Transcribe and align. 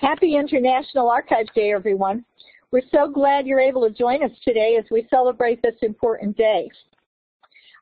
Happy 0.00 0.36
International 0.36 1.08
Archives 1.08 1.48
Day, 1.54 1.72
everyone. 1.72 2.22
We're 2.70 2.82
so 2.92 3.08
glad 3.10 3.46
you're 3.46 3.60
able 3.60 3.88
to 3.88 3.94
join 3.94 4.22
us 4.22 4.30
today 4.44 4.76
as 4.78 4.84
we 4.90 5.06
celebrate 5.08 5.62
this 5.62 5.76
important 5.80 6.36
day. 6.36 6.68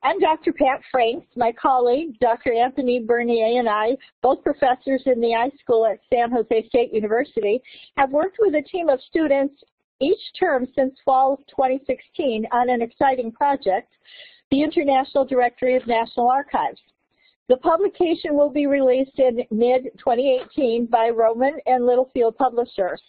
I'm 0.04 0.20
Dr. 0.20 0.52
Pat 0.52 0.80
Franks. 0.92 1.26
My 1.34 1.50
colleague, 1.60 2.16
Dr. 2.20 2.52
Anthony 2.52 3.00
Bernier, 3.00 3.58
and 3.58 3.68
I, 3.68 3.96
both 4.22 4.44
professors 4.44 5.02
in 5.06 5.20
the 5.20 5.50
iSchool 5.68 5.90
at 5.92 5.98
San 6.08 6.30
Jose 6.30 6.68
State 6.68 6.94
University, 6.94 7.60
have 7.96 8.12
worked 8.12 8.36
with 8.38 8.54
a 8.54 8.62
team 8.62 8.88
of 8.88 9.00
students 9.00 9.64
each 10.00 10.20
term 10.38 10.68
since 10.76 10.94
fall 11.04 11.34
of 11.34 11.40
2016 11.48 12.46
on 12.52 12.70
an 12.70 12.80
exciting 12.80 13.32
project, 13.32 13.92
the 14.52 14.62
International 14.62 15.24
Directory 15.24 15.74
of 15.74 15.84
National 15.88 16.28
Archives. 16.28 16.80
The 17.46 17.58
publication 17.58 18.36
will 18.36 18.48
be 18.48 18.66
released 18.66 19.18
in 19.18 19.44
mid-2018 19.50 20.88
by 20.88 21.10
Rowman 21.10 21.58
and 21.66 21.84
Littlefield 21.84 22.38
Publishers. 22.38 23.02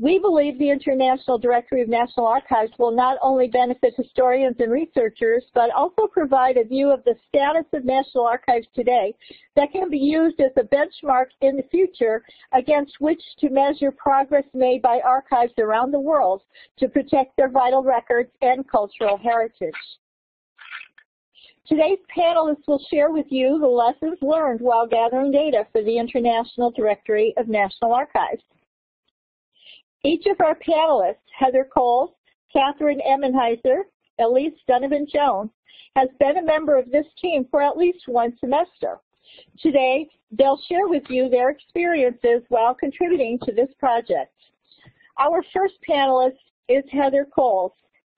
We 0.00 0.18
believe 0.18 0.58
the 0.58 0.68
International 0.68 1.38
Directory 1.38 1.80
of 1.80 1.88
National 1.88 2.26
Archives 2.26 2.72
will 2.76 2.90
not 2.90 3.18
only 3.22 3.46
benefit 3.46 3.94
historians 3.96 4.56
and 4.58 4.70
researchers, 4.72 5.44
but 5.54 5.70
also 5.70 6.08
provide 6.08 6.56
a 6.56 6.64
view 6.64 6.90
of 6.90 7.04
the 7.04 7.14
status 7.28 7.64
of 7.72 7.84
National 7.84 8.26
Archives 8.26 8.66
today 8.74 9.14
that 9.54 9.70
can 9.70 9.88
be 9.88 9.98
used 9.98 10.40
as 10.40 10.50
a 10.56 10.64
benchmark 10.64 11.28
in 11.40 11.56
the 11.56 11.62
future 11.70 12.24
against 12.52 13.00
which 13.00 13.22
to 13.38 13.48
measure 13.48 13.92
progress 13.92 14.44
made 14.52 14.82
by 14.82 15.00
archives 15.00 15.54
around 15.56 15.92
the 15.92 16.00
world 16.00 16.42
to 16.78 16.88
protect 16.88 17.36
their 17.36 17.48
vital 17.48 17.84
records 17.84 18.32
and 18.42 18.68
cultural 18.68 19.16
heritage. 19.16 19.72
Today's 21.68 21.98
panelists 22.16 22.68
will 22.68 22.84
share 22.90 23.10
with 23.10 23.26
you 23.28 23.58
the 23.58 23.66
lessons 23.66 24.18
learned 24.22 24.60
while 24.60 24.86
gathering 24.86 25.32
data 25.32 25.66
for 25.72 25.82
the 25.82 25.98
International 25.98 26.70
Directory 26.70 27.34
of 27.36 27.48
National 27.48 27.92
Archives. 27.92 28.44
Each 30.04 30.26
of 30.26 30.40
our 30.40 30.56
panelists, 30.56 31.16
Heather 31.36 31.68
Coles, 31.74 32.10
Catherine 32.52 33.00
Emenhiser, 33.00 33.82
Elise 34.20 34.54
Donovan-Jones, 34.68 35.50
has 35.96 36.08
been 36.20 36.38
a 36.38 36.44
member 36.44 36.78
of 36.78 36.88
this 36.92 37.06
team 37.20 37.48
for 37.50 37.62
at 37.62 37.76
least 37.76 38.06
one 38.06 38.36
semester. 38.38 39.00
Today, 39.58 40.08
they'll 40.30 40.60
share 40.68 40.86
with 40.86 41.02
you 41.08 41.28
their 41.28 41.50
experiences 41.50 42.42
while 42.48 42.74
contributing 42.74 43.40
to 43.44 43.50
this 43.52 43.70
project. 43.80 44.32
Our 45.18 45.42
first 45.52 45.74
panelist 45.88 46.38
is 46.68 46.84
Heather 46.92 47.26
Coles. 47.34 47.72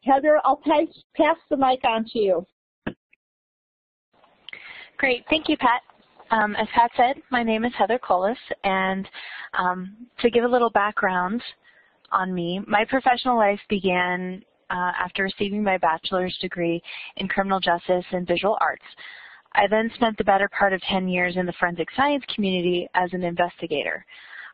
Heather, 0.05 0.39
I'll 0.45 0.61
pass 1.17 1.37
the 1.49 1.57
mic 1.57 1.81
on 1.85 2.05
to 2.13 2.19
you. 2.19 2.47
Great, 4.99 5.25
thank 5.31 5.49
you, 5.49 5.57
Pat. 5.57 5.83
Um, 6.31 6.55
as 6.57 6.69
Pat 6.75 6.91
said, 6.97 7.17
my 7.31 7.43
name 7.43 7.65
is 7.65 7.73
Heather 7.79 7.99
Coles, 7.99 8.37
and 8.65 9.09
um, 9.55 9.97
to 10.21 10.29
give 10.29 10.45
a 10.45 10.49
little 10.49 10.71
background, 10.71 11.43
on 12.13 12.35
me. 12.35 12.61
My 12.67 12.85
professional 12.85 13.37
life 13.37 13.61
began 13.69 14.43
uh, 14.71 14.93
after 14.99 15.23
receiving 15.23 15.63
my 15.63 15.79
bachelor's 15.79 16.37
degree 16.41 16.83
in 17.17 17.29
criminal 17.29 17.61
justice 17.61 18.05
and 18.13 18.27
visual 18.27 18.57
arts. 18.61 18.85
I 19.55 19.67
then 19.67 19.91
spent 19.95 20.19
the 20.19 20.25
better 20.25 20.49
part 20.49 20.73
of 20.73 20.81
10 20.83 21.09
years 21.09 21.37
in 21.37 21.47
the 21.47 21.55
forensic 21.59 21.89
science 21.97 22.25
community 22.35 22.89
as 22.95 23.13
an 23.13 23.25
investigator. 23.25 24.05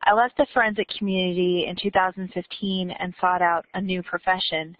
I 0.04 0.12
left 0.12 0.36
the 0.36 0.46
forensic 0.52 0.88
community 0.98 1.66
in 1.68 1.76
2015 1.82 2.90
and 2.90 3.14
sought 3.20 3.42
out 3.42 3.66
a 3.74 3.80
new 3.80 4.02
profession, 4.02 4.76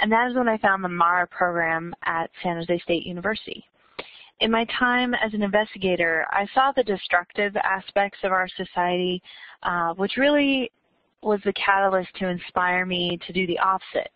and 0.00 0.10
that 0.12 0.30
is 0.30 0.36
when 0.36 0.48
I 0.48 0.58
found 0.58 0.82
the 0.82 0.88
MARA 0.88 1.28
program 1.28 1.94
at 2.04 2.30
San 2.42 2.56
Jose 2.56 2.78
State 2.80 3.06
University. 3.06 3.64
In 4.40 4.50
my 4.50 4.66
time 4.78 5.14
as 5.14 5.32
an 5.32 5.42
investigator, 5.42 6.26
I 6.30 6.46
saw 6.54 6.72
the 6.72 6.82
destructive 6.82 7.56
aspects 7.56 8.18
of 8.24 8.32
our 8.32 8.48
society, 8.56 9.22
uh, 9.62 9.94
which 9.94 10.16
really 10.16 10.70
was 11.22 11.40
the 11.44 11.52
catalyst 11.52 12.10
to 12.16 12.28
inspire 12.28 12.84
me 12.84 13.18
to 13.26 13.32
do 13.32 13.46
the 13.46 13.58
opposite. 13.58 14.10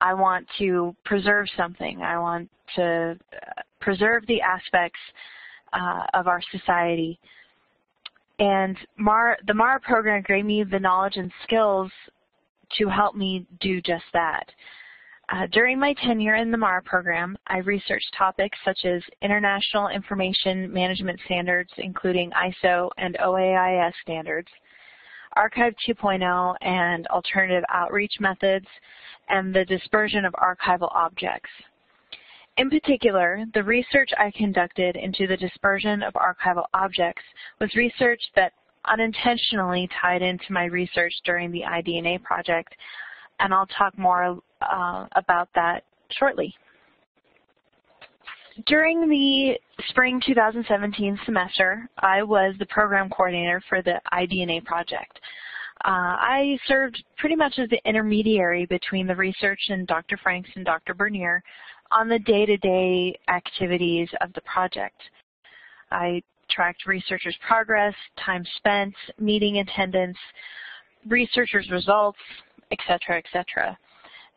I 0.00 0.14
want 0.14 0.46
to 0.58 0.94
preserve 1.04 1.46
something. 1.56 2.02
I 2.02 2.18
want 2.18 2.50
to 2.76 3.16
uh, 3.32 3.62
preserve 3.80 4.26
the 4.26 4.40
aspects 4.40 4.98
uh, 5.72 6.04
of 6.14 6.26
our 6.26 6.40
society. 6.50 7.18
And 8.38 8.76
MAR, 8.98 9.38
the 9.46 9.54
MARA 9.54 9.80
program 9.80 10.24
gave 10.26 10.44
me 10.44 10.64
the 10.64 10.80
knowledge 10.80 11.16
and 11.16 11.30
skills 11.44 11.90
to 12.78 12.88
help 12.88 13.14
me 13.14 13.46
do 13.60 13.80
just 13.80 14.04
that. 14.12 14.44
Uh, 15.30 15.46
during 15.52 15.78
my 15.78 15.94
tenure 15.94 16.34
in 16.34 16.50
the 16.50 16.56
MARA 16.56 16.82
program, 16.82 17.36
I 17.46 17.58
researched 17.58 18.14
topics 18.16 18.58
such 18.64 18.84
as 18.84 19.02
international 19.22 19.88
information 19.88 20.70
management 20.70 21.18
standards, 21.24 21.70
including 21.78 22.30
ISO 22.32 22.90
and 22.98 23.16
OAIS 23.18 23.92
standards, 24.02 24.48
Archive 25.34 25.74
2.0 25.88 26.54
and 26.60 27.06
alternative 27.06 27.64
outreach 27.72 28.12
methods, 28.20 28.66
and 29.28 29.54
the 29.54 29.64
dispersion 29.64 30.26
of 30.26 30.34
archival 30.34 30.94
objects. 30.94 31.50
In 32.56 32.70
particular, 32.70 33.44
the 33.54 33.64
research 33.64 34.10
I 34.16 34.30
conducted 34.30 34.94
into 34.94 35.26
the 35.26 35.36
dispersion 35.36 36.02
of 36.02 36.12
archival 36.14 36.66
objects 36.74 37.22
was 37.60 37.74
research 37.74 38.20
that 38.36 38.52
unintentionally 38.84 39.88
tied 40.00 40.22
into 40.22 40.52
my 40.52 40.66
research 40.66 41.14
during 41.24 41.50
the 41.50 41.62
iDNA 41.62 42.22
project, 42.22 42.74
and 43.40 43.52
I'll 43.52 43.66
talk 43.66 43.96
more 43.98 44.38
uh, 44.60 45.06
about 45.16 45.48
that 45.54 45.84
shortly. 46.10 46.54
During 48.66 49.08
the 49.08 49.58
spring 49.88 50.20
2017 50.24 51.18
semester, 51.24 51.88
I 51.98 52.22
was 52.22 52.54
the 52.58 52.66
program 52.66 53.10
coordinator 53.10 53.60
for 53.68 53.82
the 53.82 54.00
iDNA 54.12 54.64
project. 54.64 55.18
Uh, 55.84 56.16
I 56.20 56.58
served 56.66 57.02
pretty 57.18 57.34
much 57.34 57.58
as 57.58 57.68
the 57.68 57.80
intermediary 57.84 58.64
between 58.66 59.08
the 59.08 59.16
research 59.16 59.58
and 59.70 59.86
Dr. 59.86 60.16
Franks 60.22 60.48
and 60.54 60.64
Dr. 60.64 60.94
Bernier 60.94 61.42
on 61.90 62.08
the 62.08 62.18
day-to-day 62.20 63.12
-day 63.12 63.34
activities 63.34 64.08
of 64.20 64.32
the 64.32 64.40
project. 64.42 65.00
I 65.90 66.22
tracked 66.48 66.86
researchers' 66.86 67.36
progress, 67.46 67.94
time 68.16 68.44
spent, 68.56 68.94
meeting 69.18 69.58
attendance, 69.58 70.18
researchers' 71.06 71.70
results, 71.70 72.18
etc., 72.70 73.18
etc 73.18 73.76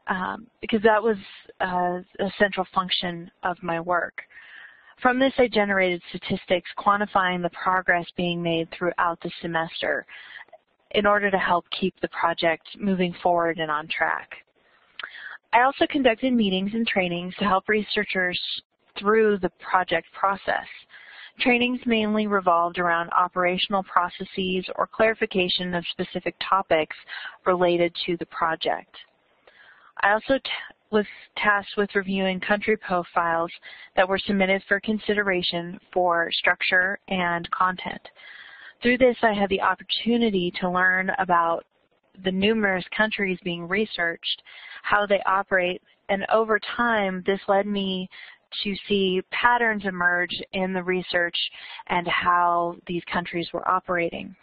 um, 0.10 0.48
because 0.62 0.82
that 0.84 1.02
was 1.02 1.18
uh, 1.62 2.00
a 2.20 2.32
central 2.40 2.66
function 2.74 3.30
of 3.44 3.58
my 3.62 3.80
work. 3.80 4.22
From 5.02 5.20
this, 5.20 5.34
I 5.38 5.48
generated 5.48 6.02
statistics 6.10 6.70
quantifying 6.78 7.42
the 7.42 7.52
progress 7.52 8.06
being 8.16 8.42
made 8.42 8.68
throughout 8.72 9.20
the 9.22 9.32
semester 9.42 10.06
in 10.92 11.06
order 11.06 11.30
to 11.30 11.38
help 11.38 11.66
keep 11.80 11.94
the 12.02 12.08
project 12.08 12.66
moving 12.80 13.14
forward 13.22 13.60
and 13.60 13.70
on 13.70 13.88
track. 13.88 14.30
I 15.54 15.62
also 15.64 15.86
conducted 15.90 16.34
meetings 16.34 16.72
and 16.74 16.88
trainings 16.88 17.36
to 17.40 17.46
help 17.46 17.70
researchers 17.70 18.40
through 18.98 19.38
the 19.40 19.52
project 19.72 20.08
process. 20.18 20.68
Trainings 21.40 21.80
mainly 21.86 22.26
revolved 22.26 22.80
around 22.80 23.12
operational 23.12 23.84
processes 23.84 24.66
or 24.76 24.88
clarification 24.88 25.76
of 25.76 25.86
specific 25.92 26.36
topics 26.48 26.96
related 27.46 27.96
to 28.06 28.18
the 28.18 28.26
project. 28.26 28.96
I 30.02 30.14
also 30.14 30.40
was 30.92 31.06
tasked 31.38 31.78
with 31.78 31.94
reviewing 31.94 32.40
country 32.40 32.78
profiles 32.78 33.52
that 33.96 34.08
were 34.08 34.20
submitted 34.20 34.64
for 34.68 34.80
consideration 34.80 35.80
for 35.94 36.30
structure 36.32 36.98
and 37.08 37.50
content. 37.52 38.02
Through 38.82 39.00
this, 39.00 39.18
I 39.22 39.34
had 39.34 39.50
the 39.50 39.62
opportunity 39.62 40.52
to 40.60 40.70
learn 40.70 41.12
about 41.20 41.66
the 42.24 42.32
numerous 42.32 42.86
countries 42.96 43.38
being 43.44 43.68
researched, 43.68 44.42
how 44.84 45.06
they 45.06 45.22
operate, 45.26 45.82
and 46.10 46.26
over 46.32 46.60
time, 46.76 47.24
this 47.26 47.42
led 47.48 47.68
me 47.68 48.10
to 48.64 48.76
see 48.88 49.22
patterns 49.32 49.84
emerge 49.86 50.42
in 50.54 50.74
the 50.74 50.84
research 50.84 51.38
and 51.88 52.08
how 52.08 52.76
these 52.88 53.04
countries 53.12 53.48
were 53.54 53.68
operating. 53.70 54.36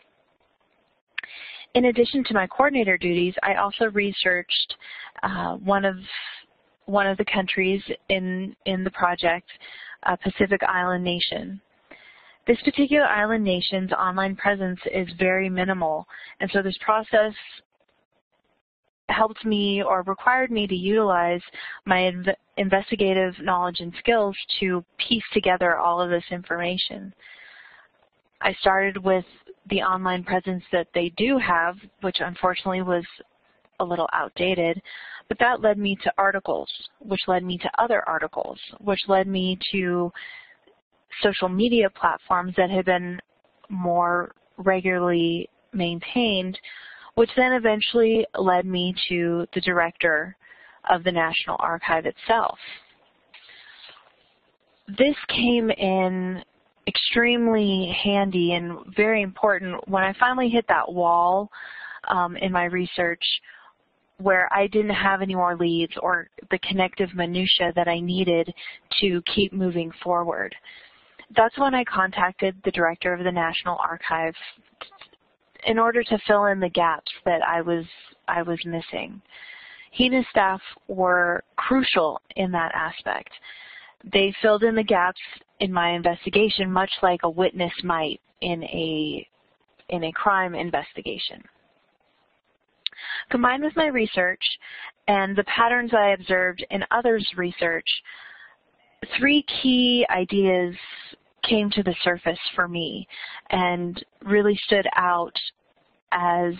In 1.74 1.86
addition 1.86 2.22
to 2.24 2.34
my 2.34 2.46
coordinator 2.46 2.96
duties, 2.96 3.34
I 3.42 3.54
also 3.54 3.86
researched 3.86 4.74
uh, 5.22 5.56
one 5.56 5.84
of 5.84 5.96
one 6.86 7.06
of 7.06 7.16
the 7.16 7.24
countries 7.24 7.82
in 8.08 8.54
in 8.66 8.84
the 8.84 8.90
project, 8.90 9.48
a 10.04 10.16
Pacific 10.16 10.60
Island 10.62 11.02
Nation. 11.02 11.60
This 12.46 12.60
particular 12.62 13.06
island 13.06 13.42
nation's 13.42 13.90
online 13.92 14.36
presence 14.36 14.78
is 14.92 15.08
very 15.18 15.48
minimal, 15.48 16.06
and 16.40 16.50
so 16.52 16.62
this 16.62 16.78
process 16.80 17.32
helped 19.08 19.44
me 19.44 19.82
or 19.82 20.02
required 20.02 20.50
me 20.50 20.66
to 20.66 20.74
utilize 20.74 21.42
my 21.84 22.00
inv 22.00 22.34
investigative 22.56 23.34
knowledge 23.40 23.80
and 23.80 23.92
skills 23.98 24.36
to 24.60 24.84
piece 24.96 25.24
together 25.32 25.76
all 25.76 26.00
of 26.00 26.08
this 26.08 26.24
information. 26.30 27.12
I 28.40 28.52
started 28.60 28.96
with 28.96 29.24
the 29.70 29.82
online 29.82 30.22
presence 30.22 30.62
that 30.70 30.86
they 30.94 31.12
do 31.16 31.36
have, 31.38 31.76
which 32.02 32.18
unfortunately 32.20 32.82
was 32.82 33.04
a 33.80 33.84
little 33.84 34.08
outdated, 34.12 34.80
but 35.28 35.38
that 35.40 35.60
led 35.60 35.78
me 35.78 35.96
to 36.04 36.12
articles, 36.16 36.68
which 37.00 37.22
led 37.26 37.42
me 37.42 37.58
to 37.58 37.70
other 37.82 38.08
articles, 38.08 38.58
which 38.80 39.00
led 39.08 39.26
me 39.26 39.58
to 39.72 40.12
social 41.22 41.48
media 41.48 41.88
platforms 41.90 42.54
that 42.56 42.70
had 42.70 42.84
been 42.84 43.18
more 43.68 44.32
regularly 44.58 45.48
maintained, 45.72 46.58
which 47.14 47.30
then 47.36 47.52
eventually 47.52 48.26
led 48.38 48.66
me 48.66 48.94
to 49.08 49.46
the 49.54 49.60
director 49.60 50.36
of 50.90 51.04
the 51.04 51.12
National 51.12 51.56
Archive 51.60 52.06
itself. 52.06 52.58
This 54.88 55.16
came 55.28 55.70
in 55.70 56.42
extremely 56.86 57.96
handy 58.02 58.52
and 58.54 58.78
very 58.94 59.22
important 59.22 59.88
when 59.88 60.02
I 60.02 60.12
finally 60.18 60.48
hit 60.48 60.66
that 60.68 60.92
wall 60.92 61.50
um, 62.08 62.36
in 62.36 62.52
my 62.52 62.64
research 62.64 63.22
where 64.18 64.52
I 64.52 64.66
didn't 64.66 64.94
have 64.94 65.22
any 65.22 65.34
more 65.34 65.56
leads 65.56 65.94
or 66.00 66.28
the 66.50 66.58
connective 66.58 67.14
minutia 67.14 67.72
that 67.74 67.88
I 67.88 67.98
needed 68.00 68.52
to 69.00 69.22
keep 69.34 69.52
moving 69.52 69.90
forward. 70.02 70.54
That's 71.34 71.58
when 71.58 71.74
I 71.74 71.84
contacted 71.84 72.54
the 72.64 72.70
director 72.70 73.12
of 73.12 73.24
the 73.24 73.32
National 73.32 73.76
Archive 73.78 74.34
in 75.66 75.78
order 75.78 76.02
to 76.02 76.18
fill 76.26 76.46
in 76.46 76.60
the 76.60 76.68
gaps 76.68 77.10
that 77.24 77.42
I 77.42 77.60
was 77.60 77.84
I 78.28 78.42
was 78.42 78.58
missing. 78.64 79.20
He 79.90 80.06
and 80.06 80.14
his 80.14 80.26
staff 80.30 80.60
were 80.88 81.44
crucial 81.56 82.20
in 82.36 82.50
that 82.52 82.72
aspect. 82.74 83.30
They 84.12 84.34
filled 84.42 84.64
in 84.64 84.74
the 84.74 84.82
gaps 84.82 85.20
in 85.60 85.72
my 85.72 85.90
investigation 85.90 86.70
much 86.70 86.90
like 87.02 87.20
a 87.22 87.30
witness 87.30 87.72
might 87.82 88.20
in 88.40 88.64
a 88.64 89.26
in 89.90 90.04
a 90.04 90.12
crime 90.12 90.54
investigation. 90.54 91.42
Combined 93.30 93.62
with 93.62 93.76
my 93.76 93.86
research 93.86 94.42
and 95.08 95.36
the 95.36 95.44
patterns 95.44 95.92
I 95.94 96.10
observed 96.10 96.64
in 96.70 96.84
others' 96.90 97.28
research, 97.36 97.88
three 99.18 99.44
key 99.62 100.06
ideas 100.10 100.74
came 101.48 101.70
to 101.70 101.82
the 101.82 101.94
surface 102.02 102.38
for 102.54 102.68
me 102.68 103.06
and 103.50 104.04
really 104.22 104.58
stood 104.66 104.86
out 104.96 105.34
as 106.12 106.54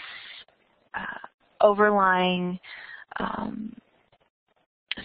uh, 0.95 1.27
overlying 1.61 2.59
um, 3.19 3.75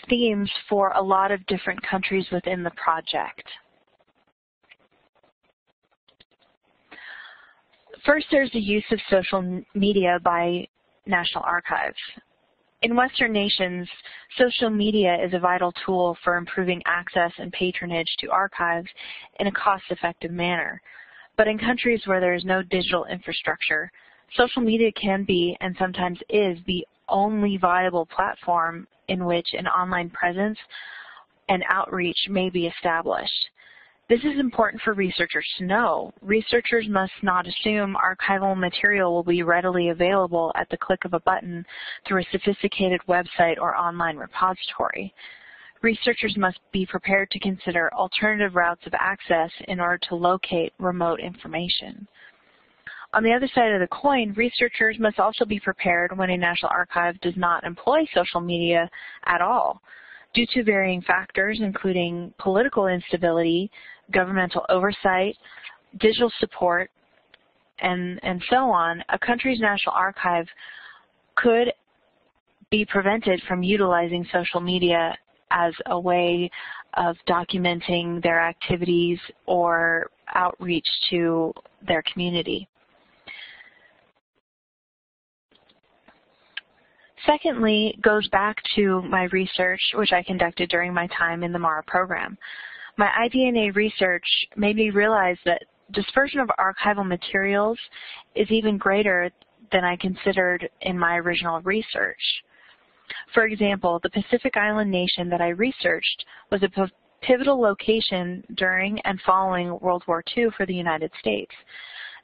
themes 0.07 0.49
for 0.67 0.91
a 0.91 1.01
lot 1.01 1.31
of 1.31 1.45
different 1.47 1.81
countries 1.81 2.25
within 2.31 2.63
the 2.63 2.71
project. 2.71 3.43
First, 8.05 8.27
there's 8.31 8.51
the 8.51 8.59
use 8.59 8.85
of 8.91 8.99
social 9.09 9.61
media 9.73 10.19
by 10.23 10.67
National 11.05 11.43
Archives. 11.43 11.97
In 12.81 12.95
Western 12.95 13.33
nations, 13.33 13.89
social 14.37 14.69
media 14.69 15.17
is 15.21 15.33
a 15.33 15.39
vital 15.39 15.73
tool 15.85 16.17
for 16.23 16.37
improving 16.37 16.81
access 16.85 17.31
and 17.37 17.51
patronage 17.51 18.07
to 18.19 18.31
archives 18.31 18.87
in 19.41 19.47
a 19.47 19.51
cost-effective 19.51 20.31
manner. 20.31 20.81
But 21.35 21.49
in 21.49 21.57
countries 21.57 22.01
where 22.05 22.21
there 22.21 22.33
is 22.33 22.45
no 22.45 22.63
digital 22.63 23.03
infrastructure, 23.05 23.91
social 24.33 24.61
media 24.61 24.93
can 24.93 25.25
be, 25.25 25.57
and 25.59 25.75
sometimes 25.77 26.19
is, 26.29 26.57
the 26.67 26.87
only 27.09 27.57
viable 27.57 28.05
platform 28.05 28.87
in 29.09 29.25
which 29.25 29.47
an 29.53 29.67
online 29.67 30.09
presence 30.09 30.57
and 31.49 31.65
outreach 31.67 32.27
may 32.29 32.49
be 32.49 32.67
established. 32.67 33.49
This 34.09 34.23
is 34.23 34.39
important 34.39 34.81
for 34.81 34.93
researchers 34.95 35.45
to 35.59 35.65
know. 35.65 36.11
Researchers 36.23 36.87
must 36.89 37.13
not 37.21 37.45
assume 37.45 37.95
archival 37.95 38.57
material 38.57 39.13
will 39.13 39.23
be 39.23 39.43
readily 39.43 39.89
available 39.89 40.51
at 40.55 40.67
the 40.69 40.77
click 40.77 41.05
of 41.05 41.13
a 41.13 41.19
button 41.19 41.63
through 42.07 42.21
a 42.21 42.27
sophisticated 42.31 43.01
website 43.07 43.59
or 43.61 43.77
online 43.77 44.17
repository. 44.17 45.13
Researchers 45.83 46.35
must 46.37 46.57
be 46.71 46.87
prepared 46.87 47.29
to 47.29 47.39
consider 47.39 47.93
alternative 47.93 48.55
routes 48.55 48.81
of 48.87 48.95
access 48.95 49.51
in 49.67 49.79
order 49.79 49.99
to 50.09 50.15
locate 50.15 50.73
remote 50.79 51.19
information. 51.19 52.07
On 53.13 53.21
the 53.21 53.31
other 53.31 53.47
side 53.53 53.71
of 53.73 53.79
the 53.79 53.95
coin, 53.95 54.33
researchers 54.35 54.97
must 54.97 55.19
also 55.19 55.45
be 55.45 55.59
prepared 55.59 56.17
when 56.17 56.31
a 56.31 56.37
National 56.37 56.71
Archive 56.71 57.21
does 57.21 57.37
not 57.37 57.63
employ 57.63 58.07
social 58.15 58.41
media 58.41 58.89
at 59.27 59.39
all. 59.39 59.83
Due 60.33 60.45
to 60.53 60.63
varying 60.63 61.01
factors, 61.01 61.59
including 61.59 62.31
political 62.37 62.85
instability, 62.87 63.71
governmental 64.11 64.65
oversight, 64.69 65.35
digital 65.99 66.31
support, 66.39 66.89
and, 67.81 68.19
and 68.23 68.41
so 68.49 68.69
on, 68.69 69.03
a 69.09 69.19
country's 69.19 69.59
national 69.59 69.95
archive 69.95 70.47
could 71.35 71.71
be 72.69 72.85
prevented 72.85 73.41
from 73.47 73.63
utilizing 73.63 74.25
social 74.31 74.59
media 74.59 75.17
as 75.51 75.73
a 75.87 75.99
way 75.99 76.49
of 76.95 77.15
documenting 77.27 78.21
their 78.21 78.39
activities 78.39 79.17
or 79.45 80.09
outreach 80.33 80.85
to 81.09 81.53
their 81.87 82.03
community. 82.11 82.67
Secondly, 87.25 87.97
goes 88.01 88.27
back 88.29 88.57
to 88.75 89.01
my 89.03 89.23
research, 89.31 89.81
which 89.95 90.13
I 90.13 90.23
conducted 90.23 90.69
during 90.69 90.93
my 90.93 91.07
time 91.07 91.43
in 91.43 91.51
the 91.51 91.59
MARA 91.59 91.83
program. 91.83 92.37
My 92.99 93.29
iDNA 93.29 93.77
research 93.77 94.25
made 94.57 94.75
me 94.75 94.89
realize 94.89 95.37
that 95.45 95.63
dispersion 95.93 96.41
of 96.41 96.49
archival 96.59 97.07
materials 97.07 97.79
is 98.35 98.51
even 98.51 98.77
greater 98.77 99.31
than 99.71 99.85
I 99.85 99.95
considered 99.95 100.69
in 100.81 100.99
my 100.99 101.15
original 101.15 101.61
research. 101.61 102.19
For 103.33 103.45
example, 103.45 104.01
the 104.03 104.09
Pacific 104.09 104.57
Island 104.57 104.91
nation 104.91 105.29
that 105.29 105.39
I 105.39 105.47
researched 105.47 106.25
was 106.51 106.61
a 106.61 106.89
pivotal 107.21 107.61
location 107.61 108.43
during 108.55 108.99
and 109.05 109.17
following 109.21 109.79
World 109.79 110.03
War 110.05 110.21
II 110.35 110.47
for 110.57 110.65
the 110.65 110.75
United 110.75 111.09
States. 111.21 111.55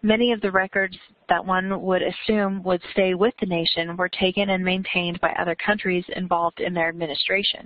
Many 0.01 0.33
of 0.33 0.41
the 0.41 0.51
records 0.51 0.97
that 1.29 1.45
one 1.45 1.81
would 1.83 2.01
assume 2.01 2.61
would 2.63 2.81
stay 2.91 3.13
with 3.13 3.33
the 3.39 3.45
nation 3.45 3.95
were 3.95 4.09
taken 4.09 4.49
and 4.49 4.61
maintained 4.61 5.21
by 5.21 5.29
other 5.39 5.55
countries 5.55 6.03
involved 6.17 6.59
in 6.59 6.73
their 6.73 6.89
administration. 6.89 7.65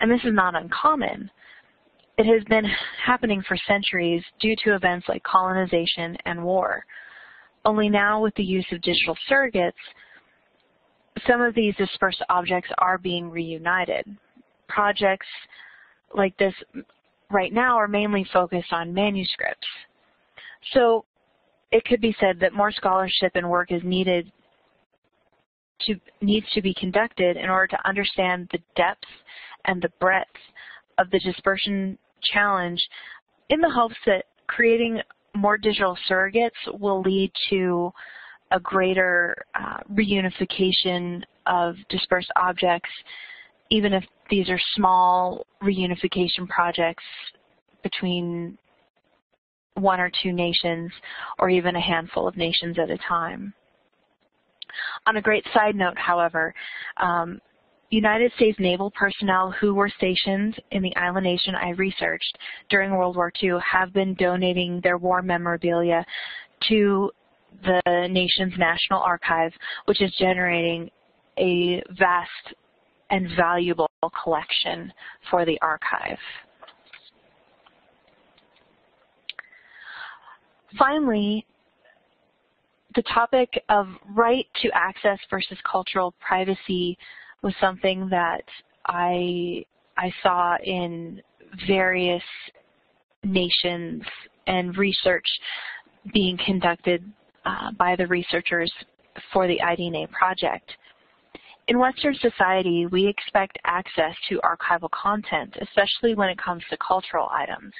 And 0.00 0.10
this 0.10 0.20
is 0.24 0.34
not 0.34 0.54
uncommon. 0.54 1.30
It 2.22 2.32
has 2.32 2.44
been 2.44 2.66
happening 3.04 3.42
for 3.48 3.56
centuries 3.66 4.22
due 4.38 4.54
to 4.62 4.76
events 4.76 5.08
like 5.08 5.24
colonization 5.24 6.16
and 6.24 6.44
war. 6.44 6.86
Only 7.64 7.88
now 7.88 8.22
with 8.22 8.32
the 8.36 8.44
use 8.44 8.64
of 8.70 8.80
digital 8.80 9.18
surrogates, 9.28 9.72
some 11.26 11.40
of 11.40 11.52
these 11.56 11.74
dispersed 11.74 12.22
objects 12.28 12.70
are 12.78 12.96
being 12.96 13.28
reunited. 13.28 14.04
Projects 14.68 15.26
like 16.14 16.36
this 16.38 16.54
right 17.28 17.52
now 17.52 17.76
are 17.76 17.88
mainly 17.88 18.24
focused 18.32 18.72
on 18.72 18.94
manuscripts. 18.94 19.66
So 20.74 21.04
it 21.72 21.84
could 21.86 22.00
be 22.00 22.14
said 22.20 22.38
that 22.38 22.52
more 22.52 22.70
scholarship 22.70 23.32
and 23.34 23.50
work 23.50 23.72
is 23.72 23.82
needed 23.82 24.30
to, 25.86 25.96
needs 26.20 26.46
to 26.54 26.62
be 26.62 26.72
conducted 26.74 27.36
in 27.36 27.50
order 27.50 27.66
to 27.66 27.88
understand 27.88 28.48
the 28.52 28.60
depth 28.76 29.08
and 29.64 29.82
the 29.82 29.90
breadth 29.98 30.30
of 30.98 31.10
the 31.10 31.18
dispersion 31.18 31.98
challenge 32.32 32.82
in 33.48 33.60
the 33.60 33.70
hopes 33.70 33.96
that 34.06 34.24
creating 34.46 35.00
more 35.34 35.56
digital 35.56 35.96
surrogates 36.08 36.50
will 36.78 37.00
lead 37.00 37.30
to 37.50 37.90
a 38.50 38.60
greater 38.60 39.34
uh, 39.58 39.78
reunification 39.92 41.22
of 41.46 41.74
dispersed 41.88 42.30
objects, 42.36 42.90
even 43.70 43.92
if 43.92 44.04
these 44.30 44.48
are 44.48 44.60
small 44.74 45.46
reunification 45.62 46.46
projects 46.48 47.04
between 47.82 48.56
one 49.74 50.00
or 50.00 50.10
two 50.22 50.32
nations 50.32 50.90
or 51.38 51.48
even 51.48 51.76
a 51.76 51.80
handful 51.80 52.28
of 52.28 52.36
nations 52.36 52.78
at 52.78 52.90
a 52.90 52.98
time. 53.08 53.54
On 55.06 55.16
a 55.16 55.22
great 55.22 55.44
side 55.54 55.74
note, 55.74 55.96
however, 55.96 56.54
um, 56.98 57.40
United 57.92 58.32
States 58.36 58.58
naval 58.58 58.90
personnel 58.90 59.50
who 59.60 59.74
were 59.74 59.90
stationed 59.98 60.58
in 60.70 60.82
the 60.82 60.96
island 60.96 61.24
nation 61.24 61.54
I 61.54 61.70
researched 61.70 62.38
during 62.70 62.90
World 62.90 63.16
War 63.16 63.30
II 63.42 63.58
have 63.70 63.92
been 63.92 64.14
donating 64.14 64.80
their 64.82 64.96
war 64.96 65.20
memorabilia 65.20 66.02
to 66.70 67.10
the 67.64 68.08
nation's 68.08 68.54
National 68.56 69.00
Archive, 69.00 69.52
which 69.84 70.00
is 70.00 70.10
generating 70.18 70.90
a 71.38 71.82
vast 71.98 72.54
and 73.10 73.28
valuable 73.36 73.90
collection 74.24 74.90
for 75.30 75.44
the 75.44 75.60
archive. 75.60 76.16
Finally, 80.78 81.44
the 82.94 83.02
topic 83.02 83.62
of 83.68 83.86
right 84.14 84.46
to 84.62 84.70
access 84.72 85.18
versus 85.30 85.58
cultural 85.70 86.14
privacy 86.26 86.96
was 87.42 87.54
something 87.60 88.08
that 88.08 88.42
I 88.86 89.64
I 89.96 90.12
saw 90.22 90.56
in 90.64 91.20
various 91.66 92.22
nations 93.24 94.02
and 94.46 94.76
research 94.76 95.26
being 96.12 96.38
conducted 96.46 97.04
uh, 97.44 97.70
by 97.72 97.94
the 97.96 98.06
researchers 98.06 98.72
for 99.32 99.46
the 99.46 99.60
iDNA 99.62 100.10
project. 100.10 100.70
In 101.68 101.78
Western 101.78 102.14
society, 102.16 102.86
we 102.86 103.06
expect 103.06 103.58
access 103.64 104.14
to 104.28 104.40
archival 104.40 104.90
content, 104.90 105.56
especially 105.60 106.14
when 106.14 106.28
it 106.28 106.38
comes 106.38 106.62
to 106.70 106.76
cultural 106.78 107.28
items. 107.30 107.72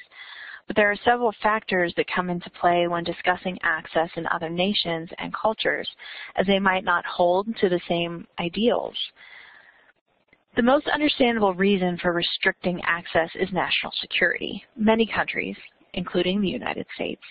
but 0.67 0.75
there 0.77 0.89
are 0.89 0.95
several 1.03 1.33
factors 1.41 1.93
that 1.97 2.05
come 2.15 2.29
into 2.29 2.49
play 2.51 2.87
when 2.87 3.03
discussing 3.03 3.57
access 3.63 4.09
in 4.15 4.25
other 4.27 4.49
nations 4.49 5.09
and 5.17 5.33
cultures, 5.33 5.89
as 6.37 6.47
they 6.47 6.59
might 6.59 6.85
not 6.85 7.05
hold 7.05 7.53
to 7.57 7.67
the 7.67 7.81
same 7.89 8.25
ideals. 8.39 8.95
The 10.55 10.61
most 10.61 10.87
understandable 10.87 11.55
reason 11.55 11.97
for 11.97 12.13
restricting 12.13 12.79
access 12.83 13.29
is 13.35 13.51
national 13.51 13.91
security. 13.99 14.63
Many 14.75 15.07
countries, 15.07 15.57
including 15.95 16.41
the 16.41 16.49
United 16.49 16.85
States, 16.93 17.23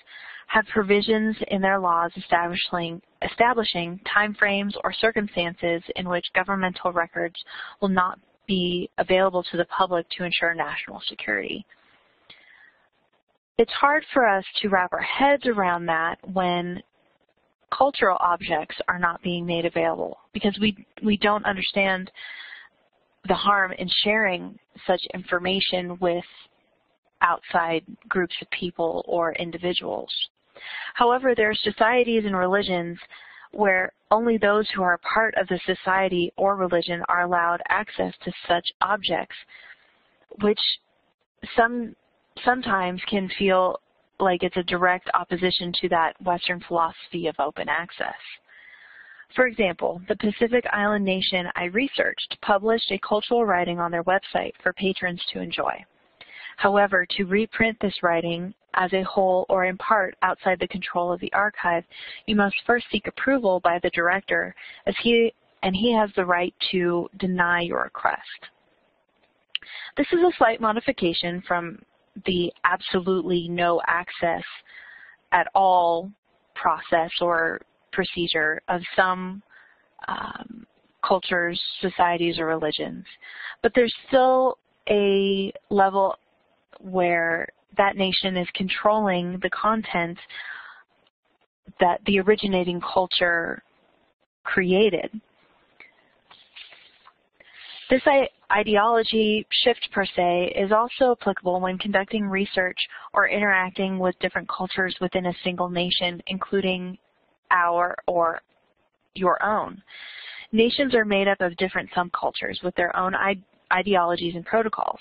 have 0.48 0.66
provisions 0.66 1.36
in 1.48 1.62
their 1.62 1.78
laws 1.78 2.10
establishing, 2.16 3.00
establishing 3.22 4.00
timeframes 4.14 4.72
or 4.82 4.92
circumstances 4.92 5.82
in 5.94 6.08
which 6.08 6.26
governmental 6.34 6.92
records 6.92 7.36
will 7.80 7.88
not 7.88 8.18
be 8.48 8.90
available 8.98 9.44
to 9.44 9.56
the 9.56 9.64
public 9.66 10.04
to 10.10 10.24
ensure 10.24 10.52
national 10.52 11.00
security. 11.08 11.64
It's 13.56 13.72
hard 13.72 14.04
for 14.12 14.26
us 14.26 14.44
to 14.62 14.68
wrap 14.68 14.92
our 14.92 15.00
heads 15.00 15.46
around 15.46 15.86
that 15.86 16.16
when 16.32 16.82
cultural 17.70 18.18
objects 18.20 18.76
are 18.88 18.98
not 18.98 19.22
being 19.22 19.46
made 19.46 19.64
available 19.64 20.18
because 20.32 20.58
we, 20.60 20.76
we 21.04 21.16
don't 21.18 21.44
understand 21.46 22.10
the 23.28 23.34
harm 23.34 23.72
in 23.72 23.88
sharing 24.02 24.58
such 24.86 25.00
information 25.14 25.98
with 26.00 26.24
outside 27.20 27.84
groups 28.08 28.34
of 28.42 28.50
people 28.50 29.04
or 29.06 29.32
individuals. 29.34 30.10
However, 30.94 31.34
there 31.34 31.50
are 31.50 31.54
societies 31.54 32.24
and 32.24 32.36
religions 32.36 32.98
where 33.52 33.92
only 34.10 34.38
those 34.38 34.68
who 34.70 34.82
are 34.82 34.98
part 34.98 35.34
of 35.36 35.46
the 35.48 35.60
society 35.66 36.32
or 36.36 36.56
religion 36.56 37.02
are 37.08 37.22
allowed 37.22 37.60
access 37.68 38.12
to 38.24 38.32
such 38.48 38.66
objects, 38.80 39.36
which 40.40 40.60
some 41.56 41.94
sometimes 42.44 43.00
can 43.08 43.30
feel 43.38 43.78
like 44.18 44.42
it's 44.42 44.56
a 44.56 44.62
direct 44.62 45.08
opposition 45.14 45.72
to 45.80 45.88
that 45.88 46.20
Western 46.22 46.60
philosophy 46.66 47.26
of 47.26 47.34
open 47.38 47.68
access. 47.68 48.14
For 49.34 49.46
example, 49.46 50.00
the 50.08 50.16
Pacific 50.16 50.64
Island 50.72 51.04
nation 51.04 51.46
I 51.56 51.64
researched 51.64 52.36
published 52.42 52.90
a 52.90 52.98
cultural 52.98 53.46
writing 53.46 53.80
on 53.80 53.90
their 53.90 54.04
website 54.04 54.52
for 54.62 54.72
patrons 54.74 55.24
to 55.32 55.40
enjoy. 55.40 55.84
However, 56.58 57.06
to 57.16 57.24
reprint 57.24 57.78
this 57.80 58.02
writing 58.02 58.52
as 58.74 58.92
a 58.92 59.02
whole 59.02 59.46
or 59.48 59.64
in 59.64 59.78
part 59.78 60.16
outside 60.22 60.58
the 60.60 60.68
control 60.68 61.12
of 61.12 61.20
the 61.20 61.32
archive, 61.32 61.84
you 62.26 62.36
must 62.36 62.56
first 62.66 62.86
seek 62.90 63.06
approval 63.06 63.60
by 63.60 63.78
the 63.82 63.90
director 63.90 64.54
as 64.86 64.94
he 65.02 65.32
and 65.62 65.74
he 65.76 65.92
has 65.94 66.10
the 66.16 66.24
right 66.24 66.54
to 66.72 67.08
deny 67.18 67.60
your 67.60 67.84
request. 67.84 68.20
This 69.96 70.08
is 70.12 70.20
a 70.20 70.36
slight 70.36 70.60
modification 70.60 71.42
from 71.46 71.78
the 72.26 72.52
absolutely 72.64 73.48
no 73.48 73.80
access 73.86 74.42
at 75.30 75.46
all 75.54 76.10
process 76.54 77.10
or 77.20 77.60
procedure 77.92 78.60
of 78.68 78.80
some 78.96 79.42
um, 80.08 80.66
cultures, 81.06 81.60
societies, 81.80 82.38
or 82.38 82.46
religions. 82.46 83.04
But 83.62 83.72
there's 83.74 83.94
still 84.08 84.58
a 84.88 85.52
level 85.70 86.16
where 86.80 87.48
that 87.76 87.96
nation 87.96 88.36
is 88.36 88.48
controlling 88.54 89.38
the 89.42 89.50
content 89.50 90.18
that 91.80 92.00
the 92.06 92.20
originating 92.20 92.80
culture 92.80 93.62
created. 94.44 95.10
This 97.90 98.02
ideology 98.50 99.46
shift 99.64 99.88
per 99.92 100.06
se 100.06 100.54
is 100.56 100.72
also 100.72 101.12
applicable 101.12 101.60
when 101.60 101.76
conducting 101.78 102.26
research 102.26 102.78
or 103.12 103.28
interacting 103.28 103.98
with 103.98 104.18
different 104.20 104.48
cultures 104.48 104.96
within 105.00 105.26
a 105.26 105.34
single 105.44 105.68
nation, 105.68 106.22
including 106.28 106.96
our 107.52 107.94
or 108.06 108.40
your 109.14 109.42
own. 109.44 109.82
Nations 110.52 110.94
are 110.94 111.04
made 111.04 111.28
up 111.28 111.40
of 111.40 111.56
different 111.56 111.90
subcultures 111.90 112.62
with 112.62 112.74
their 112.74 112.94
own 112.96 113.14
ideologies 113.72 114.34
and 114.34 114.44
protocols. 114.44 114.98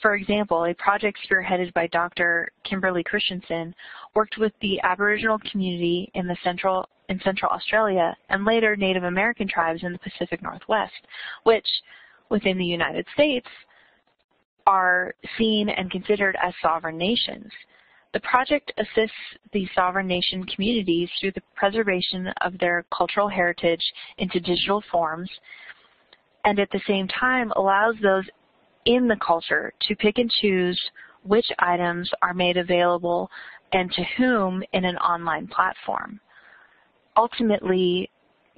For 0.00 0.16
example, 0.16 0.64
a 0.64 0.74
project 0.74 1.18
spearheaded 1.24 1.72
by 1.74 1.86
Dr. 1.88 2.50
Kimberly 2.64 3.04
Christensen 3.04 3.74
worked 4.14 4.38
with 4.38 4.52
the 4.60 4.80
Aboriginal 4.82 5.38
community 5.50 6.10
in 6.14 6.26
the 6.26 6.36
central 6.42 6.88
in 7.08 7.20
Central 7.20 7.50
Australia 7.52 8.16
and 8.30 8.44
later 8.44 8.74
Native 8.74 9.04
American 9.04 9.46
tribes 9.46 9.82
in 9.82 9.92
the 9.92 9.98
Pacific 9.98 10.42
Northwest, 10.42 10.92
which 11.42 11.66
within 12.30 12.56
the 12.56 12.64
United 12.64 13.06
States 13.12 13.46
are 14.66 15.14
seen 15.36 15.68
and 15.68 15.90
considered 15.90 16.36
as 16.42 16.54
sovereign 16.62 16.96
nations. 16.96 17.50
The 18.12 18.20
project 18.20 18.72
assists 18.76 19.16
the 19.52 19.66
sovereign 19.74 20.06
nation 20.06 20.44
communities 20.44 21.08
through 21.20 21.32
the 21.32 21.42
preservation 21.54 22.28
of 22.42 22.58
their 22.58 22.84
cultural 22.96 23.28
heritage 23.28 23.82
into 24.18 24.38
digital 24.38 24.82
forms 24.90 25.30
and 26.44 26.58
at 26.58 26.70
the 26.70 26.80
same 26.86 27.08
time 27.08 27.52
allows 27.56 27.94
those 28.02 28.24
in 28.84 29.06
the 29.08 29.16
culture 29.24 29.72
to 29.82 29.96
pick 29.96 30.18
and 30.18 30.30
choose 30.30 30.78
which 31.22 31.46
items 31.60 32.10
are 32.20 32.34
made 32.34 32.56
available 32.56 33.30
and 33.72 33.90
to 33.92 34.02
whom 34.16 34.62
in 34.72 34.84
an 34.84 34.96
online 34.98 35.46
platform. 35.46 36.20
Ultimately, 37.16 38.10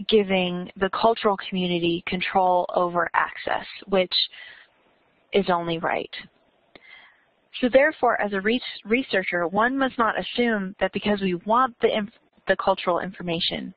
giving 0.09 0.71
the 0.77 0.91
cultural 0.91 1.37
community 1.49 2.03
control 2.07 2.67
over 2.75 3.11
access, 3.15 3.67
which 3.87 4.13
is 5.33 5.47
only 5.49 5.79
right. 5.79 6.11
So 7.61 7.69
therefore, 7.73 8.21
as 8.21 8.33
a 8.33 8.41
re 8.41 8.61
researcher, 8.85 9.47
one 9.47 9.79
must 9.79 9.97
not 9.99 10.15
assume 10.19 10.75
that 10.81 10.93
because 10.93 11.21
we 11.21 11.35
want 11.47 11.75
the, 11.81 11.89
the 12.49 12.57
cultural 12.57 13.01
information 13.01 13.73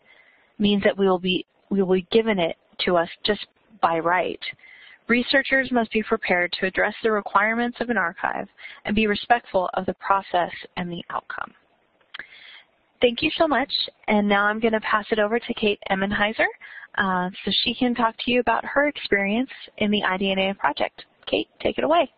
means 0.57 0.84
that 0.84 0.98
we 0.98 1.07
will 1.07 1.19
be 1.19 1.46
we 1.69 1.81
will 1.81 1.96
be 1.96 2.07
given 2.12 2.39
it 2.39 2.57
to 2.86 2.98
us 2.98 3.10
just 3.24 3.46
by 3.81 4.00
right. 4.00 4.39
Researchers 5.07 5.72
must 5.72 5.91
be 5.91 6.03
prepared 6.03 6.51
to 6.53 6.65
address 6.65 6.93
the 7.01 7.12
requirements 7.12 7.77
of 7.79 7.89
an 7.89 7.98
archive 7.98 8.48
and 8.86 8.96
be 8.96 9.07
respectful 9.07 9.69
of 9.75 9.86
the 9.86 9.93
process 9.96 10.51
and 10.75 10.91
the 10.91 11.03
outcome. 11.10 11.53
Thank 13.00 13.22
you 13.22 13.29
so 13.38 13.48
much, 13.48 13.72
and 14.07 14.27
now 14.27 14.46
I'm 14.46 14.60
going 14.60 14.74
to 14.74 14.81
pass 14.81 15.05
it 15.12 15.19
over 15.19 15.39
to 15.39 15.53
Kate 15.53 15.79
Emenhiser 15.91 16.48
uh, 16.98 17.29
so 17.46 17.51
she 17.63 17.74
can 17.75 17.93
talk 17.93 18.15
to 18.25 18.31
you 18.31 18.39
about 18.39 18.65
her 18.65 18.88
experience 18.88 19.51
in 19.77 19.91
the 19.91 20.01
IDNA 20.01 20.57
project. 20.57 21.05
Kate, 21.27 21.48
take 21.62 21.77
it 21.77 21.84
away. 21.84 22.10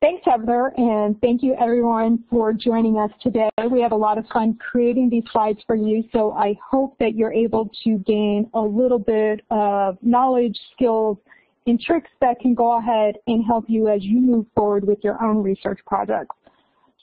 Thanks, 0.00 0.22
Heather, 0.24 0.72
and 0.78 1.20
thank 1.20 1.42
you 1.42 1.54
everyone 1.60 2.24
for 2.30 2.54
joining 2.54 2.96
us 2.96 3.10
today. 3.22 3.50
We 3.70 3.82
have 3.82 3.92
a 3.92 3.96
lot 3.96 4.16
of 4.16 4.24
fun 4.32 4.56
creating 4.58 5.10
these 5.10 5.24
slides 5.30 5.58
for 5.66 5.76
you, 5.76 6.02
so 6.10 6.32
I 6.32 6.56
hope 6.70 6.96
that 7.00 7.14
you're 7.14 7.34
able 7.34 7.70
to 7.84 7.98
gain 7.98 8.48
a 8.54 8.60
little 8.60 8.98
bit 8.98 9.42
of 9.50 9.98
knowledge, 10.00 10.58
skills, 10.72 11.18
and 11.66 11.78
tricks 11.78 12.08
that 12.22 12.40
can 12.40 12.54
go 12.54 12.78
ahead 12.78 13.16
and 13.26 13.44
help 13.44 13.66
you 13.68 13.88
as 13.88 14.02
you 14.02 14.22
move 14.22 14.46
forward 14.56 14.86
with 14.86 15.04
your 15.04 15.22
own 15.22 15.42
research 15.42 15.80
projects. 15.86 16.34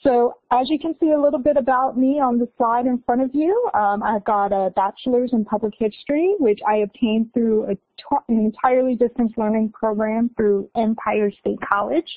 So 0.02 0.34
as 0.50 0.68
you 0.68 0.80
can 0.80 0.96
see 0.98 1.12
a 1.12 1.20
little 1.20 1.38
bit 1.38 1.56
about 1.56 1.96
me 1.96 2.18
on 2.18 2.36
the 2.36 2.48
slide 2.56 2.86
in 2.86 3.00
front 3.06 3.22
of 3.22 3.30
you, 3.32 3.70
um, 3.74 4.02
I've 4.02 4.24
got 4.24 4.52
a 4.52 4.70
bachelor's 4.70 5.32
in 5.32 5.44
public 5.44 5.74
history, 5.78 6.34
which 6.40 6.58
I 6.66 6.78
obtained 6.78 7.32
through 7.32 7.66
an 7.66 7.78
entirely 8.28 8.96
distance 8.96 9.34
learning 9.36 9.70
program 9.70 10.30
through 10.36 10.68
Empire 10.74 11.30
State 11.30 11.60
College. 11.60 12.08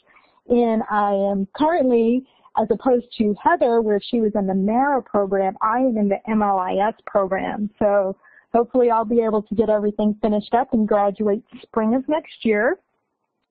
And 0.49 0.83
I 0.89 1.13
am 1.13 1.47
currently, 1.55 2.25
as 2.57 2.67
opposed 2.71 3.07
to 3.17 3.35
Heather, 3.41 3.81
where 3.81 4.01
she 4.01 4.21
was 4.21 4.31
in 4.35 4.47
the 4.47 4.53
MARA 4.53 5.01
program, 5.03 5.55
I 5.61 5.79
am 5.79 5.97
in 5.97 6.09
the 6.09 6.19
MLIS 6.27 6.93
program. 7.05 7.69
So 7.79 8.17
hopefully 8.53 8.89
I'll 8.89 9.05
be 9.05 9.21
able 9.21 9.43
to 9.43 9.55
get 9.55 9.69
everything 9.69 10.15
finished 10.21 10.53
up 10.53 10.73
and 10.73 10.87
graduate 10.87 11.43
spring 11.61 11.95
of 11.95 12.07
next 12.07 12.43
year. 12.43 12.77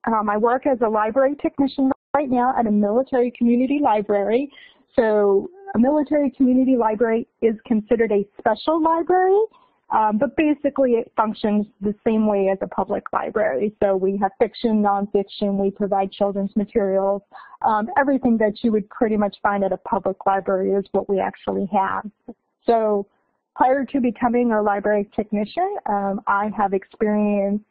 Um, 0.07 0.29
I 0.29 0.37
work 0.37 0.67
as 0.67 0.79
a 0.83 0.89
library 0.89 1.37
technician 1.41 1.93
right 2.15 2.31
now 2.31 2.55
at 2.59 2.67
a 2.67 2.71
military 2.71 3.33
community 3.37 3.81
library. 3.83 4.51
So 4.97 5.49
a 5.75 5.79
military 5.79 6.31
community 6.31 6.77
library 6.77 7.29
is 7.43 7.55
considered 7.67 8.13
a 8.13 8.27
special 8.39 8.83
library 8.83 9.41
um, 9.93 10.19
but 10.19 10.37
basically 10.37 10.93
it 10.93 11.11
functions 11.17 11.67
the 11.81 11.95
same 12.05 12.27
way 12.27 12.49
as 12.49 12.59
a 12.63 12.67
public 12.69 13.05
library. 13.13 13.75
So 13.83 13.97
we 13.97 14.17
have 14.19 14.31
fiction, 14.39 14.83
nonfiction, 14.83 15.55
we 15.55 15.71
provide 15.71 16.13
children's 16.13 16.55
materials. 16.55 17.23
Um, 17.63 17.89
everything 17.99 18.39
that 18.39 18.63
you 18.63 18.71
would 18.73 18.89
pretty 18.89 19.17
much 19.17 19.37
find 19.43 19.65
at 19.65 19.73
a 19.73 19.77
public 19.77 20.25
library 20.27 20.73
is 20.73 20.85
what 20.93 21.09
we 21.09 21.19
actually 21.19 21.69
have. 21.73 22.09
So 22.67 23.07
prior 23.57 23.85
to 23.87 24.01
becoming 24.01 24.53
a 24.53 24.63
library 24.63 25.09
technician, 25.15 25.77
um, 25.87 26.21
I 26.27 26.51
have 26.57 26.73
experience 26.73 27.63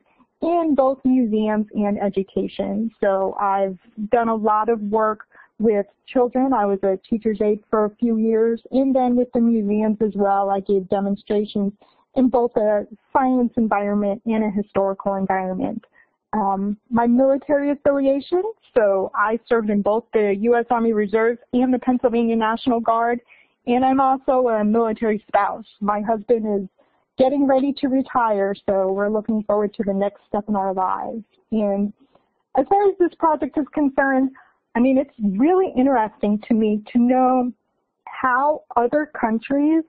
in 0.42 0.74
both 0.76 1.00
museums 1.04 1.68
and 1.74 2.02
education. 2.02 2.92
So 3.02 3.36
I've 3.40 3.78
done 4.12 4.30
a 4.30 4.36
lot 4.36 4.70
of 4.70 4.82
work 4.82 5.22
with 5.60 5.86
children. 6.08 6.54
I 6.54 6.66
was 6.66 6.80
a 6.84 6.98
teacher's 7.10 7.42
aide 7.42 7.60
for 7.70 7.86
a 7.86 7.96
few 7.96 8.18
years, 8.18 8.62
and 8.72 8.96
then 8.96 9.16
with 9.16 9.28
the 9.34 9.42
museums 9.42 9.98
as 10.02 10.14
well. 10.16 10.50
I 10.50 10.62
gave 10.62 10.88
demonstrations 10.90 11.74
in 12.16 12.30
both 12.30 12.56
a 12.56 12.86
science 13.14 13.54
environment 13.58 14.22
and 14.26 14.44
a 14.44 14.50
historical 14.50 15.16
environment. 15.16 15.84
um, 16.34 16.78
my 16.90 17.08
military 17.08 17.72
affiliation. 17.72 18.44
So 18.76 19.12
I 19.16 19.40
served 19.48 19.70
in 19.70 19.82
both 19.82 20.06
the 20.14 20.36
U.S. 20.42 20.66
Army 20.70 20.94
Reserve 20.94 21.38
and 21.54 21.74
the 21.74 21.80
Pennsylvania 21.80 22.36
National 22.36 22.80
Guard. 22.80 23.20
And 23.66 23.84
I'm 23.84 24.00
also 24.00 24.48
a 24.50 24.64
military 24.64 25.24
spouse. 25.28 25.66
My 25.82 26.02
husband 26.02 26.62
is 26.62 26.70
getting 27.18 27.46
ready 27.48 27.74
to 27.74 27.88
retire, 27.88 28.56
so 28.66 28.92
we're 28.92 29.10
looking 29.10 29.44
forward 29.44 29.74
to 29.76 29.84
the 29.84 29.94
next 29.94 30.22
step 30.28 30.46
in 30.48 30.56
our 30.56 30.74
lives. 30.74 31.24
And 31.52 31.92
as 32.58 32.66
far 32.70 32.90
as 32.90 32.96
this 33.00 33.14
project 33.20 33.58
is 33.58 33.66
concerned, 33.74 34.32
I 34.76 34.80
mean, 34.80 34.98
it's 34.98 35.14
really 35.38 35.74
interesting 35.78 36.40
to 36.48 36.54
me 36.54 36.82
to 36.94 37.00
know 37.00 37.52
how 38.06 38.64
other 38.76 39.12
countries 39.20 39.84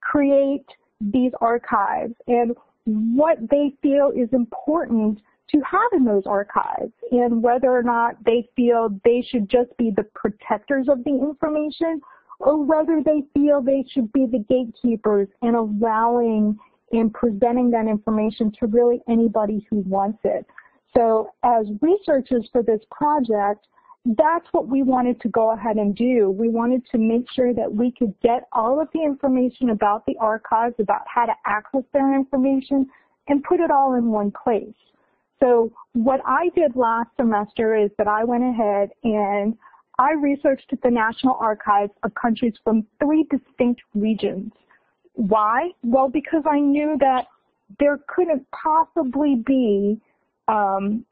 create 0.00 0.66
these 1.00 1.32
archives 1.40 2.14
and 2.26 2.54
what 2.84 3.38
they 3.50 3.74
feel 3.82 4.12
is 4.16 4.28
important 4.32 5.20
to 5.50 5.60
have 5.60 5.92
in 5.92 6.04
those 6.04 6.24
archives 6.26 6.92
and 7.12 7.42
whether 7.42 7.70
or 7.70 7.82
not 7.82 8.16
they 8.24 8.48
feel 8.56 8.88
they 9.04 9.24
should 9.28 9.48
just 9.48 9.76
be 9.76 9.92
the 9.96 10.04
protectors 10.14 10.88
of 10.88 11.04
the 11.04 11.10
information 11.10 12.00
or 12.40 12.62
whether 12.64 13.00
they 13.04 13.22
feel 13.34 13.62
they 13.62 13.84
should 13.90 14.12
be 14.12 14.26
the 14.26 14.44
gatekeepers 14.48 15.28
and 15.42 15.56
allowing 15.56 16.58
and 16.92 17.12
presenting 17.12 17.70
that 17.70 17.86
information 17.86 18.52
to 18.58 18.66
really 18.66 19.00
anybody 19.08 19.66
who 19.70 19.78
wants 19.80 20.18
it. 20.24 20.46
So 20.96 21.30
as 21.42 21.66
researchers 21.80 22.48
for 22.52 22.62
this 22.62 22.80
project, 22.90 23.66
that's 24.14 24.46
what 24.52 24.68
we 24.68 24.82
wanted 24.82 25.20
to 25.22 25.28
go 25.28 25.52
ahead 25.52 25.76
and 25.76 25.94
do. 25.96 26.30
We 26.30 26.48
wanted 26.48 26.86
to 26.92 26.98
make 26.98 27.26
sure 27.32 27.52
that 27.52 27.72
we 27.72 27.90
could 27.90 28.14
get 28.22 28.44
all 28.52 28.80
of 28.80 28.88
the 28.94 29.02
information 29.02 29.70
about 29.70 30.06
the 30.06 30.16
archives, 30.20 30.76
about 30.78 31.02
how 31.12 31.26
to 31.26 31.32
access 31.44 31.82
their 31.92 32.14
information, 32.14 32.86
and 33.26 33.42
put 33.42 33.58
it 33.58 33.70
all 33.70 33.94
in 33.94 34.10
one 34.10 34.32
place. 34.44 34.74
So 35.40 35.72
what 35.94 36.20
I 36.24 36.50
did 36.54 36.76
last 36.76 37.10
semester 37.16 37.74
is 37.74 37.90
that 37.98 38.06
I 38.06 38.22
went 38.22 38.44
ahead 38.44 38.90
and 39.02 39.56
I 39.98 40.12
researched 40.12 40.72
the 40.82 40.90
National 40.90 41.36
Archives 41.40 41.92
of 42.04 42.14
countries 42.14 42.54
from 42.62 42.86
three 43.02 43.26
distinct 43.28 43.82
regions. 43.94 44.52
Why? 45.14 45.70
Well, 45.82 46.08
because 46.08 46.44
I 46.48 46.60
knew 46.60 46.96
that 47.00 47.26
there 47.80 47.98
couldn't 48.06 48.46
possibly 48.52 49.42
be 49.44 50.00
um, 50.46 51.04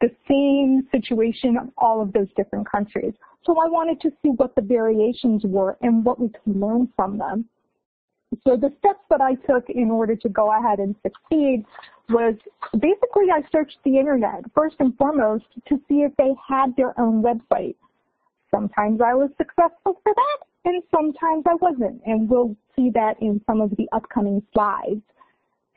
the 0.00 0.10
same 0.28 0.86
situation 0.92 1.56
of 1.56 1.70
all 1.76 2.00
of 2.00 2.12
those 2.12 2.28
different 2.36 2.70
countries. 2.70 3.14
So 3.44 3.52
I 3.52 3.68
wanted 3.68 4.00
to 4.02 4.10
see 4.22 4.28
what 4.28 4.54
the 4.54 4.62
variations 4.62 5.42
were 5.44 5.76
and 5.82 6.04
what 6.04 6.20
we 6.20 6.28
could 6.28 6.56
learn 6.56 6.88
from 6.94 7.18
them. 7.18 7.46
So 8.46 8.56
the 8.56 8.72
steps 8.78 9.00
that 9.10 9.20
I 9.20 9.34
took 9.34 9.70
in 9.70 9.90
order 9.90 10.14
to 10.14 10.28
go 10.28 10.52
ahead 10.52 10.80
and 10.80 10.94
succeed 11.02 11.64
was 12.10 12.34
basically 12.72 13.30
I 13.32 13.42
searched 13.50 13.78
the 13.84 13.98
internet 13.98 14.44
first 14.54 14.76
and 14.80 14.96
foremost 14.96 15.46
to 15.66 15.80
see 15.88 16.02
if 16.02 16.12
they 16.16 16.34
had 16.46 16.76
their 16.76 16.98
own 17.00 17.22
website. 17.22 17.74
Sometimes 18.50 19.00
I 19.00 19.14
was 19.14 19.30
successful 19.38 20.00
for 20.02 20.14
that 20.14 20.38
and 20.64 20.82
sometimes 20.94 21.44
I 21.46 21.54
wasn't 21.54 22.02
and 22.04 22.28
we'll 22.28 22.54
see 22.76 22.90
that 22.94 23.14
in 23.20 23.40
some 23.46 23.60
of 23.60 23.70
the 23.76 23.88
upcoming 23.92 24.42
slides. 24.52 25.02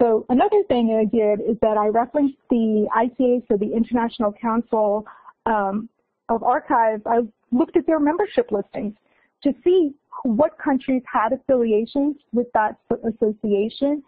So 0.02 0.26
another 0.30 0.64
thing 0.68 0.98
I 1.00 1.06
did 1.06 1.42
is 1.48 1.58
that 1.62 1.78
I 1.78 1.88
referenced 1.88 2.38
the 2.50 2.88
ICA, 2.98 3.44
so 3.48 3.56
the 3.56 3.72
International 3.72 4.34
Council 4.34 5.06
um, 5.46 5.90
of 6.28 6.42
Archives. 6.42 7.04
I 7.06 7.20
looked 7.52 7.78
at 7.78 7.86
their 7.86 8.00
membership 8.00 8.52
listings 8.52 8.96
to 9.44 9.54
see 9.64 9.92
what 10.24 10.58
countries 10.58 11.04
had 11.12 11.34
affiliations 11.34 12.16
with 12.34 12.48
that 12.56 12.78
association 12.90 14.02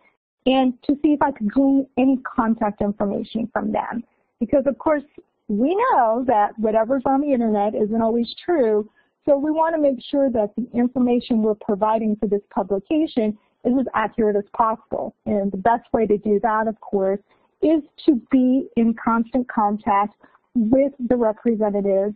and 0.48 0.74
to 0.84 0.96
see 1.04 1.10
if 1.10 1.22
I 1.22 1.32
could 1.32 1.52
glean 1.52 1.86
any 2.00 2.17
contact 2.24 2.82
information 2.82 3.48
from 3.54 3.72
them. 3.72 4.04
Because 4.39 4.63
of 4.65 4.80
course, 4.80 5.04
we 5.48 5.76
know 5.76 6.24
that 6.26 6.58
whatever's 6.58 7.04
on 7.06 7.22
the 7.22 7.32
internet 7.32 7.76
isn't 7.76 8.02
always 8.02 8.34
true, 8.44 8.89
so 9.26 9.38
we 9.38 9.52
want 9.52 9.76
to 9.76 9.82
make 9.82 10.04
sure 10.10 10.32
that 10.32 10.54
the 10.58 10.67
information 10.74 11.44
we're 11.44 11.54
providing 11.54 12.15
for 12.15 12.28
this 12.28 12.41
publication 12.54 13.38
is 13.65 13.73
as 13.80 13.86
accurate 13.93 14.36
as 14.36 14.43
possible. 14.56 15.15
And 15.26 15.52
the 15.52 15.58
best 15.58 15.86
way 15.93 16.06
to 16.08 16.17
do 16.17 16.39
that, 16.43 16.67
of 16.67 16.80
course, 16.82 17.19
is 17.62 17.82
to 18.06 18.21
be 18.30 18.67
in 18.76 18.93
constant 19.04 19.47
contact 19.49 20.15
with 20.56 20.91
the 20.99 21.15
representatives 21.15 22.15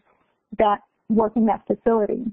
that 0.58 0.80
work 1.10 1.34
in 1.36 1.46
that 1.46 1.66
facility. 1.66 2.26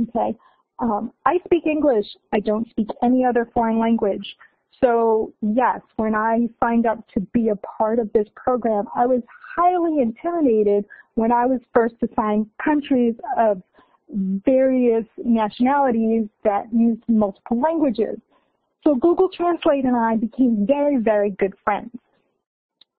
Okay. 0.00 0.36
Um, 0.78 1.12
I 1.26 1.38
speak 1.44 1.66
English. 1.66 2.06
I 2.32 2.40
don't 2.40 2.68
speak 2.70 2.88
any 3.02 3.24
other 3.24 3.48
foreign 3.54 3.78
language. 3.78 4.36
So 4.82 5.32
yes, 5.40 5.80
when 5.96 6.14
I 6.14 6.48
signed 6.60 6.86
up 6.86 7.06
to 7.14 7.20
be 7.32 7.50
a 7.50 7.56
part 7.56 7.98
of 8.00 8.12
this 8.12 8.26
program, 8.34 8.86
I 8.96 9.06
was 9.06 9.22
highly 9.54 10.00
intimidated 10.00 10.84
when 11.14 11.30
I 11.30 11.46
was 11.46 11.60
first 11.72 11.94
assigned 12.02 12.46
countries 12.62 13.14
of 13.38 13.62
various 14.44 15.06
nationalities 15.18 16.26
that 16.42 16.66
used 16.72 17.02
multiple 17.08 17.60
languages. 17.60 18.18
So 18.84 18.94
Google 18.96 19.28
Translate 19.28 19.84
and 19.84 19.96
I 19.96 20.16
became 20.16 20.66
very, 20.66 20.96
very 20.96 21.30
good 21.30 21.54
friends, 21.64 21.92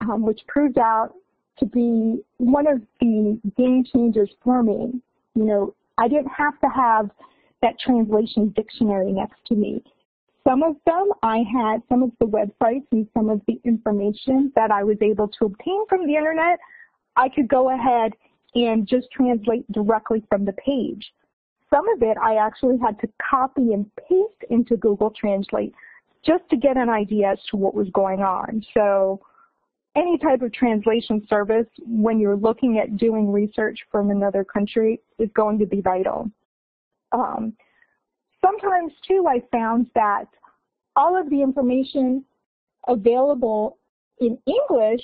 um, 0.00 0.22
which 0.22 0.40
proved 0.46 0.78
out 0.78 1.14
to 1.58 1.66
be 1.66 2.20
one 2.38 2.66
of 2.66 2.80
the 3.00 3.38
game 3.56 3.84
changers 3.92 4.30
for 4.42 4.62
me. 4.62 5.00
You 5.34 5.44
know, 5.44 5.74
I 5.98 6.08
didn't 6.08 6.32
have 6.36 6.58
to 6.60 6.68
have 6.68 7.10
that 7.62 7.78
translation 7.78 8.52
dictionary 8.56 9.12
next 9.12 9.44
to 9.46 9.54
me. 9.54 9.82
Some 10.46 10.62
of 10.62 10.76
them 10.84 11.10
I 11.22 11.38
had 11.38 11.82
some 11.88 12.02
of 12.02 12.10
the 12.20 12.26
websites 12.26 12.86
and 12.92 13.06
some 13.14 13.30
of 13.30 13.40
the 13.46 13.58
information 13.64 14.52
that 14.54 14.70
I 14.70 14.84
was 14.84 14.98
able 15.00 15.28
to 15.28 15.46
obtain 15.46 15.86
from 15.88 16.06
the 16.06 16.16
internet, 16.16 16.58
I 17.16 17.28
could 17.28 17.48
go 17.48 17.70
ahead 17.70 18.12
and 18.54 18.86
just 18.86 19.10
translate 19.10 19.70
directly 19.72 20.22
from 20.28 20.44
the 20.44 20.52
page. 20.52 21.12
Some 21.70 21.88
of 21.88 22.02
it 22.02 22.16
I 22.22 22.36
actually 22.36 22.78
had 22.78 22.98
to 23.00 23.08
copy 23.30 23.72
and 23.72 23.90
paste 23.96 24.50
into 24.50 24.76
Google 24.76 25.10
Translate 25.10 25.74
just 26.24 26.48
to 26.50 26.56
get 26.56 26.76
an 26.76 26.88
idea 26.88 27.32
as 27.32 27.38
to 27.50 27.56
what 27.56 27.74
was 27.74 27.88
going 27.90 28.20
on. 28.20 28.64
So 28.74 29.20
any 29.96 30.18
type 30.18 30.42
of 30.42 30.52
translation 30.52 31.24
service 31.28 31.66
when 31.86 32.18
you're 32.18 32.36
looking 32.36 32.78
at 32.78 32.96
doing 32.96 33.30
research 33.30 33.78
from 33.90 34.10
another 34.10 34.44
country 34.44 35.00
is 35.18 35.28
going 35.34 35.58
to 35.58 35.66
be 35.66 35.80
vital. 35.80 36.30
Um, 37.12 37.54
sometimes 38.44 38.92
too 39.06 39.26
I 39.28 39.40
found 39.52 39.86
that 39.94 40.26
all 40.96 41.20
of 41.20 41.30
the 41.30 41.42
information 41.42 42.24
available 42.88 43.78
in 44.20 44.38
English 44.46 45.02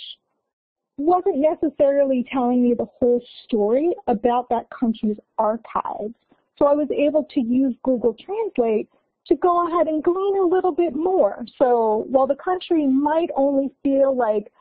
wasn't 0.97 1.39
necessarily 1.39 2.27
telling 2.33 2.63
me 2.63 2.75
the 2.75 2.87
whole 2.99 3.23
story 3.45 3.91
about 4.07 4.49
that 4.51 4.67
country's 4.71 5.17
archives. 5.39 6.15
So 6.61 6.69
I 6.69 6.75
was 6.75 6.89
able 6.91 7.25
to 7.25 7.41
use 7.41 7.75
Google 7.83 8.15
Translate 8.15 8.89
to 9.27 9.35
go 9.37 9.67
ahead 9.67 9.87
and 9.87 10.03
glean 10.03 10.37
a 10.37 10.47
little 10.47 10.73
bit 10.73 10.95
more. 10.95 11.45
So 11.59 12.05
while 12.09 12.27
the 12.27 12.37
country 12.37 12.87
might 12.87 13.31
only 13.35 13.71
feel 13.83 14.15
like 14.15 14.53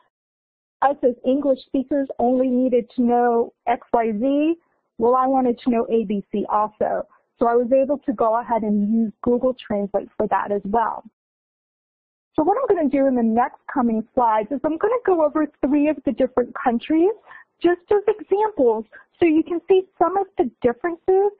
us 0.82 0.96
as 1.02 1.14
English 1.26 1.58
speakers 1.66 2.08
only 2.18 2.48
needed 2.48 2.90
to 2.96 3.02
know 3.02 3.52
XYZ, 3.68 4.52
well, 4.96 5.14
I 5.14 5.26
wanted 5.26 5.58
to 5.60 5.70
know 5.70 5.86
ABC 5.90 6.44
also. 6.48 7.06
So 7.38 7.46
I 7.46 7.54
was 7.54 7.70
able 7.72 7.98
to 7.98 8.12
go 8.12 8.40
ahead 8.40 8.62
and 8.62 8.92
use 8.92 9.12
Google 9.22 9.54
Translate 9.54 10.08
for 10.16 10.26
that 10.28 10.52
as 10.52 10.62
well. 10.64 11.04
So 12.34 12.42
what 12.42 12.56
I'm 12.56 12.74
going 12.74 12.88
to 12.88 12.96
do 12.96 13.06
in 13.06 13.14
the 13.14 13.22
next 13.22 13.60
coming 13.72 14.06
slides 14.14 14.48
is 14.52 14.60
I'm 14.64 14.78
going 14.78 14.94
to 14.94 15.00
go 15.04 15.24
over 15.24 15.46
three 15.66 15.88
of 15.88 15.96
the 16.06 16.12
different 16.12 16.54
countries 16.62 17.10
just 17.62 17.80
as 17.90 18.02
examples 18.08 18.86
so 19.18 19.26
you 19.26 19.42
can 19.42 19.60
see 19.68 19.82
some 19.98 20.16
of 20.16 20.26
the 20.38 20.50
differences 20.62 21.32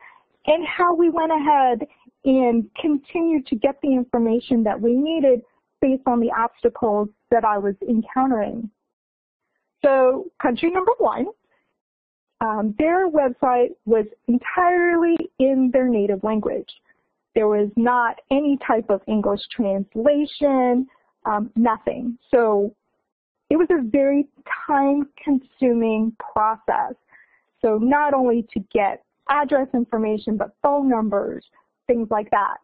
and 0.50 0.66
how 0.66 0.92
we 0.92 1.08
went 1.08 1.30
ahead 1.30 1.86
and 2.24 2.68
continued 2.74 3.46
to 3.46 3.54
get 3.54 3.80
the 3.82 3.94
information 3.94 4.64
that 4.64 4.78
we 4.78 4.94
needed 4.94 5.42
based 5.80 6.02
on 6.06 6.18
the 6.18 6.30
obstacles 6.36 7.08
that 7.30 7.44
I 7.44 7.56
was 7.56 7.76
encountering. 7.88 8.68
So 9.82 10.26
country 10.42 10.70
number 10.72 10.92
one, 10.98 11.26
um, 12.40 12.74
their 12.78 13.08
website 13.08 13.70
was 13.86 14.06
entirely 14.26 15.16
in 15.38 15.70
their 15.72 15.88
native 15.88 16.24
language. 16.24 16.68
There 17.36 17.46
was 17.46 17.70
not 17.76 18.16
any 18.32 18.58
type 18.66 18.90
of 18.90 19.02
English 19.06 19.42
translation, 19.54 20.88
um, 21.26 21.50
nothing. 21.54 22.18
So 22.32 22.74
it 23.50 23.56
was 23.56 23.68
a 23.70 23.82
very 23.88 24.26
time-consuming 24.66 26.16
process. 26.18 26.94
So 27.62 27.78
not 27.78 28.14
only 28.14 28.46
to 28.52 28.60
get 28.72 29.04
address 29.30 29.68
information, 29.74 30.36
but 30.36 30.50
phone 30.62 30.88
numbers, 30.88 31.44
things 31.86 32.08
like 32.10 32.30
that. 32.30 32.58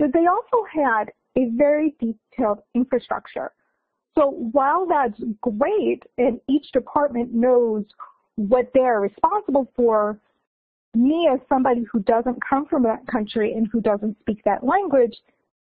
So 0.00 0.08
they 0.12 0.26
also 0.26 0.66
had 0.72 1.12
a 1.36 1.50
very 1.56 1.94
detailed 2.00 2.60
infrastructure. 2.74 3.52
So 4.18 4.30
while 4.52 4.86
that's 4.86 5.20
great 5.40 6.02
and 6.18 6.40
each 6.48 6.70
department 6.72 7.32
knows 7.32 7.84
what 8.36 8.70
they're 8.74 9.00
responsible 9.00 9.70
for, 9.76 10.18
me 10.94 11.28
as 11.32 11.40
somebody 11.48 11.84
who 11.90 12.00
doesn't 12.00 12.38
come 12.46 12.66
from 12.66 12.82
that 12.82 13.06
country 13.06 13.54
and 13.54 13.68
who 13.72 13.80
doesn't 13.80 14.18
speak 14.20 14.42
that 14.44 14.64
language, 14.64 15.16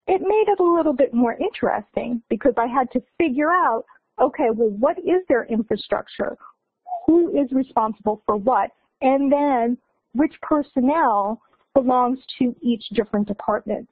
it 0.07 0.21
made 0.21 0.45
it 0.47 0.59
a 0.59 0.63
little 0.63 0.93
bit 0.93 1.13
more 1.13 1.33
interesting 1.33 2.21
because 2.29 2.53
I 2.57 2.65
had 2.65 2.89
to 2.91 3.03
figure 3.17 3.51
out 3.51 3.85
okay, 4.19 4.49
well, 4.53 4.69
what 4.69 4.99
is 4.99 5.23
their 5.27 5.45
infrastructure? 5.45 6.37
Who 7.07 7.39
is 7.39 7.51
responsible 7.51 8.21
for 8.25 8.35
what? 8.35 8.69
And 9.01 9.31
then 9.31 9.77
which 10.13 10.33
personnel 10.41 11.41
belongs 11.73 12.19
to 12.39 12.55
each 12.61 12.83
different 12.93 13.27
department. 13.27 13.87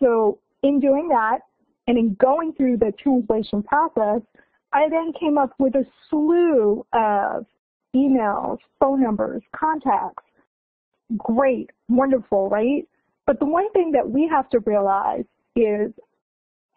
So 0.00 0.38
in 0.62 0.80
doing 0.80 1.08
that, 1.08 1.40
and 1.88 1.98
in 1.98 2.14
going 2.14 2.52
through 2.52 2.76
the 2.78 2.92
translation 3.02 3.62
process, 3.62 4.22
I 4.72 4.88
then 4.88 5.12
came 5.18 5.36
up 5.36 5.52
with 5.58 5.74
a 5.74 5.84
slew 6.08 6.86
of 6.92 7.44
emails, 7.94 8.58
phone 8.80 9.02
numbers, 9.02 9.42
contacts. 9.54 10.24
Great, 11.16 11.70
wonderful, 11.88 12.48
right? 12.48 12.86
But 13.26 13.38
the 13.38 13.46
one 13.46 13.70
thing 13.72 13.92
that 13.92 14.08
we 14.08 14.28
have 14.28 14.48
to 14.50 14.60
realize 14.60 15.24
is 15.56 15.92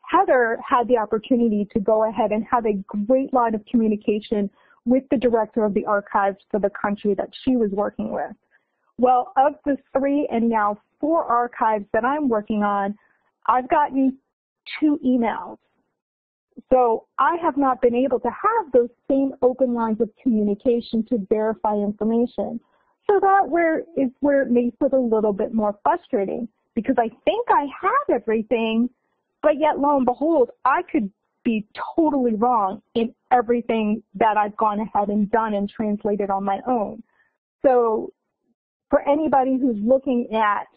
Heather 0.02 0.60
had 0.68 0.88
the 0.88 0.98
opportunity 0.98 1.68
to 1.72 1.80
go 1.80 2.10
ahead 2.10 2.32
and 2.32 2.46
have 2.50 2.66
a 2.66 2.74
great 3.08 3.34
line 3.34 3.56
of 3.56 3.66
communication 3.66 4.50
with 4.86 5.04
the 5.10 5.18
director 5.18 5.64
of 5.64 5.74
the 5.74 5.86
archives 5.86 6.38
for 6.52 6.60
the 6.60 6.70
country 6.70 7.14
that 7.16 7.30
she 7.44 7.56
was 7.56 7.72
working 7.72 8.12
with. 8.12 8.32
Well, 8.98 9.34
of 9.36 9.54
the 9.66 9.78
three 9.98 10.28
and 10.32 10.50
now 10.50 10.78
four 11.00 11.24
archives 11.24 11.86
that 11.92 12.06
I'm 12.06 12.30
working 12.30 12.64
on, 12.64 12.96
I've 13.48 13.70
gotten 13.70 14.18
two 14.80 15.00
emails. 15.06 15.58
So 16.72 17.08
I 17.20 17.36
have 17.42 17.58
not 17.58 17.82
been 17.82 17.96
able 17.96 18.20
to 18.22 18.30
have 18.30 18.72
those 18.72 18.90
same 19.10 19.34
open 19.42 19.74
lines 19.74 20.00
of 20.00 20.10
communication 20.22 21.06
to 21.10 21.18
verify 21.30 21.76
information. 21.76 22.60
So 23.08 23.20
that 23.20 23.48
where 23.48 23.82
is 23.98 24.10
where 24.22 24.44
it 24.44 24.50
makes 24.50 24.78
it 24.82 24.94
a 24.94 25.00
little 25.00 25.34
bit 25.34 25.54
more 25.54 25.78
frustrating 25.84 26.48
because 26.74 26.96
I 26.98 27.10
think 27.24 27.48
I 27.50 27.68
have 27.82 28.22
everything, 28.22 28.90
but 29.44 29.60
yet 29.60 29.80
lo 29.80 29.98
and 29.98 30.06
behold, 30.06 30.52
I 30.64 30.82
could 30.84 31.12
be 31.46 31.66
totally 31.96 32.34
wrong 32.34 32.82
in 32.96 33.16
everything 33.32 34.04
that 34.16 34.36
I've 34.36 34.58
gone 34.58 34.82
ahead 34.82 35.08
and 35.08 35.32
done 35.32 35.54
and 35.54 35.70
translated 35.70 36.30
on 36.30 36.44
my 36.44 36.60
own. 36.68 37.02
So 37.66 38.12
for 38.90 39.08
anybody 39.08 39.58
who's 39.60 39.78
looking 39.82 40.28
at 40.34 40.68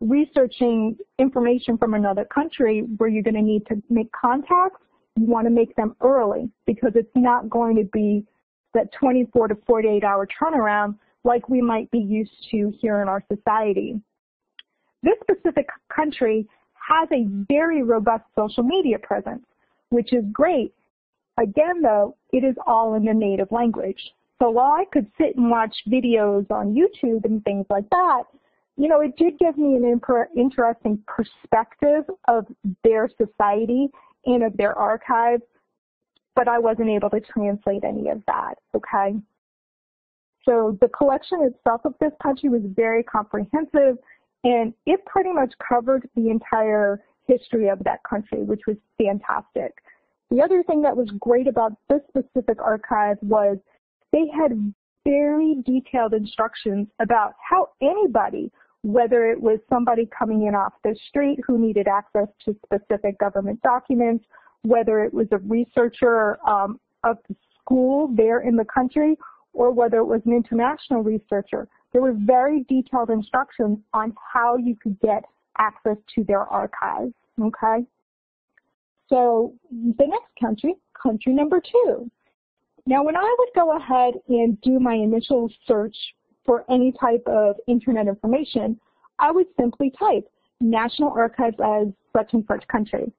researching 0.00 0.96
information 1.18 1.78
from 1.78 1.94
another 1.94 2.26
country 2.26 2.82
where 2.98 3.08
you're 3.08 3.22
going 3.22 3.34
to 3.34 3.42
need 3.42 3.66
to 3.68 3.82
make 3.88 4.10
contacts, 4.12 4.82
you 5.16 5.24
want 5.24 5.46
to 5.46 5.50
make 5.50 5.74
them 5.76 5.96
early 6.02 6.50
because 6.66 6.92
it's 6.94 7.08
not 7.14 7.48
going 7.48 7.76
to 7.76 7.84
be 7.92 8.24
that 8.74 8.92
24 8.92 9.48
to 9.48 9.56
48 9.66 10.04
hour 10.04 10.28
turnaround 10.40 10.96
like 11.24 11.48
we 11.48 11.62
might 11.62 11.90
be 11.90 11.98
used 11.98 12.32
to 12.50 12.72
here 12.78 13.00
in 13.00 13.08
our 13.08 13.24
society. 13.32 14.00
This 15.02 15.14
specific 15.22 15.66
country 15.94 16.46
has 16.74 17.08
a 17.12 17.26
very 17.48 17.82
robust 17.82 18.24
social 18.36 18.62
media 18.62 18.98
presence, 18.98 19.44
which 19.90 20.12
is 20.12 20.24
great. 20.32 20.72
Again, 21.38 21.82
though, 21.82 22.16
it 22.32 22.44
is 22.44 22.54
all 22.66 22.94
in 22.94 23.04
the 23.04 23.14
native 23.14 23.52
language. 23.52 24.00
So 24.40 24.50
while 24.50 24.72
I 24.72 24.84
could 24.92 25.06
sit 25.18 25.36
and 25.36 25.50
watch 25.50 25.74
videos 25.88 26.50
on 26.50 26.74
YouTube 26.74 27.24
and 27.24 27.42
things 27.44 27.66
like 27.70 27.88
that, 27.90 28.24
you 28.76 28.88
know, 28.88 29.00
it 29.00 29.16
did 29.16 29.38
give 29.38 29.56
me 29.56 29.76
an 29.76 30.00
interesting 30.36 31.02
perspective 31.06 32.04
of 32.28 32.46
their 32.84 33.08
society 33.16 33.88
and 34.26 34.42
of 34.42 34.56
their 34.56 34.74
archives, 34.74 35.42
but 36.34 36.48
I 36.48 36.58
wasn't 36.58 36.90
able 36.90 37.08
to 37.10 37.20
translate 37.20 37.84
any 37.84 38.10
of 38.10 38.22
that, 38.26 38.58
okay? 38.74 39.14
So 40.44 40.76
the 40.80 40.88
collection 40.88 41.42
itself 41.42 41.82
of 41.84 41.94
this 42.00 42.12
country 42.22 42.50
was 42.50 42.62
very 42.64 43.02
comprehensive 43.02 43.96
and 44.44 44.74
it 44.84 45.04
pretty 45.06 45.32
much 45.32 45.52
covered 45.66 46.08
the 46.14 46.28
entire 46.28 47.00
history 47.26 47.68
of 47.68 47.82
that 47.84 48.02
country, 48.08 48.42
which 48.42 48.62
was 48.66 48.76
fantastic. 48.98 49.72
The 50.30 50.42
other 50.42 50.62
thing 50.62 50.82
that 50.82 50.96
was 50.96 51.08
great 51.20 51.46
about 51.46 51.72
this 51.88 52.00
specific 52.08 52.60
archive 52.60 53.16
was 53.22 53.58
they 54.12 54.26
had 54.36 54.72
very 55.04 55.56
detailed 55.64 56.14
instructions 56.14 56.88
about 57.00 57.34
how 57.48 57.68
anybody, 57.80 58.50
whether 58.82 59.30
it 59.30 59.40
was 59.40 59.60
somebody 59.68 60.08
coming 60.16 60.46
in 60.46 60.54
off 60.54 60.72
the 60.82 60.96
street 61.08 61.38
who 61.46 61.58
needed 61.58 61.86
access 61.86 62.28
to 62.44 62.56
specific 62.64 63.18
government 63.18 63.60
documents, 63.62 64.24
whether 64.62 65.04
it 65.04 65.14
was 65.14 65.28
a 65.30 65.38
researcher 65.38 66.38
um, 66.46 66.80
of 67.04 67.18
the 67.28 67.36
school 67.60 68.08
there 68.16 68.40
in 68.40 68.56
the 68.56 68.64
country, 68.64 69.16
or 69.52 69.70
whether 69.70 69.98
it 69.98 70.04
was 70.04 70.20
an 70.26 70.32
international 70.32 71.02
researcher. 71.02 71.68
There 71.92 72.02
were 72.02 72.14
very 72.14 72.64
detailed 72.64 73.10
instructions 73.10 73.78
on 73.94 74.12
how 74.32 74.56
you 74.56 74.76
could 74.76 74.98
get 75.00 75.24
access 75.58 75.96
to 76.14 76.24
their 76.24 76.40
archives, 76.40 77.12
okay? 77.40 77.84
So 79.08 79.54
the 79.70 80.06
next 80.06 80.30
country, 80.40 80.74
country 81.00 81.32
number 81.32 81.60
two. 81.60 82.10
Now 82.86 83.02
when 83.04 83.16
I 83.16 83.36
would 83.38 83.48
go 83.54 83.76
ahead 83.76 84.14
and 84.28 84.60
do 84.60 84.78
my 84.78 84.94
initial 84.94 85.50
search 85.66 85.96
for 86.44 86.64
any 86.70 86.92
type 86.92 87.22
of 87.26 87.56
internet 87.66 88.06
information, 88.06 88.78
I 89.18 89.30
would 89.30 89.46
simply 89.58 89.92
type 89.98 90.28
National 90.60 91.10
Archives 91.10 91.56
as 91.62 91.88
such 92.16 92.32
and 92.32 92.44
such 92.46 92.66
country. 92.68 93.12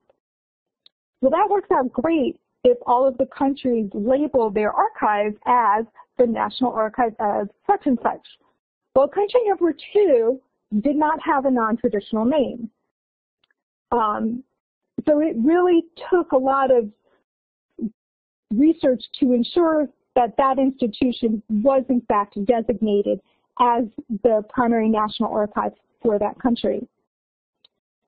Well, 1.22 1.32
that 1.32 1.50
works 1.50 1.70
out 1.72 1.92
great 1.92 2.40
if 2.64 2.78
all 2.86 3.08
of 3.08 3.18
the 3.18 3.28
countries 3.28 3.90
label 3.94 4.50
their 4.50 4.72
archives 4.72 5.36
as 5.46 5.86
the 6.18 6.28
National 6.28 6.72
Archives 6.72 7.16
as 7.20 7.48
such 7.66 7.86
and 7.86 7.98
such. 8.02 8.26
Well, 8.96 9.08
country 9.08 9.42
number 9.46 9.76
two 9.94 10.42
did 10.82 10.96
not 10.96 11.20
have 11.24 11.46
a 11.46 11.52
non-traditional 11.52 12.26
name. 12.26 12.70
Um, 13.92 14.44
so 15.08 15.20
it 15.20 15.36
really 15.44 15.84
took 16.10 16.32
a 16.32 16.38
lot 16.38 16.72
of 16.72 16.90
research 18.52 19.04
to 19.20 19.34
ensure 19.34 19.88
that 20.16 20.36
that 20.38 20.58
institution 20.58 21.42
was 21.50 21.84
in 21.90 22.02
fact 22.02 22.44
designated 22.46 23.20
as 23.60 23.86
the 24.24 24.44
primary 24.50 24.90
national 24.90 25.32
archive 25.32 25.74
for 26.02 26.20
that 26.20 26.40
country. 26.42 26.88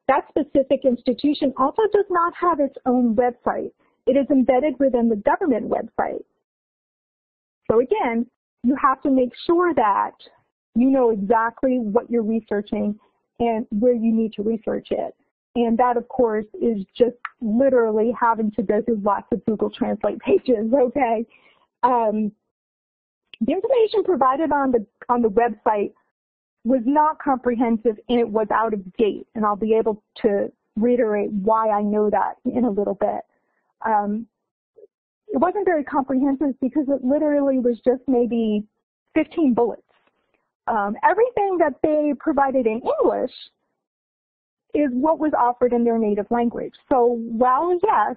That 0.07 0.25
specific 0.29 0.85
institution 0.85 1.53
also 1.57 1.83
does 1.93 2.05
not 2.09 2.33
have 2.39 2.59
its 2.59 2.75
own 2.85 3.15
website. 3.15 3.71
It 4.07 4.17
is 4.17 4.25
embedded 4.31 4.79
within 4.79 5.07
the 5.07 5.17
government 5.17 5.69
website. 5.69 6.23
So 7.69 7.79
again, 7.79 8.25
you 8.63 8.75
have 8.81 9.01
to 9.03 9.11
make 9.11 9.31
sure 9.45 9.73
that 9.75 10.13
you 10.75 10.89
know 10.89 11.09
exactly 11.09 11.79
what 11.79 12.09
you're 12.09 12.23
researching 12.23 12.97
and 13.39 13.65
where 13.71 13.93
you 13.93 14.13
need 14.13 14.33
to 14.33 14.43
research 14.43 14.89
it. 14.91 15.15
And 15.55 15.77
that, 15.77 15.97
of 15.97 16.07
course, 16.07 16.45
is 16.61 16.85
just 16.95 17.15
literally 17.41 18.13
having 18.19 18.51
to 18.51 18.63
go 18.63 18.81
through 18.81 19.01
lots 19.03 19.27
of 19.31 19.43
Google 19.45 19.69
Translate 19.69 20.19
pages, 20.25 20.71
okay? 20.73 21.25
Um, 21.83 22.31
the 23.41 23.53
information 23.53 24.03
provided 24.03 24.51
on 24.51 24.71
the, 24.71 24.85
on 25.07 25.21
the 25.21 25.29
website 25.29 25.93
was 26.65 26.81
not 26.85 27.19
comprehensive 27.19 27.97
and 28.09 28.19
it 28.19 28.29
was 28.29 28.47
out 28.53 28.73
of 28.73 28.93
date. 28.97 29.27
And 29.33 29.45
I'll 29.45 29.55
be 29.55 29.73
able 29.73 30.03
to 30.21 30.51
reiterate 30.75 31.31
why 31.31 31.69
I 31.69 31.81
know 31.81 32.09
that 32.09 32.35
in 32.45 32.65
a 32.65 32.69
little 32.69 32.95
bit. 32.95 33.21
Um, 33.85 34.27
it 35.29 35.37
wasn't 35.37 35.65
very 35.65 35.83
comprehensive 35.83 36.59
because 36.59 36.85
it 36.89 37.03
literally 37.03 37.59
was 37.59 37.79
just 37.85 38.01
maybe 38.07 38.65
15 39.15 39.53
bullets. 39.53 39.83
Um, 40.69 40.95
everything 41.03 41.57
that 41.57 41.73
they 41.81 42.13
provided 42.19 42.67
in 42.67 42.81
English 42.81 43.31
is 44.75 44.89
what 44.91 45.17
was 45.19 45.31
offered 45.37 45.73
in 45.73 45.83
their 45.83 45.97
native 45.97 46.27
language. 46.29 46.73
So 46.89 47.17
while 47.17 47.77
yes, 47.83 48.15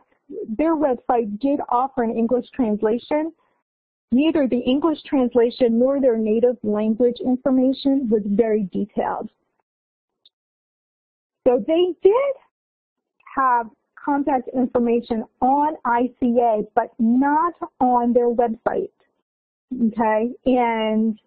their 0.58 0.76
website 0.76 1.40
did 1.40 1.60
offer 1.70 2.02
an 2.02 2.10
English 2.10 2.46
translation, 2.54 3.32
neither 4.10 4.46
the 4.46 4.58
English 4.58 5.02
translation 5.04 5.78
nor 5.78 6.00
their 6.00 6.18
native 6.18 6.56
language 6.62 7.16
information 7.24 8.08
was 8.10 8.22
very 8.26 8.68
detailed. 8.70 9.30
So 11.46 11.64
they 11.66 11.94
did 12.02 12.34
have 13.34 13.66
contact 14.04 14.48
information 14.54 15.24
on 15.40 15.76
ICA, 15.86 16.66
but 16.74 16.90
not 16.98 17.54
on 17.80 18.12
their 18.12 18.28
website. 18.28 18.90
Okay, 19.88 20.30
and 20.44 21.18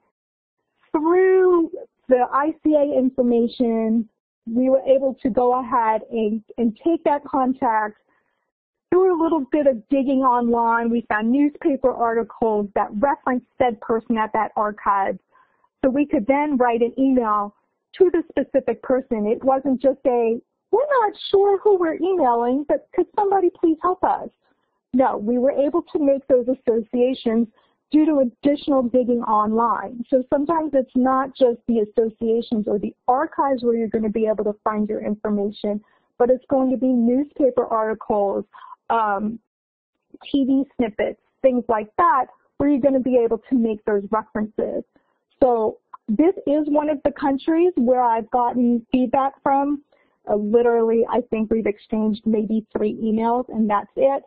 through 0.96 1.72
the 2.08 2.26
ICA 2.34 2.98
information, 2.98 4.08
we 4.46 4.70
were 4.70 4.82
able 4.82 5.16
to 5.22 5.30
go 5.30 5.60
ahead 5.60 6.02
and, 6.12 6.42
and 6.58 6.78
take 6.84 7.04
that 7.04 7.24
contact, 7.26 7.98
Through 8.92 9.20
a 9.20 9.22
little 9.22 9.46
bit 9.52 9.68
of 9.68 9.88
digging 9.90 10.22
online. 10.22 10.90
We 10.90 11.06
found 11.10 11.32
newspaper 11.32 11.92
articles 11.92 12.68
that 12.76 12.88
referenced 13.00 13.48
said 13.58 13.82
person 13.82 14.18
at 14.18 14.32
that 14.34 14.52
archive. 14.56 15.18
So 15.84 15.90
we 15.90 16.06
could 16.06 16.26
then 16.28 16.58
write 16.58 16.82
an 16.82 16.94
email 16.98 17.56
to 17.98 18.12
the 18.12 18.24
specific 18.30 18.82
person. 18.84 19.26
It 19.26 19.44
wasn't 19.44 19.82
just 19.82 20.00
a, 20.06 20.40
we're 20.72 20.88
not 21.02 21.14
sure 21.30 21.60
who 21.60 21.78
we're 21.78 21.96
emailing, 21.96 22.66
but 22.68 22.88
could 22.96 23.08
somebody 23.16 23.50
please 23.60 23.78
help 23.82 24.04
us? 24.04 24.30
No, 24.94 25.18
we 25.18 25.38
were 25.38 25.52
able 25.52 25.82
to 25.94 26.00
make 26.00 26.26
those 26.28 26.48
associations 26.48 27.48
due 27.92 28.06
to 28.06 28.20
additional 28.20 28.84
digging 28.84 29.22
online. 29.22 30.04
So 30.10 30.24
sometimes 30.30 30.72
it's 30.74 30.92
not 30.96 31.36
just 31.36 31.60
the 31.68 31.80
associations 31.80 32.66
or 32.68 32.80
the 32.80 32.94
archives 33.08 33.64
where 33.64 33.76
you're 33.76 33.90
going 33.90 34.04
to 34.04 34.10
be 34.10 34.28
able 34.28 34.44
to 34.46 34.56
find 34.64 34.90
your 34.90 35.06
information, 35.06 35.82
but 36.18 36.30
it's 36.30 36.46
going 36.50 36.72
to 36.72 36.78
be 36.78 36.88
newspaper 36.88 37.66
articles, 37.66 38.46
um, 38.90 39.40
TV 40.34 40.66
snippets, 40.78 41.20
things 41.42 41.64
like 41.68 41.90
that, 41.98 42.26
where 42.58 42.70
you're 42.70 42.82
going 42.82 42.94
to 42.94 43.00
be 43.00 43.18
able 43.18 43.38
to 43.50 43.56
make 43.56 43.84
those 43.86 44.04
references. 44.12 44.84
So 45.42 45.78
this 46.08 46.34
is 46.48 46.68
one 46.68 46.90
of 46.90 47.00
the 47.04 47.12
countries 47.12 47.74
where 47.76 48.02
I've 48.02 48.30
gotten 48.32 48.86
feedback 48.92 49.34
from. 49.44 49.84
Uh, 50.30 50.36
literally, 50.36 51.04
I 51.10 51.22
think 51.30 51.52
we've 51.52 51.66
exchanged 51.66 52.22
maybe 52.26 52.66
three 52.76 52.96
emails 52.96 53.48
and 53.50 53.70
that's 53.70 53.92
it. 53.96 54.24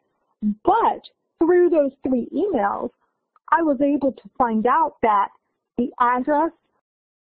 But 0.65 1.03
through 1.39 1.71
those 1.71 1.91
three 2.07 2.29
emails, 2.33 2.91
I 3.51 3.63
was 3.63 3.81
able 3.81 4.13
to 4.13 4.31
find 4.37 4.67
out 4.67 4.97
that 5.03 5.29
the 5.77 5.91
address 6.01 6.51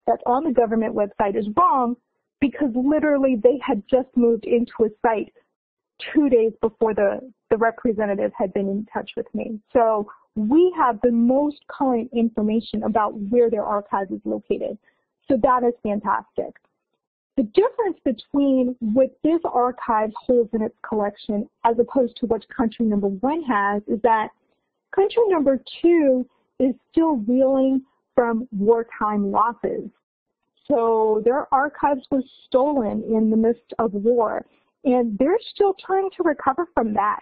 that's 0.07 0.21
on 0.25 0.43
the 0.43 0.51
government 0.51 0.95
website 0.95 1.37
is 1.37 1.47
wrong 1.55 1.95
because 2.39 2.69
literally 2.75 3.37
they 3.41 3.59
had 3.65 3.83
just 3.89 4.09
moved 4.15 4.45
into 4.45 4.73
a 4.85 4.89
site 5.01 5.33
two 6.13 6.29
days 6.29 6.51
before 6.61 6.93
the, 6.93 7.19
the 7.49 7.57
representative 7.57 8.31
had 8.37 8.53
been 8.53 8.67
in 8.67 8.85
touch 8.93 9.11
with 9.15 9.27
me. 9.33 9.59
So 9.71 10.09
we 10.35 10.73
have 10.75 10.99
the 11.01 11.11
most 11.11 11.59
current 11.69 12.09
information 12.13 12.83
about 12.83 13.13
where 13.13 13.49
their 13.49 13.63
archive 13.63 14.07
is 14.11 14.19
located. 14.25 14.77
So 15.29 15.37
that 15.41 15.63
is 15.63 15.73
fantastic. 15.83 16.55
The 17.37 17.43
difference 17.43 17.97
between 18.03 18.75
what 18.79 19.17
this 19.23 19.39
archive 19.45 20.11
holds 20.15 20.49
in 20.53 20.61
its 20.61 20.75
collection 20.87 21.49
as 21.65 21.77
opposed 21.79 22.17
to 22.17 22.27
what 22.27 22.47
country 22.49 22.85
number 22.85 23.07
one 23.07 23.41
has 23.43 23.81
is 23.87 24.01
that 24.03 24.29
country 24.93 25.23
number 25.27 25.59
two 25.81 26.25
is 26.59 26.73
still 26.91 27.17
reeling 27.17 27.81
from 28.15 28.47
wartime 28.51 29.31
losses. 29.31 29.89
So 30.67 31.21
their 31.25 31.53
archives 31.53 32.05
were 32.09 32.23
stolen 32.45 33.03
in 33.03 33.29
the 33.29 33.37
midst 33.37 33.73
of 33.79 33.93
war, 33.93 34.45
and 34.85 35.17
they're 35.17 35.39
still 35.53 35.75
trying 35.85 36.09
to 36.17 36.23
recover 36.23 36.67
from 36.73 36.93
that. 36.93 37.19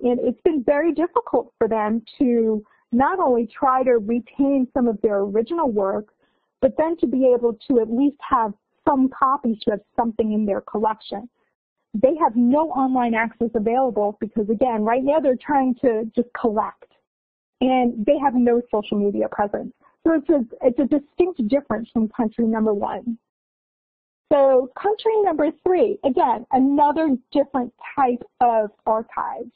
And 0.00 0.20
it's 0.20 0.40
been 0.42 0.62
very 0.64 0.92
difficult 0.92 1.52
for 1.58 1.68
them 1.68 2.02
to 2.18 2.64
not 2.92 3.18
only 3.18 3.46
try 3.46 3.82
to 3.82 3.98
retain 3.98 4.68
some 4.72 4.86
of 4.86 5.00
their 5.02 5.20
original 5.20 5.70
work, 5.70 6.08
but 6.60 6.76
then 6.78 6.96
to 6.98 7.06
be 7.06 7.32
able 7.36 7.58
to 7.68 7.80
at 7.80 7.90
least 7.90 8.16
have 8.20 8.52
some 8.86 9.08
copies 9.08 9.58
to 9.60 9.72
have 9.72 9.80
something 9.96 10.32
in 10.32 10.46
their 10.46 10.60
collection. 10.60 11.28
They 11.94 12.16
have 12.16 12.36
no 12.36 12.70
online 12.70 13.14
access 13.14 13.50
available 13.54 14.16
because 14.20 14.48
again, 14.50 14.84
right 14.84 15.02
now 15.02 15.20
they're 15.20 15.36
trying 15.36 15.74
to 15.76 16.10
just 16.14 16.28
collect 16.38 16.93
and 17.60 18.04
they 18.06 18.18
have 18.18 18.34
no 18.34 18.60
social 18.70 18.98
media 18.98 19.28
presence. 19.30 19.72
So 20.06 20.14
it's 20.14 20.28
a, 20.28 20.66
it's 20.66 20.78
a 20.78 20.84
distinct 20.84 21.46
difference 21.48 21.88
from 21.92 22.08
country 22.08 22.46
number 22.46 22.74
one. 22.74 23.18
So 24.32 24.70
country 24.80 25.22
number 25.22 25.50
three, 25.62 25.98
again, 26.04 26.46
another 26.52 27.16
different 27.32 27.72
type 27.96 28.22
of 28.40 28.70
archives. 28.86 29.52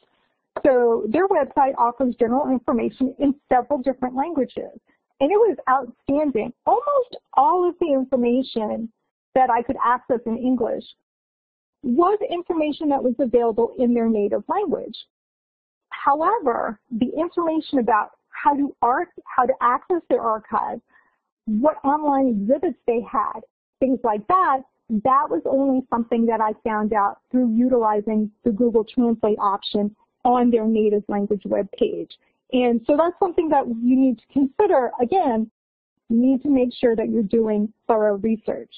So 0.64 1.06
their 1.08 1.28
website 1.28 1.74
offers 1.78 2.14
general 2.18 2.50
information 2.50 3.14
in 3.18 3.34
several 3.52 3.80
different 3.80 4.14
languages. 4.14 4.78
And 5.20 5.32
it 5.32 5.36
was 5.36 5.56
outstanding. 5.68 6.52
Almost 6.64 7.16
all 7.34 7.68
of 7.68 7.74
the 7.80 7.92
information 7.92 8.90
that 9.34 9.50
I 9.50 9.62
could 9.62 9.76
access 9.84 10.20
in 10.26 10.38
English 10.38 10.84
was 11.82 12.18
information 12.30 12.88
that 12.90 13.02
was 13.02 13.14
available 13.18 13.74
in 13.78 13.94
their 13.94 14.08
native 14.08 14.42
language. 14.48 14.96
However, 16.04 16.78
the 16.90 17.10
information 17.18 17.78
about 17.78 18.10
how 18.30 18.54
to 18.54 18.74
art, 18.82 19.08
how 19.24 19.46
to 19.46 19.52
access 19.60 20.02
their 20.08 20.20
archive, 20.20 20.80
what 21.46 21.76
online 21.84 22.28
exhibits 22.28 22.78
they 22.86 23.00
had, 23.00 23.40
things 23.80 23.98
like 24.04 24.26
that, 24.28 24.60
that 24.90 25.26
was 25.28 25.42
only 25.44 25.82
something 25.90 26.24
that 26.26 26.40
I 26.40 26.52
found 26.64 26.92
out 26.92 27.18
through 27.30 27.54
utilizing 27.54 28.30
the 28.44 28.50
Google 28.50 28.84
Translate 28.84 29.38
option 29.38 29.94
on 30.24 30.50
their 30.50 30.66
native 30.66 31.02
language 31.08 31.42
web 31.44 31.68
page. 31.72 32.10
And 32.52 32.80
so 32.86 32.96
that's 32.96 33.18
something 33.18 33.48
that 33.50 33.66
you 33.66 33.96
need 33.96 34.18
to 34.18 34.26
consider. 34.32 34.90
Again, 35.00 35.50
you 36.08 36.16
need 36.16 36.42
to 36.42 36.48
make 36.48 36.72
sure 36.72 36.96
that 36.96 37.10
you're 37.10 37.22
doing 37.22 37.72
thorough 37.86 38.16
research. 38.18 38.72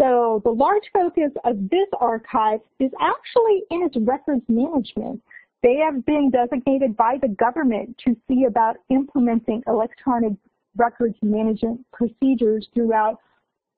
So 0.00 0.40
the 0.44 0.50
large 0.50 0.84
focus 0.92 1.32
of 1.44 1.68
this 1.68 1.88
archive 2.00 2.60
is 2.80 2.90
actually 3.00 3.62
in 3.70 3.82
its 3.82 3.96
records 4.00 4.42
management. 4.48 5.22
They 5.62 5.76
have 5.76 6.04
been 6.04 6.30
designated 6.30 6.96
by 6.96 7.18
the 7.20 7.28
government 7.28 7.96
to 8.04 8.16
see 8.28 8.44
about 8.44 8.76
implementing 8.88 9.62
electronic 9.66 10.32
records 10.76 11.16
management 11.22 11.84
procedures 11.92 12.68
throughout 12.74 13.18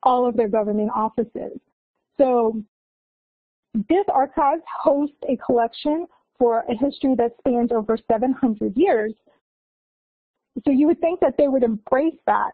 all 0.02 0.26
of 0.26 0.36
their 0.36 0.48
government 0.48 0.90
offices. 0.94 1.58
So 2.16 2.62
this 3.74 4.04
archive 4.12 4.60
hosts 4.82 5.16
a 5.28 5.36
collection 5.44 6.06
for 6.38 6.64
a 6.68 6.74
history 6.74 7.14
that 7.16 7.32
spans 7.38 7.72
over 7.72 7.98
700 8.10 8.76
years. 8.76 9.12
So 10.64 10.70
you 10.70 10.86
would 10.86 11.00
think 11.00 11.20
that 11.20 11.34
they 11.36 11.48
would 11.48 11.62
embrace 11.64 12.18
that. 12.26 12.52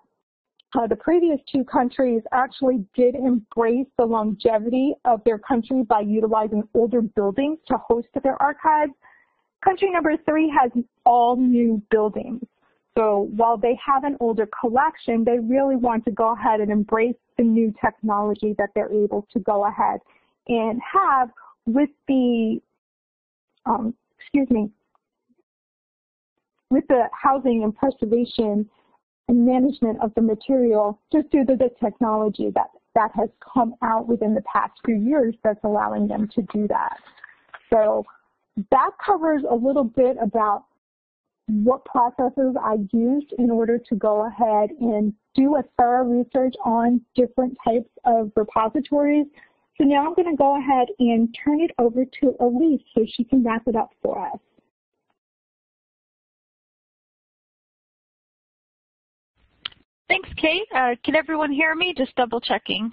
Uh, 0.74 0.86
the 0.86 0.96
previous 0.96 1.40
two 1.50 1.64
countries 1.64 2.22
actually 2.32 2.84
did 2.94 3.16
embrace 3.16 3.88
the 3.98 4.04
longevity 4.04 4.94
of 5.04 5.22
their 5.24 5.38
country 5.38 5.82
by 5.82 6.00
utilizing 6.00 6.62
older 6.74 7.02
buildings 7.02 7.58
to 7.66 7.76
host 7.76 8.06
their 8.22 8.40
archives. 8.40 8.92
Country 9.64 9.90
number 9.90 10.16
three 10.24 10.52
has 10.58 10.70
all 11.04 11.36
new 11.36 11.82
buildings. 11.90 12.42
So 12.96 13.28
while 13.36 13.56
they 13.56 13.78
have 13.84 14.04
an 14.04 14.16
older 14.20 14.48
collection, 14.58 15.24
they 15.24 15.38
really 15.38 15.76
want 15.76 16.04
to 16.06 16.10
go 16.10 16.32
ahead 16.32 16.60
and 16.60 16.70
embrace 16.70 17.14
the 17.36 17.44
new 17.44 17.72
technology 17.82 18.54
that 18.58 18.70
they're 18.74 18.92
able 18.92 19.26
to 19.32 19.38
go 19.40 19.66
ahead 19.66 20.00
and 20.48 20.80
have 20.92 21.30
with 21.66 21.90
the, 22.08 22.60
um, 23.66 23.94
excuse 24.18 24.50
me, 24.50 24.70
with 26.70 26.84
the 26.88 27.04
housing 27.12 27.62
and 27.62 27.74
preservation 27.74 28.68
and 29.28 29.46
management 29.46 30.00
of 30.00 30.12
the 30.14 30.22
material 30.22 31.00
just 31.12 31.30
due 31.30 31.44
to 31.44 31.56
the 31.56 31.70
technology 31.82 32.50
that, 32.54 32.70
that 32.94 33.10
has 33.14 33.28
come 33.54 33.74
out 33.82 34.08
within 34.08 34.34
the 34.34 34.42
past 34.42 34.72
few 34.84 34.96
years 34.96 35.34
that's 35.44 35.62
allowing 35.64 36.08
them 36.08 36.28
to 36.34 36.42
do 36.52 36.66
that. 36.68 36.96
So 37.70 38.04
that 38.70 38.90
covers 39.04 39.42
a 39.48 39.54
little 39.54 39.84
bit 39.84 40.16
about 40.20 40.64
what 41.46 41.84
processes 41.84 42.54
I 42.62 42.76
used 42.92 43.32
in 43.38 43.50
order 43.50 43.78
to 43.78 43.94
go 43.96 44.26
ahead 44.26 44.70
and 44.80 45.12
do 45.34 45.56
a 45.56 45.62
thorough 45.78 46.04
research 46.04 46.54
on 46.64 47.00
different 47.14 47.56
types 47.64 47.90
of 48.04 48.30
repositories. 48.36 49.26
So 49.76 49.84
now 49.84 50.06
I'm 50.06 50.14
going 50.14 50.30
to 50.30 50.36
go 50.36 50.58
ahead 50.58 50.88
and 50.98 51.34
turn 51.44 51.60
it 51.60 51.70
over 51.78 52.04
to 52.04 52.36
Elise 52.40 52.82
so 52.94 53.04
she 53.14 53.24
can 53.24 53.42
wrap 53.42 53.62
it 53.66 53.74
up 53.76 53.90
for 54.02 54.24
us. 54.26 54.38
Thanks, 60.08 60.28
Kate. 60.36 60.66
Uh, 60.74 60.96
can 61.04 61.14
everyone 61.14 61.52
hear 61.52 61.74
me? 61.74 61.94
Just 61.96 62.14
double 62.16 62.40
checking 62.40 62.90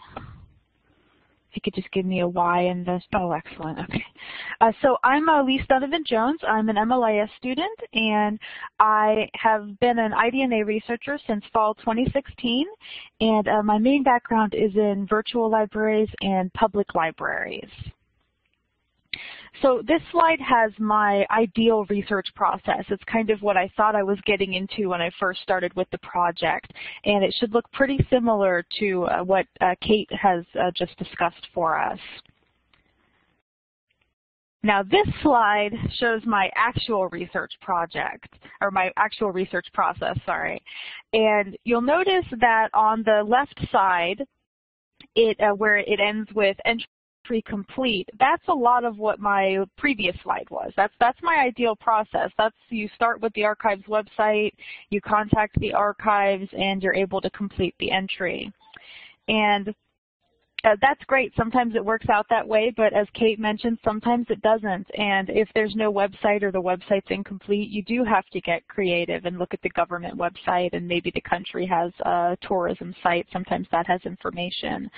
you 1.54 1.62
could 1.62 1.74
just 1.74 1.92
give 1.92 2.06
me 2.06 2.22
a 2.22 2.28
Y 2.28 2.62
and 2.62 2.86
this. 2.86 3.04
Oh, 3.14 3.32
excellent. 3.32 3.80
Okay. 3.80 4.04
Uh, 4.60 4.72
so 4.82 4.98
I'm 5.04 5.30
Elise 5.30 5.62
Donovan 5.70 6.04
Jones. 6.06 6.40
I'm 6.48 6.70
an 6.70 6.76
MLIS 6.76 7.30
student, 7.38 7.80
and 7.94 8.40
I 8.80 9.30
have 9.36 9.80
been 9.80 10.00
an 10.00 10.14
IDNA 10.14 10.66
researcher 10.66 11.20
since 11.28 11.44
fall 11.54 11.76
2016. 11.76 12.66
And 13.22 13.48
uh, 13.48 13.64
my 13.64 13.78
main 13.78 14.04
background 14.04 14.54
is 14.56 14.76
in 14.76 15.06
virtual 15.10 15.50
libraries 15.50 16.10
and 16.22 16.52
public 16.54 16.96
libraries. 16.96 17.70
So 19.62 19.82
this 19.88 20.02
slide 20.12 20.39
has 20.39 20.72
my 20.78 21.26
ideal 21.32 21.86
research 21.86 22.28
process. 22.36 22.84
It's 22.89 23.04
kind 23.06 23.30
of 23.30 23.41
what 23.41 23.58
I 23.58 23.72
thought 23.76 23.96
I 23.96 24.04
was 24.04 24.20
getting 24.26 24.54
into 24.54 24.89
when 24.89 25.02
I 25.02 25.10
first 25.20 25.41
started 25.41 25.76
with 25.76 25.89
the 25.91 25.98
project. 26.00 26.72
And 27.06 27.24
it 27.24 27.34
should 27.39 27.54
look 27.54 27.72
pretty 27.72 28.06
similar 28.10 28.63
to 28.80 29.06
uh, 29.06 29.24
what 29.24 29.48
uh, 29.62 29.74
Kate 29.82 30.10
has 30.12 30.43
uh, 30.60 30.72
just 30.76 30.96
discussed 30.98 31.48
for 31.54 31.80
us. 31.80 32.00
Now 34.63 34.84
this 34.84 35.08
slide 35.24 35.72
shows 35.98 36.22
my 36.26 36.52
actual 36.56 37.08
research 37.10 37.54
project, 37.62 38.28
or 38.60 38.70
my 38.70 38.91
actual 38.98 39.32
research 39.32 39.67
process, 39.74 40.17
sorry. 40.26 40.62
And 41.13 41.58
you'll 41.63 41.82
notice 41.82 42.26
that 42.41 42.70
on 42.74 43.02
the 43.04 43.24
left 43.26 43.60
side, 43.72 44.24
it, 45.15 45.39
uh, 45.39 45.54
where 45.54 45.78
it 45.78 46.00
ends 46.00 46.30
with 46.34 46.58
entry 46.65 46.86
complete, 47.42 48.08
that's 48.20 48.48
a 48.48 48.54
lot 48.54 48.84
of 48.84 48.98
what 48.98 49.20
my 49.20 49.66
previous 49.78 50.16
slide 50.24 50.48
was. 50.50 50.72
That's 50.76 50.94
that's 51.00 51.20
my 51.22 51.38
ideal 51.46 51.76
process. 51.76 52.32
That's 52.38 52.56
you 52.70 52.90
start 52.96 53.22
with 53.22 53.34
the 53.34 53.44
archives 53.44 53.84
website, 53.88 54.54
you 54.90 55.02
contact 55.02 55.60
the 55.60 55.74
archives, 55.74 56.50
and 56.58 56.82
you're 56.82 56.96
able 56.96 57.22
to 57.22 57.30
complete 57.32 57.76
the 57.80 57.92
entry. 57.92 58.52
And 59.28 59.74
uh, 60.63 60.76
that's 60.82 61.04
great. 61.06 61.32
Sometimes 61.38 61.76
it 61.76 61.86
works 61.86 62.10
out 62.10 62.26
that 62.30 62.46
way, 62.46 62.74
but 62.76 62.92
as 62.92 63.08
Kate 63.13 63.40
mentioned, 63.40 63.78
sometimes 63.86 64.26
it 64.30 64.42
doesn't. 64.42 64.88
And 64.98 65.30
if 65.30 65.48
there's 65.54 65.76
no 65.76 65.94
website 65.94 66.42
or 66.42 66.52
the 66.52 66.62
website's 66.62 67.10
incomplete, 67.10 67.70
you 67.70 67.84
do 67.84 68.04
have 68.04 68.26
to 68.34 68.42
get 68.42 68.68
creative 68.68 69.26
and 69.26 69.38
look 69.38 69.54
at 69.54 69.62
the 69.62 69.70
government 69.70 70.18
website 70.18 70.74
and 70.74 70.88
maybe 70.88 71.12
the 71.13 71.22
country 71.22 71.66
has 71.68 71.92
a 72.02 72.38
tourism 72.42 72.94
site. 73.04 73.28
Sometimes 73.32 73.68
that 73.72 73.86
has 73.86 74.02
information. 74.04 74.90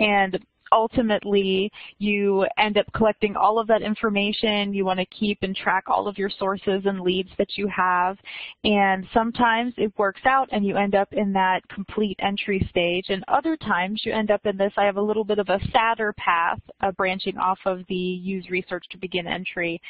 And 0.00 0.38
ultimately 0.72 1.70
you 1.98 2.46
end 2.58 2.78
up 2.78 2.86
collecting 2.94 3.36
all 3.36 3.58
of 3.58 3.66
that 3.68 3.82
information. 3.82 4.74
You 4.74 4.84
want 4.84 4.98
to 5.00 5.06
keep 5.06 5.38
and 5.42 5.54
track 5.54 5.84
all 5.88 6.08
of 6.08 6.18
your 6.18 6.30
sources 6.30 6.82
and 6.84 7.00
leads 7.00 7.30
that 7.38 7.56
you 7.56 7.68
have. 7.68 8.18
And 8.64 9.06
sometimes 9.12 9.74
it 9.76 9.92
works 9.98 10.22
out 10.24 10.48
and 10.52 10.64
you 10.64 10.76
end 10.76 10.94
up 10.94 11.12
in 11.12 11.32
that 11.34 11.66
complete 11.68 12.16
entry 12.20 12.66
stage. 12.70 13.06
And 13.08 13.24
other 13.28 13.56
times 13.56 14.02
you 14.04 14.12
end 14.12 14.30
up 14.30 14.44
in 14.46 14.56
this, 14.56 14.72
I 14.76 14.84
have 14.84 14.96
a 14.96 15.02
little 15.02 15.24
bit 15.24 15.38
of 15.38 15.48
a 15.48 15.60
sadder 15.72 16.14
path 16.16 16.60
uh, 16.80 16.92
branching 16.92 17.36
off 17.38 17.58
of 17.66 17.82
the 17.88 17.94
use 17.94 18.48
research 18.50 18.84
to 18.90 18.98
begin 18.98 19.26
entry 19.26 19.80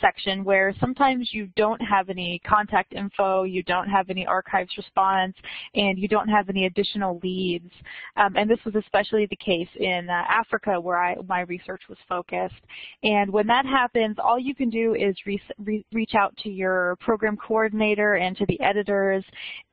section 0.00 0.44
where 0.44 0.74
sometimes 0.80 1.30
you 1.32 1.48
don't 1.56 1.80
have 1.80 2.08
any 2.10 2.40
contact 2.46 2.92
info, 2.92 3.44
you 3.44 3.62
don't 3.62 3.88
have 3.88 4.10
any 4.10 4.26
archives 4.26 4.70
response, 4.76 5.34
and 5.74 5.98
you 5.98 6.08
don't 6.08 6.28
have 6.28 6.48
any 6.48 6.66
additional 6.66 7.20
leads. 7.22 7.70
Um, 8.16 8.36
and 8.36 8.50
this 8.50 8.58
was 8.64 8.74
especially 8.74 9.26
the 9.26 9.36
case 9.36 9.68
in 9.78 10.08
uh, 10.08 10.24
Africa 10.32 10.80
where 10.80 10.98
I, 10.98 11.16
my 11.28 11.40
research 11.42 11.82
was 11.88 11.98
focused. 12.08 12.62
And 13.02 13.30
when 13.30 13.46
that 13.48 13.66
happens, 13.66 14.16
all 14.18 14.38
you 14.38 14.54
can 14.54 14.70
do 14.70 14.94
is 14.94 15.14
re 15.26 15.40
re 15.58 15.84
reach 15.92 16.14
out 16.14 16.36
to 16.38 16.48
your 16.48 16.96
program 17.00 17.36
coordinator 17.36 18.14
and 18.14 18.36
to 18.36 18.46
the 18.46 18.60
editors, 18.60 19.24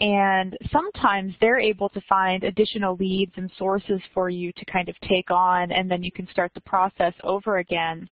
and 0.02 0.58
sometimes 0.72 1.34
they're 1.40 1.60
able 1.60 1.90
to 1.90 2.02
find 2.08 2.44
additional 2.44 2.96
leads 2.96 3.34
and 3.38 3.52
sources 3.58 4.02
for 4.14 4.30
you 4.30 4.52
to 4.54 4.66
kind 4.66 4.90
of 4.90 4.96
take 5.08 5.32
on, 5.32 5.72
and 5.72 5.90
then 5.90 6.04
you 6.04 6.12
can 6.12 6.28
start 6.30 6.52
the 6.54 6.62
process 6.62 7.14
over 7.24 7.58
again. 7.58 8.10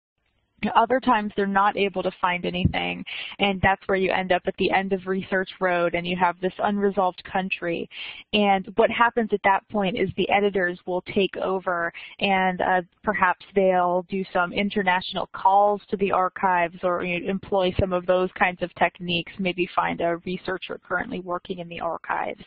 Other 0.75 1.01
times 1.01 1.33
they're 1.37 1.47
not 1.47 1.77
able 1.77 2.03
to 2.03 2.11
find 2.21 2.45
anything, 2.45 3.05
and 3.39 3.61
that's 3.61 3.83
where 3.87 3.99
you 3.99 4.11
end 4.13 4.33
up 4.33 4.43
at 4.47 4.57
the 4.59 4.71
end 4.71 4.93
of 4.93 5.07
research 5.07 5.51
road 5.61 5.95
and 5.95 6.07
you 6.07 6.17
have 6.17 6.41
this 6.41 6.53
unresolved 6.59 7.23
country. 7.25 7.89
And 8.33 8.67
what 8.77 8.91
happens 8.91 9.31
at 9.33 9.41
that 9.45 9.69
point 9.69 9.97
is 9.99 10.09
the 10.17 10.29
editors 10.31 10.79
will 10.87 11.03
take 11.15 11.37
over 11.37 11.93
and 12.21 12.61
uh, 12.61 12.83
perhaps 13.03 13.45
they'll 13.55 14.07
do 14.09 14.25
some 14.33 14.53
international 14.53 15.29
calls 15.33 15.81
to 15.91 15.97
the 15.97 16.13
archives 16.13 16.77
or 16.83 17.05
you 17.05 17.21
know, 17.21 17.31
employ 17.31 17.75
some 17.79 17.93
of 17.93 18.07
those 18.07 18.31
kinds 18.39 18.63
of 18.63 18.75
techniques, 18.75 19.33
maybe 19.39 19.69
find 19.75 20.01
a 20.01 20.17
researcher 20.25 20.81
currently 20.87 21.21
working 21.21 21.59
in 21.59 21.69
the 21.69 21.81
archives 21.81 22.45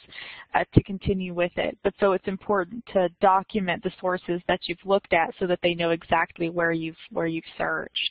uh, 0.54 0.64
to 0.74 0.84
continue 0.84 1.34
with 1.34 1.52
it. 1.58 1.78
But 1.84 1.94
so 2.00 2.14
it's 2.14 2.28
important 2.28 2.84
to 2.94 3.10
document 3.22 3.84
the 3.84 3.92
sources 4.00 4.42
that 4.48 4.60
you've 4.64 4.78
looked 4.86 5.14
at 5.14 5.34
so 5.40 5.48
that 5.48 5.60
they 5.62 5.74
know 5.74 5.92
exactly 5.92 6.50
where 6.50 6.72
you've, 6.72 6.96
where 7.12 7.28
you've 7.28 7.44
searched 7.58 8.07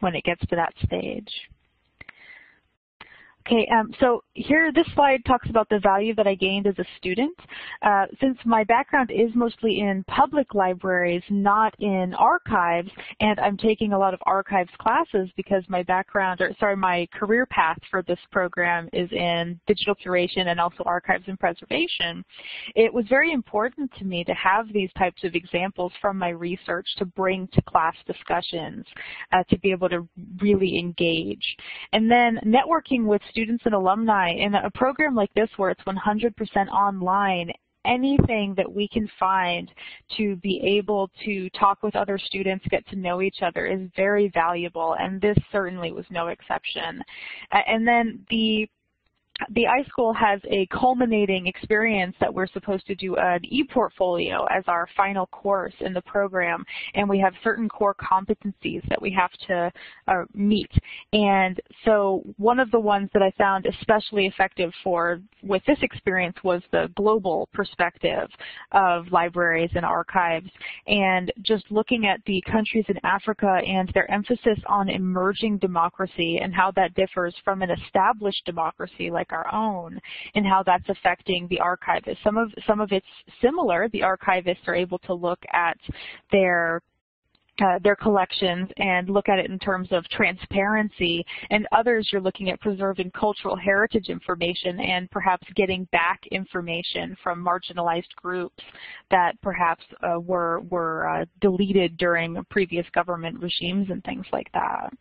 when 0.00 0.14
it 0.14 0.24
gets 0.24 0.44
to 0.46 0.56
that 0.56 0.74
stage. 0.84 1.28
Okay, 3.46 3.68
um, 3.78 3.92
so 4.00 4.24
here 4.32 4.72
this 4.72 4.86
slide 4.94 5.22
talks 5.26 5.50
about 5.50 5.68
the 5.68 5.78
value 5.78 6.14
that 6.14 6.26
I 6.26 6.34
gained 6.34 6.66
as 6.66 6.78
a 6.78 6.84
student. 6.96 7.38
Uh, 7.82 8.06
since 8.18 8.38
my 8.46 8.64
background 8.64 9.10
is 9.10 9.30
mostly 9.34 9.80
in 9.80 10.02
public 10.08 10.54
libraries, 10.54 11.22
not 11.28 11.74
in 11.78 12.14
archives, 12.14 12.90
and 13.20 13.38
I'm 13.38 13.58
taking 13.58 13.92
a 13.92 13.98
lot 13.98 14.14
of 14.14 14.20
archives 14.24 14.70
classes 14.78 15.28
because 15.36 15.62
my 15.68 15.82
background, 15.82 16.40
or 16.40 16.52
sorry, 16.58 16.74
my 16.74 17.06
career 17.12 17.44
path 17.44 17.76
for 17.90 18.02
this 18.02 18.18
program 18.32 18.88
is 18.94 19.10
in 19.12 19.60
digital 19.66 19.94
curation 19.94 20.46
and 20.46 20.58
also 20.58 20.82
archives 20.86 21.24
and 21.26 21.38
preservation, 21.38 22.24
it 22.74 22.92
was 22.92 23.04
very 23.10 23.30
important 23.30 23.90
to 23.98 24.06
me 24.06 24.24
to 24.24 24.32
have 24.32 24.72
these 24.72 24.90
types 24.96 25.22
of 25.22 25.34
examples 25.34 25.92
from 26.00 26.16
my 26.16 26.30
research 26.30 26.86
to 26.96 27.04
bring 27.04 27.46
to 27.48 27.60
class 27.60 27.94
discussions, 28.06 28.86
uh, 29.32 29.42
to 29.50 29.58
be 29.58 29.70
able 29.70 29.90
to 29.90 30.08
really 30.40 30.78
engage. 30.78 31.44
And 31.92 32.10
then 32.10 32.40
networking 32.46 33.04
with 33.04 33.20
students 33.34 33.64
and 33.66 33.74
alumni 33.74 34.30
in 34.30 34.54
a 34.54 34.70
program 34.70 35.16
like 35.16 35.32
this 35.34 35.50
where 35.56 35.70
it's 35.70 35.82
100% 35.82 36.68
online 36.68 37.50
anything 37.84 38.54
that 38.56 38.72
we 38.72 38.88
can 38.88 39.08
find 39.18 39.70
to 40.16 40.36
be 40.36 40.60
able 40.64 41.10
to 41.24 41.50
talk 41.50 41.82
with 41.82 41.94
other 41.96 42.18
students, 42.18 42.64
get 42.70 42.86
to 42.88 42.96
know 42.96 43.20
each 43.20 43.42
other 43.42 43.66
is 43.66 43.90
very 43.96 44.30
valuable, 44.32 44.96
and 44.98 45.20
this 45.20 45.36
certainly 45.52 45.92
was 45.92 46.06
no 46.10 46.28
exception. 46.28 47.02
And 47.52 47.86
then 47.86 48.24
the 48.30 48.68
the 49.50 49.64
iSchool 49.64 50.14
has 50.14 50.40
a 50.48 50.66
culminating 50.66 51.46
experience 51.46 52.14
that 52.20 52.32
we're 52.32 52.46
supposed 52.46 52.86
to 52.86 52.94
do 52.94 53.16
an 53.16 53.40
e-portfolio 53.44 54.44
as 54.44 54.62
our 54.68 54.88
final 54.96 55.26
course 55.26 55.74
in 55.80 55.92
the 55.92 56.02
program, 56.02 56.64
and 56.94 57.08
we 57.08 57.18
have 57.18 57.32
certain 57.42 57.68
core 57.68 57.94
competencies 57.94 58.86
that 58.88 59.00
we 59.00 59.10
have 59.10 59.32
to 59.46 59.72
uh, 60.06 60.24
meet. 60.34 60.70
And 61.12 61.60
so 61.84 62.22
one 62.36 62.60
of 62.60 62.70
the 62.70 62.78
ones 62.78 63.10
that 63.12 63.22
I 63.22 63.32
found 63.36 63.66
especially 63.66 64.26
effective 64.26 64.72
for 64.84 65.20
with 65.42 65.62
this 65.66 65.78
experience 65.82 66.36
was 66.44 66.62
the 66.70 66.90
global 66.96 67.48
perspective 67.52 68.28
of 68.72 69.10
libraries 69.10 69.70
and 69.74 69.84
archives, 69.84 70.50
and 70.86 71.32
just 71.42 71.64
looking 71.70 72.06
at 72.06 72.20
the 72.26 72.42
countries 72.50 72.84
in 72.88 72.98
Africa 73.04 73.60
and 73.66 73.90
their 73.94 74.10
emphasis 74.10 74.58
on 74.66 74.88
emerging 74.88 75.58
democracy 75.58 76.38
and 76.40 76.54
how 76.54 76.70
that 76.72 76.94
differs 76.94 77.34
from 77.44 77.62
an 77.62 77.70
established 77.70 78.44
democracy 78.46 79.10
like 79.10 79.23
like 79.24 79.32
our 79.32 79.52
own 79.54 79.98
and 80.34 80.46
how 80.46 80.62
that's 80.62 80.88
affecting 80.88 81.46
the 81.48 81.60
archivists. 81.62 82.22
Some 82.22 82.36
of, 82.36 82.52
some 82.66 82.80
of 82.80 82.92
it's 82.92 83.06
similar. 83.40 83.88
The 83.88 84.00
archivists 84.00 84.66
are 84.66 84.74
able 84.74 84.98
to 85.00 85.14
look 85.14 85.38
at 85.52 85.78
their 86.30 86.82
uh, 87.62 87.78
their 87.84 87.94
collections 87.94 88.68
and 88.78 89.08
look 89.08 89.28
at 89.28 89.38
it 89.38 89.48
in 89.48 89.60
terms 89.60 89.86
of 89.92 90.04
transparency 90.08 91.24
and 91.50 91.68
others 91.70 92.08
you're 92.10 92.20
looking 92.20 92.50
at 92.50 92.60
preserving 92.60 93.08
cultural 93.12 93.54
heritage 93.54 94.08
information 94.08 94.80
and 94.80 95.08
perhaps 95.12 95.46
getting 95.54 95.84
back 95.92 96.20
information 96.32 97.16
from 97.22 97.44
marginalized 97.44 98.12
groups 98.16 98.60
that 99.12 99.40
perhaps 99.40 99.84
uh, 100.02 100.18
were, 100.18 100.62
were 100.68 101.08
uh, 101.08 101.24
deleted 101.40 101.96
during 101.96 102.36
previous 102.50 102.86
government 102.92 103.38
regimes 103.38 103.88
and 103.88 104.02
things 104.02 104.26
like 104.32 104.50
that. 104.52 104.92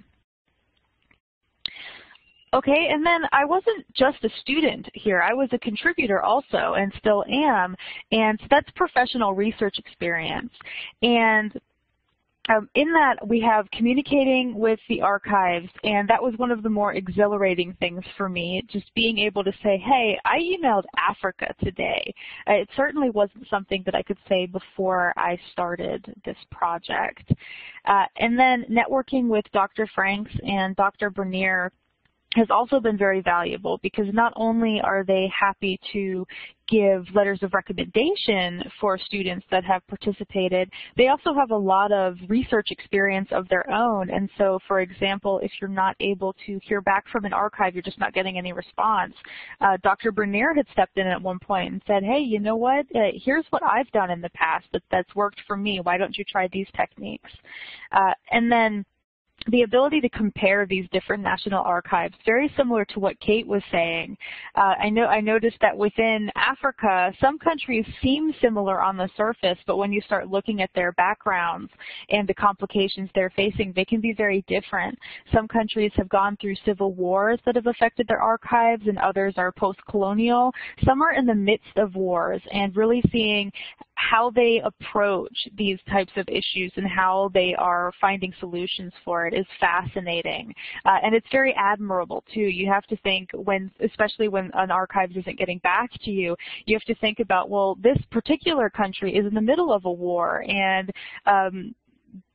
Okay, 2.54 2.89
and 2.92 3.04
then 3.04 3.22
I 3.32 3.46
wasn't 3.46 3.84
just 3.96 4.24
a 4.24 4.30
student 4.42 4.88
here. 4.94 5.22
I 5.22 5.34
was 5.34 5.50
a 5.54 5.58
contributor 5.58 6.22
also 6.22 6.76
and 6.78 6.94
still 7.00 7.24
am, 7.28 7.76
and 8.12 8.39
so 8.39 8.48
that's 8.52 8.70
professional 8.76 9.34
research 9.34 9.80
experience. 9.80 10.52
And 11.02 11.60
um, 12.50 12.70
in 12.76 12.92
that, 12.92 13.26
we 13.26 13.39
have 13.39 13.72
communicating 13.72 14.54
with 14.54 14.80
the 14.89 15.02
archives, 15.02 15.70
and 15.84 16.08
that 16.10 16.22
was 16.22 16.34
one 16.38 16.52
of 16.52 16.62
the 16.62 16.70
more 16.70 16.94
exhilarating 16.94 17.74
things 17.80 18.04
for 18.18 18.28
me, 18.28 18.62
just 18.70 18.94
being 18.94 19.18
able 19.18 19.44
to 19.46 19.54
say, 19.63 19.78
hey, 19.78 20.20
I 20.26 20.39
emailed 20.39 20.84
Africa 20.98 21.56
today. 21.63 22.13
Uh, 22.48 22.54
it 22.54 22.70
certainly 22.76 23.10
wasn't 23.10 23.48
something 23.50 23.82
that 23.86 23.96
I 23.96 24.04
could 24.04 24.18
say 24.28 24.46
before 24.46 25.13
I 25.16 25.39
started 25.54 26.13
this 26.26 26.38
project. 26.52 27.32
Uh, 27.86 28.06
and 28.18 28.38
then 28.38 28.66
networking 28.70 29.28
with 29.28 29.46
Dr. 29.54 29.89
Franks 29.96 30.32
and 30.46 30.76
Dr. 30.76 31.10
Bernier 31.10 31.72
has 32.36 32.48
also 32.50 32.80
been 32.80 32.98
very 32.98 33.22
valuable 33.22 33.80
because 33.84 34.08
not 34.13 34.34
only 34.36 34.82
are 34.84 35.04
they 35.04 35.32
happy 35.38 35.80
to 35.93 36.26
give 36.67 37.06
letters 37.13 37.39
of 37.43 37.54
recommendation 37.54 38.63
for 38.80 38.98
students 38.98 39.46
that 39.52 39.63
have 39.63 39.86
participated, 39.88 40.69
they 40.98 41.10
also 41.10 41.34
have 41.34 41.52
a 41.52 41.56
lot 41.58 41.91
of 41.91 42.15
research 42.30 42.72
experience 42.72 43.28
of 43.32 43.48
their 43.50 43.69
own. 43.69 44.10
And 44.10 44.30
so, 44.38 44.60
for 44.67 44.80
example, 44.80 45.39
if 45.43 45.52
you're 45.60 45.69
not 45.69 45.96
able 46.00 46.34
to 46.46 46.60
hear 46.63 46.82
back 46.82 47.06
from 47.12 47.26
an 47.26 47.34
archive, 47.34 47.74
you're 47.74 47.84
just 47.84 48.00
not 48.00 48.13
getting 48.13 48.38
any 48.38 48.54
response. 48.54 49.13
Uh, 49.62 49.78
Dr. 49.84 50.12
Bernier 50.12 50.54
had 50.56 50.65
stepped 50.72 50.98
in 50.98 51.08
at 51.08 51.22
one 51.22 51.39
point 51.39 51.74
and 51.74 51.82
said, 51.86 52.04
hey, 52.04 52.19
you 52.19 52.39
know 52.39 52.56
what, 52.56 52.86
uh, 52.96 53.12
here's 53.13 53.46
what 53.50 53.63
I've 53.63 53.91
done 53.91 54.10
in 54.10 54.22
the 54.22 54.30
past 54.30 54.65
that, 54.74 54.84
that's 54.89 55.13
worked 55.15 55.41
for 55.48 55.58
me. 55.58 55.80
Why 55.82 55.98
don't 55.98 56.18
you 56.18 56.24
try 56.24 56.47
these 56.51 56.68
techniques? 56.76 57.30
Uh, 57.91 58.14
and 58.32 58.51
then 58.51 58.86
the 59.48 59.64
ability 59.64 60.02
to 60.02 60.10
compare 60.10 60.66
these 60.66 60.88
different 60.91 61.24
national 61.24 61.64
archives, 61.64 62.16
very 62.26 62.52
similar 62.56 62.86
to 62.86 63.00
what 63.00 63.20
Kate 63.20 63.48
was 63.48 63.62
saying. 63.72 64.18
Uh, 64.56 64.76
I 64.80 64.89
know 64.89 65.06
I 65.06 65.22
noticed 65.22 65.58
that 65.62 65.76
within 65.76 66.30
Africa, 66.36 67.14
some 67.20 67.38
countries 67.38 67.86
seem 68.02 68.34
similar 68.41 68.82
on 68.82 68.98
the 68.98 69.10
surface, 69.18 69.58
but 69.68 69.78
when 69.78 69.91
you 69.91 70.02
start 70.02 70.30
looking 70.30 70.62
at 70.62 70.70
their 70.76 70.91
backgrounds 70.94 71.72
and 72.10 72.28
the 72.28 72.34
complications 72.34 73.10
they're 73.14 73.34
facing, 73.36 73.74
they 73.76 73.86
can 73.86 74.02
be 74.02 74.14
very 74.14 74.44
different. 74.48 74.98
Some 75.34 75.48
countries 75.48 75.91
have 75.96 76.10
gone 76.10 76.38
through 76.39 76.56
civil 76.66 76.94
wars 76.94 77.39
that 77.46 77.56
have 77.56 77.68
affected 77.68 78.08
their 78.08 78.22
archives, 78.22 78.88
and 78.88 78.98
others 78.98 79.34
are 79.38 79.52
post-colonial. 79.52 80.52
Some 80.86 81.02
are 81.02 81.14
in 81.14 81.26
the 81.26 81.36
midst 81.36 81.78
of 81.78 81.96
wars, 81.96 82.41
and 82.52 82.76
really 82.76 83.04
seeing 83.12 83.52
how 83.96 84.30
they 84.30 84.62
approach 84.64 85.48
these 85.58 85.80
types 85.89 86.12
of 86.18 86.28
issues 86.28 86.72
and 86.76 86.88
how 86.88 87.30
they 87.34 87.56
are 87.56 87.91
finding 88.00 88.34
solutions 88.39 88.91
for 89.04 89.28
it 89.28 89.34
is 89.34 89.46
fascinating. 89.60 90.54
Uh, 90.86 90.98
and 91.04 91.14
it's 91.16 91.28
very 91.32 91.54
admirable 91.58 92.24
too. 92.34 92.41
You 92.41 92.72
have 92.72 92.86
to 92.88 92.98
think 92.98 93.30
when, 93.34 93.72
especially 93.84 94.28
when 94.28 94.52
an 94.54 94.72
archives 94.72 95.16
isn't 95.18 95.38
getting 95.38 95.60
back 95.60 95.91
to 96.04 96.12
you, 96.12 96.36
you 96.66 96.76
have 96.76 96.84
to 96.84 96.96
think 96.96 97.20
about, 97.20 97.50
well, 97.50 97.76
this 97.82 97.98
particular 98.12 98.70
country 98.70 99.16
is 99.16 99.26
in 99.26 99.34
the 99.34 99.41
middle 99.41 99.72
of 99.72 99.86
a 99.86 99.91
war 99.91 100.44
and 100.48 100.91
um, 101.26 101.76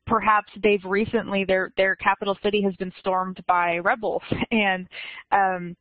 perhaps 0.06 0.50
they've 0.62 0.84
recently, 0.84 1.44
their, 1.44 1.72
their 1.76 1.96
capital 1.96 2.36
city 2.42 2.62
has 2.62 2.74
been 2.76 2.92
stormed 2.98 3.40
by 3.46 3.76
rebels 3.78 4.22
and 4.50 4.88
um, 5.32 5.76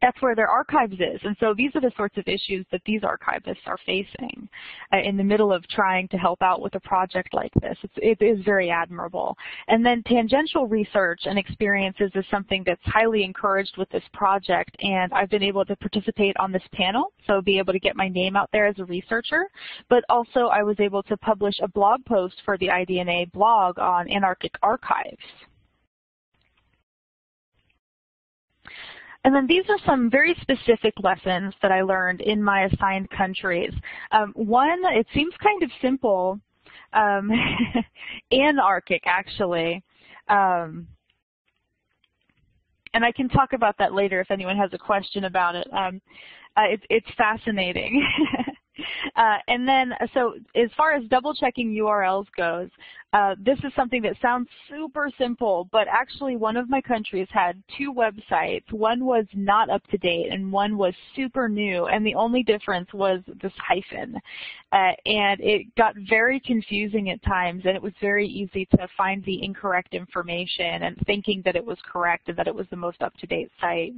that's 0.00 0.20
where 0.20 0.34
their 0.34 0.48
archives 0.48 0.94
is. 0.94 1.20
And 1.22 1.36
so 1.40 1.54
these 1.56 1.70
are 1.74 1.80
the 1.80 1.92
sorts 1.96 2.16
of 2.18 2.24
issues 2.26 2.66
that 2.70 2.82
these 2.84 3.02
archivists 3.02 3.66
are 3.66 3.78
facing 3.86 4.48
uh, 4.92 4.98
in 4.98 5.16
the 5.16 5.24
middle 5.24 5.52
of 5.52 5.66
trying 5.68 6.08
to 6.08 6.16
help 6.16 6.42
out 6.42 6.60
with 6.60 6.74
a 6.74 6.80
project 6.80 7.32
like 7.32 7.52
this. 7.60 7.76
It's, 7.82 7.94
it 7.96 8.24
is 8.24 8.44
very 8.44 8.70
admirable. 8.70 9.36
And 9.68 9.84
then 9.84 10.02
tangential 10.02 10.66
research 10.66 11.20
and 11.24 11.38
experiences 11.38 12.10
is 12.14 12.24
something 12.30 12.62
that's 12.66 12.80
highly 12.84 13.24
encouraged 13.24 13.76
with 13.78 13.88
this 13.90 14.04
project. 14.12 14.76
And 14.80 15.12
I've 15.12 15.30
been 15.30 15.42
able 15.42 15.64
to 15.64 15.76
participate 15.76 16.36
on 16.38 16.52
this 16.52 16.64
panel, 16.72 17.12
so 17.26 17.40
be 17.40 17.58
able 17.58 17.72
to 17.72 17.80
get 17.80 17.96
my 17.96 18.08
name 18.08 18.36
out 18.36 18.50
there 18.52 18.66
as 18.66 18.78
a 18.78 18.84
researcher. 18.84 19.46
But 19.88 20.04
also 20.08 20.46
I 20.46 20.62
was 20.62 20.78
able 20.80 21.02
to 21.04 21.16
publish 21.16 21.54
a 21.62 21.68
blog 21.68 22.04
post 22.04 22.34
for 22.44 22.58
the 22.58 22.68
IDNA 22.68 23.32
blog 23.32 23.78
on 23.78 24.10
Antarctic 24.10 24.52
archives. 24.62 25.16
And 29.26 29.34
then 29.34 29.48
these 29.48 29.64
are 29.68 29.78
some 29.84 30.08
very 30.08 30.36
specific 30.40 30.94
lessons 31.02 31.52
that 31.60 31.72
I 31.72 31.82
learned 31.82 32.20
in 32.20 32.40
my 32.40 32.66
assigned 32.66 33.10
countries. 33.10 33.72
Um, 34.12 34.32
one, 34.36 34.78
it 34.84 35.04
seems 35.12 35.34
kind 35.42 35.64
of 35.64 35.70
simple, 35.82 36.38
um, 36.92 37.32
Antarctic 38.32 39.02
actually. 39.04 39.82
Um, 40.28 40.86
and 42.94 43.04
I 43.04 43.10
can 43.10 43.28
talk 43.28 43.52
about 43.52 43.76
that 43.80 43.92
later 43.92 44.20
if 44.20 44.30
anyone 44.30 44.56
has 44.56 44.70
a 44.74 44.78
question 44.78 45.24
about 45.24 45.56
it. 45.56 45.66
Um, 45.72 46.00
uh, 46.56 46.68
it 46.70 46.80
it's 46.88 47.10
fascinating. 47.18 48.06
Uh, 49.16 49.38
and 49.48 49.66
then, 49.66 49.92
so 50.12 50.34
as 50.54 50.68
far 50.76 50.92
as 50.92 51.02
double 51.08 51.32
checking 51.32 51.72
URLs 51.72 52.26
goes, 52.36 52.68
uh, 53.12 53.34
this 53.38 53.58
is 53.60 53.72
something 53.74 54.02
that 54.02 54.14
sounds 54.20 54.46
super 54.68 55.10
simple, 55.16 55.68
but 55.72 55.86
actually 55.88 56.36
one 56.36 56.56
of 56.56 56.68
my 56.68 56.82
countries 56.82 57.28
had 57.30 57.62
two 57.78 57.94
websites. 57.94 58.70
One 58.72 59.06
was 59.06 59.24
not 59.32 59.70
up 59.70 59.86
to 59.86 59.96
date 59.96 60.30
and 60.30 60.52
one 60.52 60.76
was 60.76 60.92
super 61.14 61.48
new, 61.48 61.86
and 61.86 62.04
the 62.04 62.14
only 62.14 62.42
difference 62.42 62.92
was 62.92 63.22
this 63.40 63.52
hyphen. 63.56 64.16
Uh, 64.72 64.92
and 65.06 65.40
it 65.40 65.74
got 65.76 65.94
very 66.08 66.40
confusing 66.40 67.08
at 67.08 67.22
times, 67.22 67.62
and 67.64 67.74
it 67.74 67.82
was 67.82 67.94
very 68.00 68.26
easy 68.26 68.66
to 68.72 68.86
find 68.98 69.24
the 69.24 69.42
incorrect 69.42 69.94
information 69.94 70.82
and 70.82 70.96
thinking 71.06 71.40
that 71.44 71.56
it 71.56 71.64
was 71.64 71.78
correct 71.90 72.28
and 72.28 72.36
that 72.36 72.48
it 72.48 72.54
was 72.54 72.66
the 72.70 72.76
most 72.76 73.00
up-to-date 73.00 73.50
site. 73.60 73.94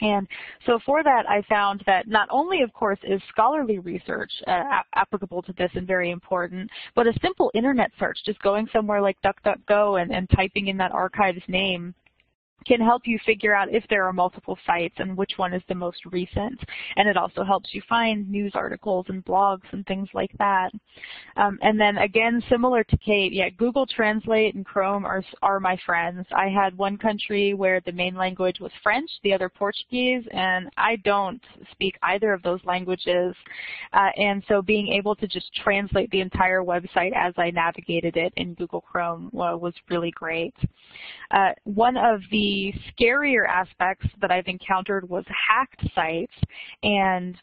And 0.00 0.26
so 0.66 0.80
for 0.84 1.04
that, 1.04 1.28
I 1.28 1.42
found 1.48 1.82
that 1.86 2.08
not 2.08 2.28
only, 2.30 2.62
of 2.62 2.72
course, 2.72 2.98
is 3.04 3.22
scholarly 3.28 3.78
research 3.78 4.32
uh, 4.46 4.80
applicable 4.94 5.42
to 5.42 5.52
this 5.52 5.70
and 5.74 5.86
very 5.86 6.10
important, 6.10 6.68
but 6.94 7.06
a 7.06 7.12
simple 7.22 7.50
internet 7.54 7.92
search, 7.98 8.18
just 8.26 8.40
going 8.42 8.66
somewhere 8.72 9.00
like 9.00 9.16
DuckDuckGo 9.22 10.02
and, 10.02 10.12
and 10.12 10.28
typing 10.30 10.66
in 10.68 10.76
that 10.78 10.92
archive's 10.92 11.42
name 11.48 11.94
can 12.66 12.80
help 12.80 13.02
you 13.06 13.18
figure 13.24 13.54
out 13.54 13.72
if 13.72 13.84
there 13.88 14.04
are 14.04 14.12
multiple 14.12 14.58
sites 14.66 14.94
and 14.98 15.16
which 15.16 15.32
one 15.36 15.52
is 15.52 15.62
the 15.68 15.74
most 15.74 16.04
recent. 16.06 16.58
And 16.96 17.08
it 17.08 17.16
also 17.16 17.44
helps 17.44 17.70
you 17.72 17.82
find 17.88 18.28
news 18.30 18.52
articles 18.54 19.06
and 19.08 19.24
blogs 19.24 19.72
and 19.72 19.86
things 19.86 20.08
like 20.14 20.32
that. 20.38 20.70
Um, 21.36 21.58
and 21.62 21.80
then 21.80 21.98
again, 21.98 22.42
similar 22.48 22.84
to 22.84 22.96
Kate, 22.98 23.32
yeah, 23.32 23.50
Google 23.50 23.86
Translate 23.86 24.54
and 24.54 24.64
Chrome 24.64 25.04
are, 25.04 25.24
are 25.42 25.60
my 25.60 25.78
friends. 25.84 26.26
I 26.34 26.48
had 26.48 26.76
one 26.76 26.96
country 26.96 27.54
where 27.54 27.80
the 27.80 27.92
main 27.92 28.14
language 28.14 28.60
was 28.60 28.72
French, 28.82 29.10
the 29.22 29.32
other 29.32 29.48
Portuguese, 29.48 30.24
and 30.32 30.70
I 30.76 30.96
don't 30.96 31.42
speak 31.72 31.96
either 32.02 32.32
of 32.32 32.42
those 32.42 32.60
languages. 32.64 33.34
Uh, 33.92 34.10
and 34.16 34.42
so 34.48 34.62
being 34.62 34.88
able 34.88 35.14
to 35.16 35.26
just 35.26 35.52
translate 35.62 36.10
the 36.10 36.20
entire 36.20 36.62
website 36.62 37.12
as 37.14 37.34
I 37.36 37.50
navigated 37.50 38.16
it 38.16 38.32
in 38.36 38.54
Google 38.54 38.80
Chrome 38.80 39.28
uh, 39.34 39.56
was 39.56 39.74
really 39.90 40.10
great. 40.12 40.54
Uh, 41.30 41.50
one 41.64 41.96
of 41.96 42.20
the 42.30 42.53
the 42.54 42.74
scarier 42.92 43.48
aspects 43.48 44.06
that 44.20 44.30
I've 44.30 44.46
encountered 44.46 45.08
was 45.08 45.24
hacked 45.48 45.84
sites 45.94 46.34
and 46.82 47.36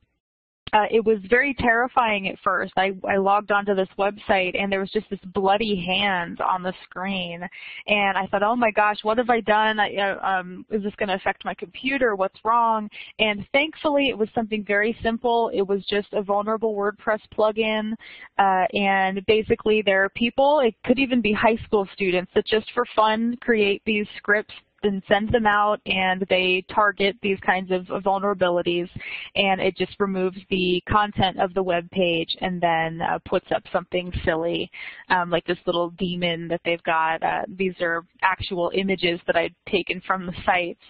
uh, 0.74 0.86
it 0.90 1.04
was 1.04 1.18
very 1.30 1.54
terrifying 1.56 2.30
at 2.30 2.40
first. 2.44 2.72
I, 2.78 2.94
I 3.08 3.18
logged 3.18 3.52
onto 3.52 3.76
this 3.76 3.90
website 4.00 4.58
and 4.58 4.72
there 4.72 4.80
was 4.80 4.92
just 4.92 5.10
this 5.10 5.20
bloody 5.34 5.76
hand 5.76 6.40
on 6.40 6.64
the 6.64 6.74
screen. 6.84 7.42
And 7.88 8.18
I 8.18 8.26
thought, 8.28 8.42
oh 8.42 8.56
my 8.56 8.72
gosh, 8.72 9.00
what 9.04 9.18
have 9.18 9.30
I 9.30 9.42
done? 9.42 9.80
I, 9.82 9.96
uh, 9.96 10.40
um, 10.40 10.66
is 10.72 10.82
this 10.82 10.96
going 10.96 11.10
to 11.10 11.16
affect 11.16 11.44
my 11.44 11.54
computer? 11.54 12.16
What's 12.16 12.40
wrong? 12.46 12.90
And 13.20 13.46
thankfully 13.52 14.08
it 14.08 14.18
was 14.18 14.30
something 14.34 14.64
very 14.66 14.98
simple. 15.04 15.52
It 15.54 15.64
was 15.64 15.84
just 15.90 16.08
a 16.14 16.22
vulnerable 16.22 16.74
WordPress 16.74 17.20
plugin. 17.38 17.92
Uh, 18.40 18.66
and 18.74 19.26
basically 19.26 19.82
there 19.82 20.06
are 20.06 20.10
people, 20.10 20.62
it 20.62 20.76
could 20.86 21.00
even 21.00 21.20
be 21.20 21.34
high 21.34 21.58
school 21.66 21.86
students 21.94 22.32
that 22.34 22.46
just 22.46 22.72
for 22.74 22.86
fun 22.96 23.36
create 23.42 23.82
these 23.86 24.08
scripts 24.18 24.54
and 24.84 25.02
send 25.08 25.32
them 25.32 25.46
out 25.46 25.80
and 25.86 26.26
they 26.30 26.64
target 26.74 27.16
these 27.22 27.40
kinds 27.46 27.72
of 27.72 27.86
vulnerabilities 28.04 28.90
and 29.36 29.62
it 29.62 29.76
just 29.78 29.96
removes 30.00 30.38
the 30.50 30.82
content 30.90 31.40
of 31.40 31.54
the 31.54 31.64
web 31.64 31.90
page 31.92 32.36
and 32.42 32.62
then 32.62 33.02
uh, 33.02 33.20
puts 33.26 33.46
up 33.56 33.64
something 33.72 34.12
silly 34.26 34.70
um, 35.10 35.30
like 35.30 35.46
this 35.46 35.58
little 35.66 35.90
demon 35.92 36.48
that 36.48 36.62
they've 36.66 36.84
got. 36.84 37.22
Uh, 37.24 37.44
these 37.58 37.76
are 37.82 38.06
actual 38.22 38.72
images 38.74 39.20
that 39.28 39.36
I've 39.36 39.56
taken 39.70 40.02
from 40.06 40.26
the 40.26 40.34
sites. 40.46 40.82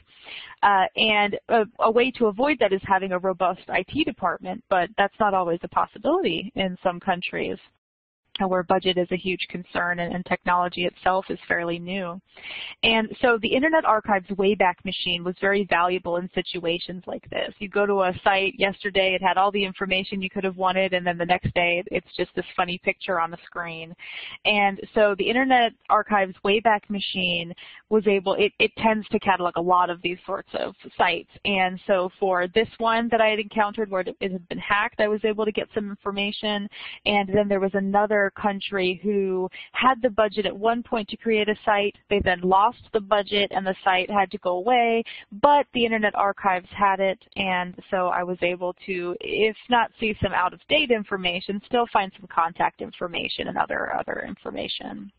Uh, 0.64 0.86
and 0.96 1.38
a, 1.50 1.64
a, 1.80 1.90
way 1.90 2.12
to 2.12 2.28
avoid 2.28 2.58
that 2.60 2.72
is 2.72 2.82
having 2.84 3.12
a 3.12 3.20
robust 3.20 3.62
IT 3.70 4.06
department, 4.06 4.64
but 4.70 4.90
that's 4.96 5.16
not 5.20 5.34
always 5.34 5.60
a 5.64 5.68
possibility 5.68 6.52
in 6.56 6.78
some 6.84 7.00
countries 7.00 7.58
where 8.48 8.64
budget 8.64 8.98
is 8.98 9.08
a 9.12 9.18
huge 9.18 9.46
concern 9.50 10.00
and, 10.00 10.14
and, 10.14 10.26
technology 10.26 10.86
itself 10.86 11.26
is 11.30 11.38
fairly 11.48 11.78
new. 11.78 12.20
And 12.84 13.10
so 13.22 13.38
the 13.42 13.54
Internet 13.54 13.86
Archive's 13.86 14.30
Wayback 14.30 14.76
Machine 14.86 15.24
was 15.24 15.36
very 15.42 15.66
valuable 15.70 16.18
in 16.18 16.30
situations 16.34 17.04
like 17.06 17.30
this. 17.30 17.54
You 17.60 17.68
go 17.68 17.86
to 17.86 18.04
a 18.04 18.14
site 18.24 18.54
yesterday, 18.58 19.14
it 19.14 19.22
had 19.22 19.38
all 19.38 19.52
the 19.52 19.64
information 19.64 20.22
you 20.22 20.30
could 20.30 20.44
have 20.44 20.58
wanted, 20.58 20.94
and 20.94 21.06
then 21.06 21.18
the 21.18 21.26
next 21.26 21.54
day 21.54 21.84
it's 21.88 22.08
just 22.16 22.32
this 22.36 22.46
funny 22.56 22.80
picture 22.84 23.20
on 23.20 23.32
the 23.32 23.38
screen. 23.46 23.94
And 24.46 24.80
so 24.96 25.16
the 25.18 25.28
Internet 25.28 25.74
Archive's 25.90 26.36
Wayback 26.46 26.90
Machine 26.90 27.54
was 27.90 28.08
able, 28.08 28.36
it, 28.36 28.54
it 28.60 28.72
tends 28.78 29.08
to 29.10 29.20
catalog 29.20 29.58
a 29.58 29.62
lot 29.62 29.90
of 29.90 30.02
these 30.02 30.18
sorts 30.26 30.50
of 30.54 30.74
sites. 30.98 31.30
And 31.44 31.80
so 31.88 32.10
for 32.20 32.48
this 32.48 32.70
one 32.78 33.10
that 33.12 33.20
I 33.22 33.28
had 33.28 33.40
encountered 33.40 33.92
where 33.92 34.02
it 34.02 34.16
had 34.22 34.48
been 34.48 34.58
hacked, 34.60 35.02
I 35.02 35.08
was 35.08 35.20
able 35.26 35.46
to 35.46 35.52
get 35.52 35.68
some 35.74 35.90
information. 35.90 36.70
And 37.06 37.28
then 37.34 37.48
there 37.48 37.60
was 37.60 37.72
another 37.74 38.21
country 38.30 39.00
who 39.04 39.50
had 39.72 40.02
the 40.02 40.10
budget 40.12 40.46
at 40.46 40.56
one 40.56 40.84
point 40.84 41.10
to 41.10 41.18
create 41.18 41.50
a 41.50 41.56
site. 41.66 41.96
They 42.10 42.20
then 42.20 42.42
lost 42.42 42.84
the 42.94 43.00
budget 43.00 43.52
and 43.56 43.66
the 43.66 43.76
site 43.84 44.10
had 44.12 44.30
to 44.32 44.38
go 44.38 44.58
away, 44.58 45.04
but 45.42 45.66
the 45.74 45.84
Internet 45.84 46.14
Archives 46.14 46.70
had 46.70 47.00
it, 47.00 47.20
and 47.36 47.76
so 47.90 48.08
I 48.08 48.24
was 48.24 48.38
able 48.42 48.76
to, 48.86 49.16
if 49.20 49.58
not 49.70 49.92
see 50.00 50.16
some 50.22 50.34
out-of-date 50.34 50.92
information, 50.92 51.62
still 51.66 51.88
find 51.92 52.12
some 52.20 52.28
contact 52.28 52.82
information 52.82 53.48
and 53.48 53.58
other, 53.58 53.96
other 53.96 54.24
information. 54.28 55.12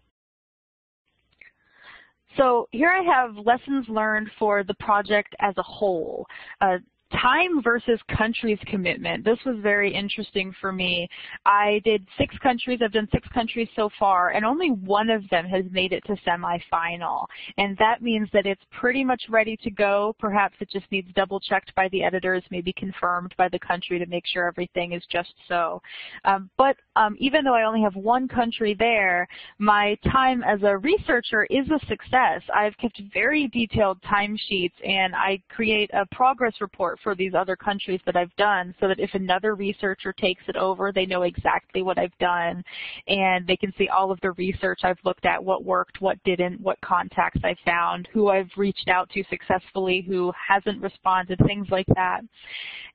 So 2.36 2.66
here 2.70 2.88
I 2.88 3.02
have 3.02 3.36
lessons 3.36 3.86
learned 3.88 4.30
for 4.38 4.64
the 4.64 4.74
project 4.74 5.34
as 5.40 5.54
a 5.58 5.62
whole. 5.62 6.26
Uh, 6.60 6.78
time 7.20 7.62
versus 7.62 8.00
countries 8.16 8.58
commitment. 8.66 9.24
This 9.24 9.38
was 9.44 9.56
very 9.62 9.94
interesting 9.94 10.54
for 10.60 10.72
me. 10.72 11.08
I 11.44 11.80
did 11.84 12.06
six 12.18 12.36
countries. 12.38 12.80
I've 12.82 12.92
done 12.92 13.08
six 13.12 13.26
countries 13.28 13.68
so 13.76 13.90
far, 13.98 14.30
and 14.30 14.44
only 14.44 14.70
one 14.70 15.10
of 15.10 15.28
them 15.30 15.46
has 15.46 15.64
made 15.70 15.92
it 15.92 16.02
to 16.06 16.16
semifinal. 16.26 17.26
And 17.58 17.76
that 17.78 18.02
means 18.02 18.28
that 18.32 18.46
it's 18.46 18.62
pretty 18.78 19.04
much 19.04 19.22
ready 19.28 19.56
to 19.58 19.70
go. 19.70 20.14
Perhaps 20.18 20.56
it 20.60 20.70
just 20.70 20.86
needs 20.90 21.08
double 21.14 21.40
checked 21.40 21.74
by 21.74 21.88
the 21.88 22.02
editors, 22.02 22.42
maybe 22.50 22.72
confirmed 22.72 23.34
by 23.36 23.48
the 23.48 23.58
country 23.58 23.98
to 23.98 24.06
make 24.06 24.24
sure 24.26 24.48
everything 24.48 24.92
is 24.92 25.02
just 25.10 25.34
so. 25.48 25.80
Um, 26.24 26.50
but 26.56 26.76
um, 26.96 27.16
even 27.18 27.44
though 27.44 27.54
I 27.54 27.64
only 27.64 27.82
have 27.82 27.96
one 27.96 28.28
country 28.28 28.74
there, 28.78 29.28
my 29.58 29.96
time 30.10 30.42
as 30.42 30.60
a 30.62 30.76
researcher 30.78 31.44
is 31.50 31.66
a 31.70 31.84
success. 31.86 32.42
I've 32.54 32.76
kept 32.78 33.00
very 33.12 33.48
detailed 33.48 34.00
timesheets, 34.02 34.72
and 34.86 35.14
I 35.14 35.42
create 35.48 35.90
a 35.92 36.06
progress 36.14 36.54
report 36.60 36.98
for 37.02 37.14
these 37.14 37.34
other 37.34 37.56
countries 37.56 38.00
that 38.06 38.16
I've 38.16 38.34
done 38.36 38.74
so 38.80 38.88
that 38.88 39.00
if 39.00 39.10
another 39.14 39.54
researcher 39.54 40.12
takes 40.12 40.42
it 40.48 40.56
over, 40.56 40.92
they 40.92 41.06
know 41.06 41.22
exactly 41.22 41.82
what 41.82 41.98
I've 41.98 42.16
done 42.18 42.62
and 43.08 43.46
they 43.46 43.56
can 43.56 43.72
see 43.76 43.88
all 43.88 44.10
of 44.10 44.20
the 44.20 44.32
research 44.32 44.80
I've 44.82 44.98
looked 45.04 45.26
at, 45.26 45.42
what 45.42 45.64
worked, 45.64 46.00
what 46.00 46.22
didn't, 46.24 46.60
what 46.60 46.80
contacts 46.80 47.40
I 47.44 47.54
found, 47.64 48.08
who 48.12 48.28
I've 48.28 48.50
reached 48.56 48.88
out 48.88 49.08
to 49.10 49.24
successfully, 49.28 50.04
who 50.06 50.32
hasn't 50.48 50.82
responded, 50.82 51.38
things 51.46 51.68
like 51.70 51.86
that. 51.94 52.20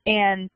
And 0.06 0.50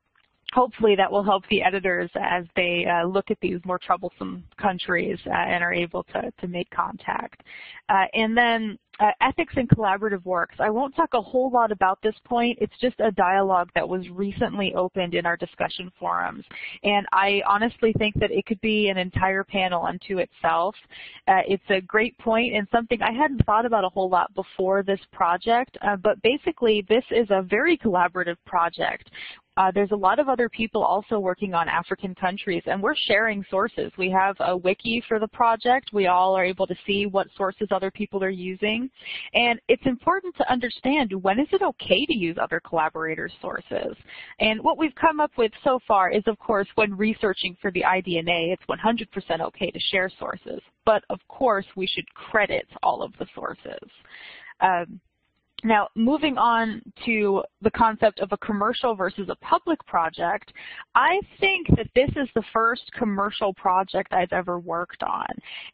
hopefully 0.52 0.94
that 0.96 1.10
will 1.10 1.22
help 1.22 1.44
the 1.48 1.62
editors 1.62 2.10
as 2.14 2.44
they 2.54 2.86
uh, 2.86 3.06
look 3.06 3.30
at 3.30 3.38
these 3.40 3.58
more 3.64 3.78
troublesome 3.78 4.44
countries 4.60 5.18
uh, 5.26 5.30
and 5.30 5.64
are 5.64 5.72
able 5.72 6.04
to, 6.04 6.30
to 6.40 6.46
make 6.46 6.68
contact. 6.70 7.42
Uh, 7.88 8.04
and 8.14 8.36
then 8.36 8.78
uh, 9.00 9.10
ethics 9.20 9.54
and 9.56 9.68
collaborative 9.68 10.24
works. 10.24 10.56
I 10.58 10.70
won't 10.70 10.94
talk 10.94 11.10
a 11.14 11.20
whole 11.20 11.50
lot 11.50 11.72
about 11.72 11.98
this 12.02 12.14
point. 12.24 12.58
It's 12.60 12.72
just 12.80 12.96
a 13.00 13.10
dialogue 13.12 13.70
that 13.74 13.88
was 13.88 14.08
recently 14.10 14.74
opened 14.74 15.14
in 15.14 15.26
our 15.26 15.36
discussion 15.36 15.90
forums. 15.98 16.44
And 16.84 17.06
I 17.12 17.42
honestly 17.48 17.94
think 17.98 18.14
that 18.20 18.30
it 18.30 18.46
could 18.46 18.60
be 18.60 18.88
an 18.88 18.98
entire 18.98 19.44
panel 19.44 19.84
unto 19.84 20.18
itself. 20.18 20.74
Uh, 21.26 21.40
it's 21.46 21.62
a 21.70 21.80
great 21.80 22.16
point 22.18 22.54
and 22.54 22.66
something 22.70 23.00
I 23.02 23.12
hadn't 23.12 23.44
thought 23.44 23.66
about 23.66 23.84
a 23.84 23.88
whole 23.88 24.08
lot 24.08 24.32
before 24.34 24.82
this 24.82 25.00
project. 25.12 25.76
Uh, 25.82 25.96
but 25.96 26.20
basically, 26.22 26.84
this 26.88 27.04
is 27.10 27.26
a 27.30 27.42
very 27.42 27.78
collaborative 27.78 28.36
project 28.46 29.10
uh, 29.58 29.70
there's 29.74 29.90
a 29.90 29.96
lot 29.96 30.18
of 30.18 30.30
other 30.30 30.48
people 30.48 30.82
also 30.82 31.18
working 31.18 31.52
on 31.52 31.68
African 31.68 32.14
countries, 32.14 32.62
and 32.66 32.82
we're 32.82 32.96
sharing 33.06 33.44
sources. 33.50 33.92
We 33.98 34.10
have 34.10 34.34
a 34.40 34.56
wiki 34.56 35.02
for 35.06 35.18
the 35.18 35.28
project. 35.28 35.90
We 35.92 36.06
all 36.06 36.34
are 36.34 36.44
able 36.44 36.66
to 36.66 36.74
see 36.86 37.04
what 37.04 37.26
sources 37.36 37.68
other 37.70 37.90
people 37.90 38.24
are 38.24 38.30
using. 38.30 38.88
And 39.34 39.60
it's 39.68 39.84
important 39.84 40.34
to 40.36 40.50
understand 40.50 41.12
when 41.22 41.38
is 41.38 41.48
it 41.52 41.60
okay 41.60 42.06
to 42.06 42.16
use 42.16 42.38
other 42.40 42.60
collaborators' 42.66 43.32
sources. 43.42 43.94
And 44.40 44.62
what 44.62 44.78
we've 44.78 44.94
come 44.94 45.20
up 45.20 45.32
with 45.36 45.52
so 45.62 45.78
far 45.86 46.10
is, 46.10 46.22
of 46.26 46.38
course, 46.38 46.68
when 46.76 46.96
researching 46.96 47.54
for 47.60 47.70
the 47.72 47.82
iDNA, 47.82 48.54
it's 48.54 48.64
100% 48.70 49.40
okay 49.40 49.70
to 49.70 49.80
share 49.90 50.10
sources. 50.18 50.60
But, 50.86 51.04
of 51.10 51.20
course, 51.28 51.66
we 51.76 51.86
should 51.86 52.08
credit 52.14 52.66
all 52.82 53.02
of 53.02 53.12
the 53.18 53.26
sources. 53.34 53.90
Um, 54.60 54.98
now, 55.64 55.88
moving 55.94 56.38
on 56.38 56.82
to 57.04 57.42
the 57.60 57.70
concept 57.70 58.18
of 58.20 58.32
a 58.32 58.36
commercial 58.38 58.94
versus 58.94 59.28
a 59.28 59.36
public 59.36 59.84
project, 59.86 60.52
I 60.94 61.20
think 61.38 61.68
that 61.76 61.86
this 61.94 62.10
is 62.16 62.28
the 62.34 62.42
first 62.52 62.90
commercial 62.98 63.54
project 63.54 64.12
I've 64.12 64.32
ever 64.32 64.58
worked 64.58 65.04
on. 65.04 65.26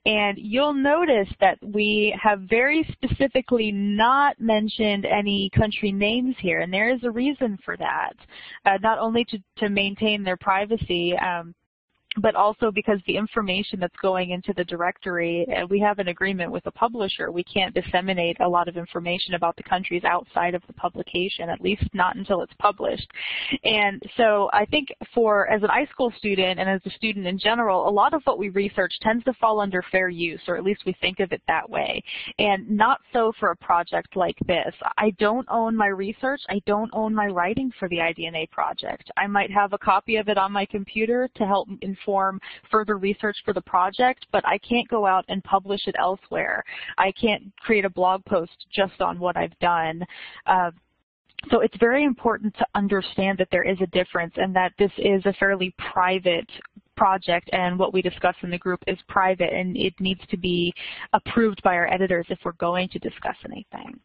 And 0.04 0.36
you'll 0.38 0.74
notice 0.74 1.28
that 1.40 1.58
we 1.62 2.14
have 2.22 2.40
very 2.42 2.86
specifically 2.92 3.72
not 3.72 4.38
mentioned 4.38 5.06
any 5.06 5.50
country 5.50 5.90
names 5.90 6.36
here, 6.38 6.60
and 6.60 6.72
there 6.72 6.92
is 6.94 7.02
a 7.04 7.10
reason 7.10 7.58
for 7.64 7.76
that. 7.78 8.14
Uh, 8.66 8.76
not 8.82 8.98
only 8.98 9.24
to, 9.24 9.38
to 9.56 9.70
maintain 9.70 10.22
their 10.22 10.36
privacy, 10.36 11.16
um, 11.16 11.54
but 12.20 12.34
also 12.34 12.70
because 12.70 12.98
the 13.06 13.16
information 13.16 13.80
that's 13.80 13.96
going 14.02 14.30
into 14.30 14.52
the 14.56 14.64
directory, 14.64 15.46
and 15.54 15.68
we 15.70 15.80
have 15.80 15.98
an 15.98 16.08
agreement 16.08 16.50
with 16.50 16.64
the 16.64 16.70
publisher, 16.70 17.30
we 17.30 17.44
can't 17.44 17.74
disseminate 17.74 18.36
a 18.40 18.48
lot 18.48 18.68
of 18.68 18.76
information 18.76 19.34
about 19.34 19.56
the 19.56 19.62
countries 19.62 20.02
outside 20.04 20.54
of 20.54 20.62
the 20.66 20.72
publication, 20.72 21.48
at 21.48 21.60
least 21.60 21.84
not 21.94 22.16
until 22.16 22.42
it's 22.42 22.52
published. 22.58 23.08
And 23.64 24.02
so 24.16 24.50
I 24.52 24.64
think 24.64 24.88
for, 25.14 25.48
as 25.48 25.62
an 25.62 25.68
iSchool 25.68 26.16
student 26.16 26.58
and 26.58 26.68
as 26.68 26.80
a 26.84 26.90
student 26.90 27.26
in 27.26 27.38
general, 27.38 27.88
a 27.88 27.90
lot 27.90 28.14
of 28.14 28.22
what 28.24 28.38
we 28.38 28.48
research 28.50 28.92
tends 29.02 29.24
to 29.24 29.32
fall 29.34 29.60
under 29.60 29.82
fair 29.90 30.08
use, 30.08 30.40
or 30.48 30.56
at 30.56 30.64
least 30.64 30.82
we 30.86 30.94
think 31.00 31.20
of 31.20 31.32
it 31.32 31.42
that 31.48 31.68
way. 31.68 32.02
And 32.38 32.68
not 32.70 33.00
so 33.12 33.32
for 33.38 33.50
a 33.50 33.56
project 33.56 34.16
like 34.16 34.36
this. 34.46 34.74
I 34.96 35.10
don't 35.18 35.46
own 35.50 35.76
my 35.76 35.88
research. 35.88 36.40
I 36.48 36.60
don't 36.66 36.90
own 36.92 37.14
my 37.14 37.26
writing 37.26 37.72
for 37.78 37.88
the 37.88 37.96
iDNA 37.98 38.50
project. 38.50 39.10
I 39.16 39.26
might 39.26 39.50
have 39.50 39.72
a 39.72 39.78
copy 39.78 40.16
of 40.16 40.28
it 40.28 40.38
on 40.38 40.52
my 40.52 40.66
computer 40.66 41.28
to 41.36 41.46
help 41.46 41.68
inform 41.82 42.07
inform 42.08 42.40
further 42.70 42.96
research 42.96 43.36
for 43.44 43.52
the 43.52 43.60
project, 43.60 44.26
but 44.32 44.46
I 44.46 44.58
can't 44.58 44.88
go 44.88 45.06
out 45.06 45.24
and 45.28 45.44
publish 45.44 45.86
it 45.86 45.94
elsewhere. 45.98 46.64
I 46.96 47.12
can't 47.12 47.52
create 47.60 47.84
a 47.84 47.90
blog 47.90 48.24
post 48.24 48.66
just 48.72 49.00
on 49.00 49.18
what 49.18 49.36
I've 49.36 49.58
done. 49.58 50.02
Uh, 50.46 50.70
so 51.50 51.60
it's 51.60 51.76
very 51.78 52.04
important 52.04 52.54
to 52.56 52.66
understand 52.74 53.38
that 53.38 53.48
there 53.52 53.62
is 53.62 53.78
a 53.80 53.86
difference 53.88 54.34
and 54.36 54.56
that 54.56 54.72
this 54.78 54.90
is 54.98 55.24
a 55.24 55.32
fairly 55.34 55.72
private 55.92 56.48
project 56.96 57.48
and 57.52 57.78
what 57.78 57.92
we 57.92 58.02
discuss 58.02 58.34
in 58.42 58.50
the 58.50 58.58
group 58.58 58.82
is 58.88 58.98
private 59.08 59.52
and 59.52 59.76
it 59.76 59.94
needs 60.00 60.20
to 60.30 60.36
be 60.36 60.74
approved 61.12 61.62
by 61.62 61.74
our 61.74 61.92
editors 61.92 62.26
if 62.28 62.38
we're 62.44 62.52
going 62.52 62.88
to 62.88 62.98
discuss 62.98 63.36
anything. 63.44 64.00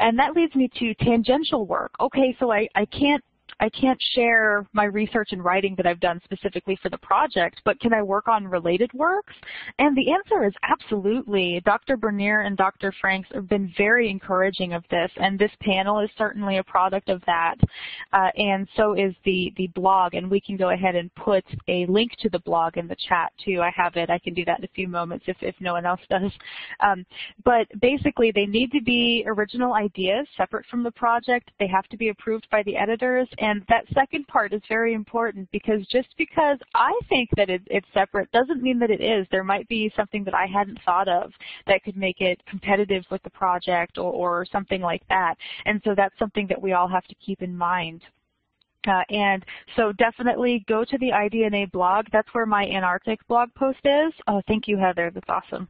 And 0.00 0.18
that 0.18 0.34
leads 0.34 0.54
me 0.56 0.68
to 0.80 0.92
tangential 0.94 1.66
work. 1.66 1.92
Okay, 2.00 2.36
so 2.40 2.50
I, 2.50 2.66
I 2.74 2.84
can't 2.86 3.22
I 3.62 3.68
can't 3.68 4.02
share 4.16 4.66
my 4.72 4.86
research 4.86 5.28
and 5.30 5.44
writing 5.44 5.76
that 5.76 5.86
I've 5.86 6.00
done 6.00 6.20
specifically 6.24 6.76
for 6.82 6.88
the 6.88 6.98
project, 6.98 7.60
but 7.64 7.78
can 7.78 7.94
I 7.94 8.02
work 8.02 8.26
on 8.26 8.44
related 8.44 8.92
works? 8.92 9.32
And 9.78 9.96
the 9.96 10.10
answer 10.10 10.44
is 10.44 10.52
absolutely. 10.68 11.62
Dr. 11.64 11.96
Bernier 11.96 12.40
and 12.40 12.56
Dr. 12.56 12.92
Franks 13.00 13.28
have 13.32 13.48
been 13.48 13.72
very 13.78 14.10
encouraging 14.10 14.72
of 14.72 14.82
this, 14.90 15.12
and 15.14 15.38
this 15.38 15.52
panel 15.60 16.00
is 16.00 16.10
certainly 16.18 16.58
a 16.58 16.64
product 16.64 17.08
of 17.08 17.22
that, 17.26 17.54
uh, 18.12 18.30
and 18.36 18.66
so 18.76 18.94
is 18.94 19.14
the, 19.24 19.52
the 19.56 19.68
blog, 19.76 20.14
and 20.14 20.28
we 20.28 20.40
can 20.40 20.56
go 20.56 20.70
ahead 20.70 20.96
and 20.96 21.14
put 21.14 21.44
a 21.68 21.86
link 21.86 22.10
to 22.18 22.28
the 22.30 22.40
blog 22.40 22.78
in 22.78 22.88
the 22.88 22.96
chat 23.08 23.32
too. 23.44 23.60
I 23.62 23.70
have 23.76 23.94
it. 23.94 24.10
I 24.10 24.18
can 24.18 24.34
do 24.34 24.44
that 24.44 24.58
in 24.58 24.64
a 24.64 24.74
few 24.74 24.88
moments 24.88 25.26
if, 25.28 25.36
if 25.40 25.54
no 25.60 25.74
one 25.74 25.86
else 25.86 26.00
does. 26.10 26.32
Um, 26.80 27.06
but 27.44 27.68
basically, 27.80 28.32
they 28.32 28.46
need 28.46 28.72
to 28.72 28.82
be 28.82 29.22
original 29.28 29.74
ideas 29.74 30.26
separate 30.36 30.66
from 30.66 30.82
the 30.82 30.90
project. 30.90 31.52
They 31.60 31.68
have 31.68 31.86
to 31.90 31.96
be 31.96 32.08
approved 32.08 32.48
by 32.50 32.64
the 32.64 32.76
editors, 32.76 33.28
and 33.38 33.51
and 33.52 33.62
that 33.68 33.84
second 33.92 34.26
part 34.28 34.54
is 34.54 34.62
very 34.66 34.94
important 34.94 35.46
because 35.52 35.86
just 35.88 36.08
because 36.16 36.56
I 36.74 36.98
think 37.10 37.28
that 37.36 37.50
it, 37.50 37.60
it's 37.66 37.86
separate 37.92 38.32
doesn't 38.32 38.62
mean 38.62 38.78
that 38.78 38.90
it 38.90 39.02
is. 39.02 39.26
There 39.30 39.44
might 39.44 39.68
be 39.68 39.92
something 39.94 40.24
that 40.24 40.32
I 40.32 40.46
hadn't 40.46 40.78
thought 40.86 41.06
of 41.06 41.32
that 41.66 41.84
could 41.84 41.96
make 41.96 42.22
it 42.22 42.40
competitive 42.48 43.04
with 43.10 43.22
the 43.24 43.30
project 43.30 43.98
or, 43.98 44.10
or 44.10 44.46
something 44.50 44.80
like 44.80 45.02
that. 45.10 45.34
And 45.66 45.82
so 45.84 45.94
that's 45.94 46.18
something 46.18 46.46
that 46.46 46.62
we 46.62 46.72
all 46.72 46.88
have 46.88 47.04
to 47.04 47.14
keep 47.16 47.42
in 47.42 47.54
mind. 47.54 48.00
Uh, 48.88 49.02
and 49.10 49.44
so 49.76 49.92
definitely 49.92 50.64
go 50.66 50.82
to 50.82 50.96
the 50.96 51.10
iDNA 51.10 51.70
blog. 51.72 52.06
That's 52.10 52.32
where 52.32 52.46
my 52.46 52.64
Antarctic 52.64 53.20
blog 53.28 53.52
post 53.54 53.80
is. 53.84 54.14
Oh, 54.28 54.40
thank 54.48 54.66
you, 54.66 54.78
Heather. 54.78 55.10
That's 55.12 55.28
awesome. 55.28 55.68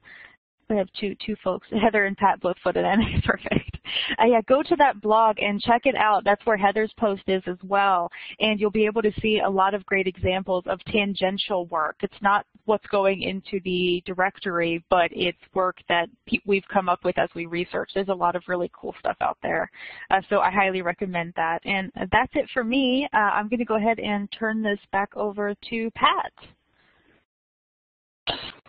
We 0.70 0.76
have 0.76 0.88
two 1.00 1.16
two 1.26 1.34
folks. 1.42 1.66
Heather 1.82 2.04
and 2.04 2.16
Pat 2.16 2.40
both 2.40 2.56
put 2.62 2.76
it 2.76 2.84
in. 2.84 3.22
Perfect. 3.26 3.71
Uh, 4.18 4.24
yeah, 4.26 4.40
go 4.46 4.62
to 4.62 4.76
that 4.76 5.00
blog 5.00 5.38
and 5.40 5.60
check 5.60 5.82
it 5.86 5.94
out. 5.94 6.22
That's 6.24 6.44
where 6.44 6.56
Heather's 6.56 6.92
post 6.98 7.22
is 7.26 7.42
as 7.46 7.56
well. 7.64 8.10
And 8.40 8.60
you'll 8.60 8.70
be 8.70 8.84
able 8.84 9.02
to 9.02 9.12
see 9.20 9.40
a 9.44 9.48
lot 9.48 9.74
of 9.74 9.84
great 9.86 10.06
examples 10.06 10.64
of 10.66 10.78
tangential 10.84 11.66
work. 11.66 11.96
It's 12.02 12.20
not 12.20 12.46
what's 12.66 12.86
going 12.88 13.22
into 13.22 13.60
the 13.64 14.02
directory, 14.06 14.84
but 14.90 15.10
it's 15.12 15.38
work 15.54 15.78
that 15.88 16.08
we've 16.46 16.66
come 16.72 16.88
up 16.88 17.04
with 17.04 17.18
as 17.18 17.30
we 17.34 17.46
research. 17.46 17.90
There's 17.94 18.08
a 18.08 18.14
lot 18.14 18.36
of 18.36 18.42
really 18.48 18.70
cool 18.74 18.94
stuff 18.98 19.16
out 19.20 19.38
there. 19.42 19.70
Uh, 20.10 20.20
so 20.28 20.40
I 20.40 20.50
highly 20.50 20.82
recommend 20.82 21.32
that. 21.36 21.60
And 21.64 21.90
that's 22.10 22.32
it 22.34 22.48
for 22.52 22.64
me. 22.64 23.08
Uh, 23.12 23.16
I'm 23.16 23.48
going 23.48 23.60
to 23.60 23.64
go 23.64 23.76
ahead 23.76 23.98
and 23.98 24.30
turn 24.38 24.62
this 24.62 24.80
back 24.92 25.16
over 25.16 25.54
to 25.70 25.90
Pat. 25.92 26.32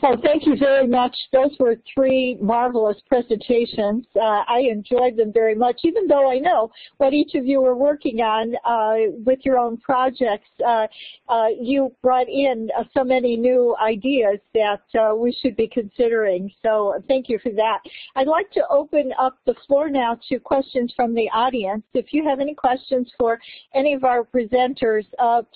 Well, 0.04 0.18
thank 0.22 0.45
you 0.45 0.58
very 0.58 0.86
much. 0.86 1.16
Those 1.32 1.56
were 1.62 1.78
three 1.95 2.38
marvelous 2.41 2.97
presentations. 3.08 4.06
Uh, 4.14 4.43
I 4.49 4.68
enjoyed 4.70 5.16
them 5.16 5.32
very 5.32 5.56
much, 5.56 5.80
even 5.86 6.08
though 6.08 6.30
I 6.30 6.39
know 6.39 6.72
what 6.97 7.14
each 7.14 7.36
of 7.36 7.45
you 7.45 7.64
are 7.64 7.78
working 7.78 8.20
on 8.20 8.54
uh, 8.66 9.14
with 9.26 9.39
your 9.43 9.58
own 9.58 9.78
projects. 9.78 10.49
Uh, 10.60 10.88
uh 11.30 11.47
you 11.58 11.95
brought 12.01 12.28
in 12.28 12.70
uh, 12.78 12.84
so 12.93 13.06
many 13.06 13.38
new 13.38 13.78
ideas 13.82 14.39
that 14.54 14.82
uh, 14.99 15.16
we 15.16 15.32
should 15.32 15.56
be 15.56 15.70
considering. 15.70 16.51
So 16.62 17.01
thank 17.08 17.30
you 17.30 17.39
for 17.41 17.54
that. 17.54 17.80
I'd 18.18 18.28
like 18.28 18.51
to 18.51 18.68
open 18.70 19.14
up 19.18 19.38
the 19.45 19.56
floor 19.66 19.89
now 19.89 20.20
to 20.28 20.38
questions 20.38 20.91
from 20.97 21.16
the 21.16 21.30
audience. 21.34 21.84
If 21.93 22.12
you 22.12 22.28
have 22.28 22.41
any 22.41 22.56
questions 22.56 23.10
for 23.18 23.39
any 23.74 23.93
of 23.93 24.04
our 24.04 24.26
presenters, 24.26 25.06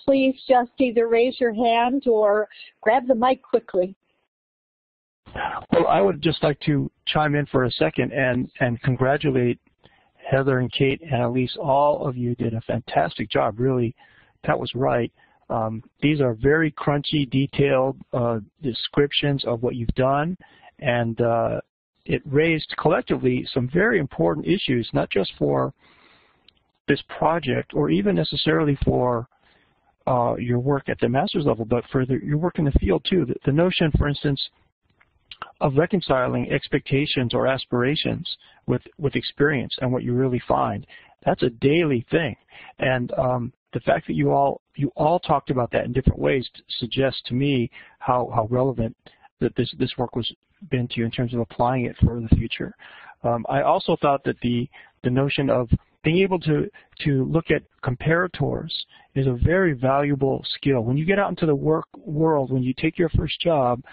please 0.05 0.41
just 0.47 0.71
either 0.79 1.09
raise 1.09 1.37
your 1.37 1.53
hand 1.53 2.07
or 2.07 2.47
grab 2.81 3.07
the 3.07 3.15
mic 3.15 3.41
quickly. 3.41 3.93
Well, 5.71 5.87
I 5.87 6.01
would 6.01 6.21
just 6.21 6.43
like 6.43 6.59
to 6.61 6.89
chime 7.05 7.35
in 7.35 7.45
for 7.47 7.65
a 7.65 7.71
second 7.71 8.11
and, 8.13 8.49
and 8.59 8.81
congratulate 8.81 9.59
Heather 10.29 10.59
and 10.59 10.71
Kate 10.71 11.01
and 11.01 11.21
Elise. 11.21 11.55
All 11.59 12.07
of 12.07 12.17
you 12.17 12.35
did 12.35 12.53
a 12.53 12.61
fantastic 12.61 13.29
job. 13.29 13.59
Really, 13.59 13.95
that 14.45 14.59
was 14.59 14.71
right. 14.75 15.11
Um, 15.49 15.81
these 16.01 16.19
are 16.19 16.33
very 16.33 16.71
crunchy, 16.71 17.29
detailed 17.29 17.97
uh, 18.13 18.39
descriptions 18.61 19.45
of 19.45 19.63
what 19.63 19.75
you've 19.75 19.87
done, 19.89 20.37
and 20.79 21.19
uh, 21.21 21.61
it 22.05 22.21
raised 22.25 22.73
collectively 22.77 23.47
some 23.53 23.69
very 23.73 23.99
important 23.99 24.45
issues, 24.45 24.89
not 24.93 25.09
just 25.09 25.31
for 25.37 25.73
this 26.87 27.01
project 27.17 27.71
or 27.73 27.89
even 27.89 28.15
necessarily 28.15 28.77
for 28.83 29.27
uh, 30.07 30.35
your 30.37 30.59
work 30.59 30.87
at 30.87 30.99
the 30.99 31.09
master's 31.09 31.45
level, 31.45 31.65
but 31.65 31.83
for 31.91 32.05
the, 32.05 32.17
your 32.23 32.37
work 32.37 32.59
in 32.59 32.65
the 32.65 32.71
field 32.71 33.05
too. 33.09 33.25
The, 33.25 33.35
the 33.45 33.51
notion, 33.51 33.91
for 33.97 34.07
instance, 34.07 34.41
of 35.61 35.75
reconciling 35.75 36.51
expectations 36.51 37.33
or 37.33 37.47
aspirations 37.47 38.37
with, 38.65 38.81
with 38.97 39.15
experience 39.15 39.75
and 39.81 39.91
what 39.91 40.03
you 40.03 40.13
really 40.13 40.41
find. 40.47 40.85
That's 41.25 41.43
a 41.43 41.49
daily 41.49 42.05
thing. 42.11 42.35
And 42.79 43.11
um, 43.17 43.53
the 43.73 43.79
fact 43.81 44.07
that 44.07 44.13
you 44.13 44.31
all 44.31 44.61
you 44.75 44.91
all 44.95 45.19
talked 45.19 45.49
about 45.49 45.71
that 45.71 45.85
in 45.85 45.93
different 45.93 46.19
ways 46.19 46.47
suggests 46.79 47.21
to 47.25 47.33
me 47.33 47.69
how, 47.99 48.31
how 48.33 48.47
relevant 48.49 48.95
that 49.39 49.55
this, 49.55 49.73
this 49.77 49.91
work 49.97 50.15
was 50.15 50.31
been 50.69 50.87
to 50.87 50.99
you 50.99 51.05
in 51.05 51.11
terms 51.11 51.33
of 51.33 51.39
applying 51.39 51.85
it 51.85 51.95
for 51.97 52.19
the 52.19 52.35
future. 52.35 52.73
Um, 53.23 53.45
I 53.49 53.61
also 53.61 53.95
thought 54.01 54.23
that 54.23 54.39
the, 54.41 54.69
the 55.03 55.09
notion 55.09 55.49
of 55.49 55.69
being 56.03 56.19
able 56.19 56.39
to, 56.39 56.69
to 57.01 57.25
look 57.25 57.51
at 57.51 57.63
comparators 57.83 58.71
is 59.15 59.27
a 59.27 59.37
very 59.43 59.73
valuable 59.73 60.43
skill. 60.55 60.81
When 60.81 60.97
you 60.97 61.05
get 61.05 61.19
out 61.19 61.29
into 61.29 61.45
the 61.45 61.55
work 61.55 61.85
world, 61.97 62.51
when 62.51 62.63
you 62.63 62.73
take 62.73 62.97
your 62.97 63.09
first 63.09 63.39
job, 63.41 63.83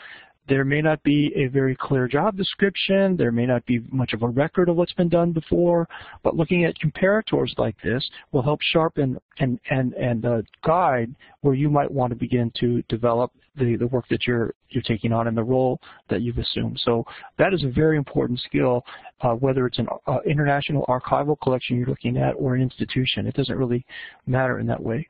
there 0.48 0.64
may 0.64 0.82
not 0.82 1.02
be 1.02 1.32
a 1.36 1.46
very 1.46 1.76
clear 1.76 2.06
job 2.06 2.36
description, 2.36 3.16
there 3.16 3.32
may 3.32 3.46
not 3.46 3.64
be 3.66 3.80
much 3.90 4.12
of 4.12 4.22
a 4.22 4.28
record 4.28 4.68
of 4.68 4.76
what's 4.76 4.92
been 4.92 5.08
done 5.08 5.32
before, 5.32 5.88
but 6.22 6.36
looking 6.36 6.64
at 6.64 6.74
comparators 6.78 7.56
like 7.58 7.76
this 7.82 8.08
will 8.32 8.42
help 8.42 8.60
sharpen 8.62 9.18
and, 9.38 9.58
and, 9.70 9.94
and 9.94 10.26
uh, 10.26 10.42
guide 10.62 11.14
where 11.40 11.54
you 11.54 11.70
might 11.70 11.90
want 11.90 12.10
to 12.10 12.16
begin 12.16 12.52
to 12.60 12.82
develop 12.88 13.32
the, 13.56 13.76
the 13.76 13.86
work 13.86 14.06
that 14.08 14.26
you're, 14.26 14.54
you're 14.70 14.82
taking 14.82 15.12
on 15.12 15.28
and 15.28 15.36
the 15.36 15.42
role 15.42 15.80
that 16.10 16.22
you've 16.22 16.38
assumed. 16.38 16.78
So 16.82 17.04
that 17.38 17.54
is 17.54 17.62
a 17.62 17.68
very 17.68 17.96
important 17.96 18.40
skill, 18.40 18.84
uh, 19.20 19.32
whether 19.32 19.66
it's 19.66 19.78
an 19.78 19.86
uh, 20.06 20.18
international 20.26 20.84
archival 20.88 21.36
collection 21.40 21.76
you're 21.76 21.86
looking 21.86 22.16
at 22.16 22.32
or 22.32 22.54
an 22.54 22.62
institution. 22.62 23.26
It 23.26 23.34
doesn't 23.34 23.56
really 23.56 23.86
matter 24.26 24.58
in 24.58 24.66
that 24.66 24.82
way. 24.82 25.06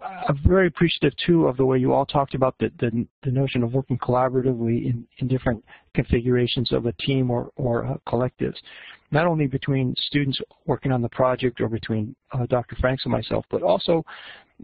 I'm 0.00 0.38
very 0.46 0.68
appreciative 0.68 1.12
too 1.26 1.46
of 1.46 1.56
the 1.56 1.64
way 1.64 1.78
you 1.78 1.92
all 1.92 2.06
talked 2.06 2.34
about 2.34 2.54
the, 2.58 2.70
the, 2.78 3.06
the 3.24 3.30
notion 3.30 3.64
of 3.64 3.72
working 3.72 3.98
collaboratively 3.98 4.86
in, 4.86 5.04
in 5.18 5.26
different 5.26 5.64
configurations 5.94 6.72
of 6.72 6.86
a 6.86 6.92
team 6.92 7.30
or, 7.30 7.50
or 7.56 7.84
uh, 7.84 7.94
collectives, 8.06 8.56
not 9.10 9.26
only 9.26 9.48
between 9.48 9.94
students 9.96 10.40
working 10.66 10.92
on 10.92 11.02
the 11.02 11.08
project 11.08 11.60
or 11.60 11.68
between 11.68 12.14
uh, 12.32 12.46
Dr. 12.46 12.76
Franks 12.76 13.04
and 13.04 13.12
myself, 13.12 13.44
but 13.50 13.62
also 13.62 14.04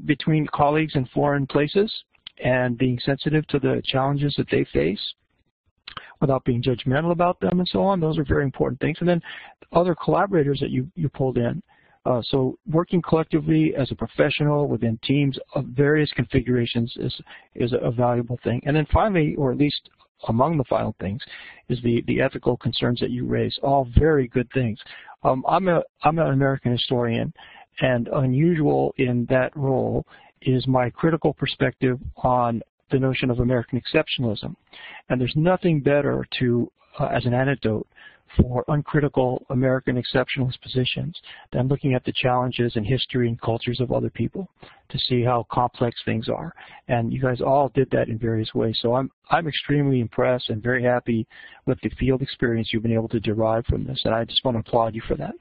between 0.06 0.46
colleagues 0.54 0.94
in 0.94 1.04
foreign 1.06 1.46
places 1.46 1.92
and 2.42 2.78
being 2.78 2.98
sensitive 3.04 3.44
to 3.48 3.58
the 3.58 3.82
challenges 3.84 4.34
that 4.36 4.48
they 4.50 4.64
face 4.72 5.14
without 6.20 6.44
being 6.44 6.62
judgmental 6.62 7.10
about 7.10 7.40
them 7.40 7.58
and 7.58 7.68
so 7.68 7.82
on. 7.82 7.98
Those 7.98 8.18
are 8.18 8.24
very 8.24 8.44
important 8.44 8.80
things. 8.80 8.98
And 9.00 9.08
then 9.08 9.22
other 9.72 9.96
collaborators 9.96 10.60
that 10.60 10.70
you, 10.70 10.88
you 10.94 11.08
pulled 11.08 11.38
in 11.38 11.60
uh, 12.04 12.20
so 12.22 12.58
working 12.70 13.00
collectively 13.00 13.74
as 13.76 13.90
a 13.90 13.94
professional 13.94 14.68
within 14.68 14.98
teams 15.04 15.38
of 15.54 15.64
various 15.66 16.10
configurations 16.12 16.92
is, 16.96 17.14
is 17.54 17.72
a 17.80 17.90
valuable 17.90 18.38
thing. 18.44 18.60
And 18.66 18.76
then 18.76 18.86
finally, 18.92 19.34
or 19.36 19.52
at 19.52 19.58
least 19.58 19.88
among 20.28 20.56
the 20.56 20.64
final 20.64 20.94
things, 21.00 21.22
is 21.68 21.80
the, 21.82 22.02
the 22.06 22.20
ethical 22.20 22.56
concerns 22.56 23.00
that 23.00 23.10
you 23.10 23.26
raise. 23.26 23.58
All 23.62 23.88
very 23.98 24.28
good 24.28 24.48
things. 24.52 24.78
Um, 25.22 25.44
I'm, 25.48 25.68
a, 25.68 25.82
I'm 26.02 26.18
an 26.18 26.28
American 26.28 26.72
historian, 26.72 27.32
and 27.80 28.08
unusual 28.08 28.94
in 28.98 29.26
that 29.30 29.56
role 29.56 30.06
is 30.42 30.66
my 30.66 30.90
critical 30.90 31.32
perspective 31.32 31.98
on 32.18 32.62
the 32.90 32.98
notion 32.98 33.30
of 33.30 33.40
American 33.40 33.80
exceptionalism. 33.80 34.54
And 35.08 35.20
there's 35.20 35.34
nothing 35.36 35.80
better 35.80 36.26
to, 36.38 36.70
uh, 36.98 37.06
as 37.06 37.24
an 37.24 37.34
anecdote, 37.34 37.86
for 38.36 38.64
uncritical 38.68 39.44
American 39.50 40.02
exceptionalist 40.02 40.60
positions 40.60 41.16
than 41.52 41.68
looking 41.68 41.94
at 41.94 42.04
the 42.04 42.12
challenges 42.12 42.76
and 42.76 42.86
history 42.86 43.28
and 43.28 43.40
cultures 43.40 43.80
of 43.80 43.92
other 43.92 44.10
people 44.10 44.48
to 44.90 44.98
see 44.98 45.22
how 45.22 45.46
complex 45.50 45.96
things 46.04 46.28
are. 46.28 46.54
And 46.88 47.12
you 47.12 47.20
guys 47.20 47.40
all 47.40 47.70
did 47.74 47.90
that 47.90 48.08
in 48.08 48.18
various 48.18 48.54
ways. 48.54 48.78
So 48.80 48.94
I'm, 48.94 49.10
I'm 49.30 49.48
extremely 49.48 50.00
impressed 50.00 50.50
and 50.50 50.62
very 50.62 50.82
happy 50.82 51.26
with 51.66 51.80
the 51.82 51.90
field 51.98 52.22
experience 52.22 52.70
you've 52.72 52.82
been 52.82 52.92
able 52.92 53.08
to 53.08 53.20
derive 53.20 53.66
from 53.66 53.84
this. 53.84 54.00
And 54.04 54.14
I 54.14 54.24
just 54.24 54.44
want 54.44 54.56
to 54.56 54.60
applaud 54.60 54.94
you 54.94 55.02
for 55.06 55.16
that. 55.16 55.34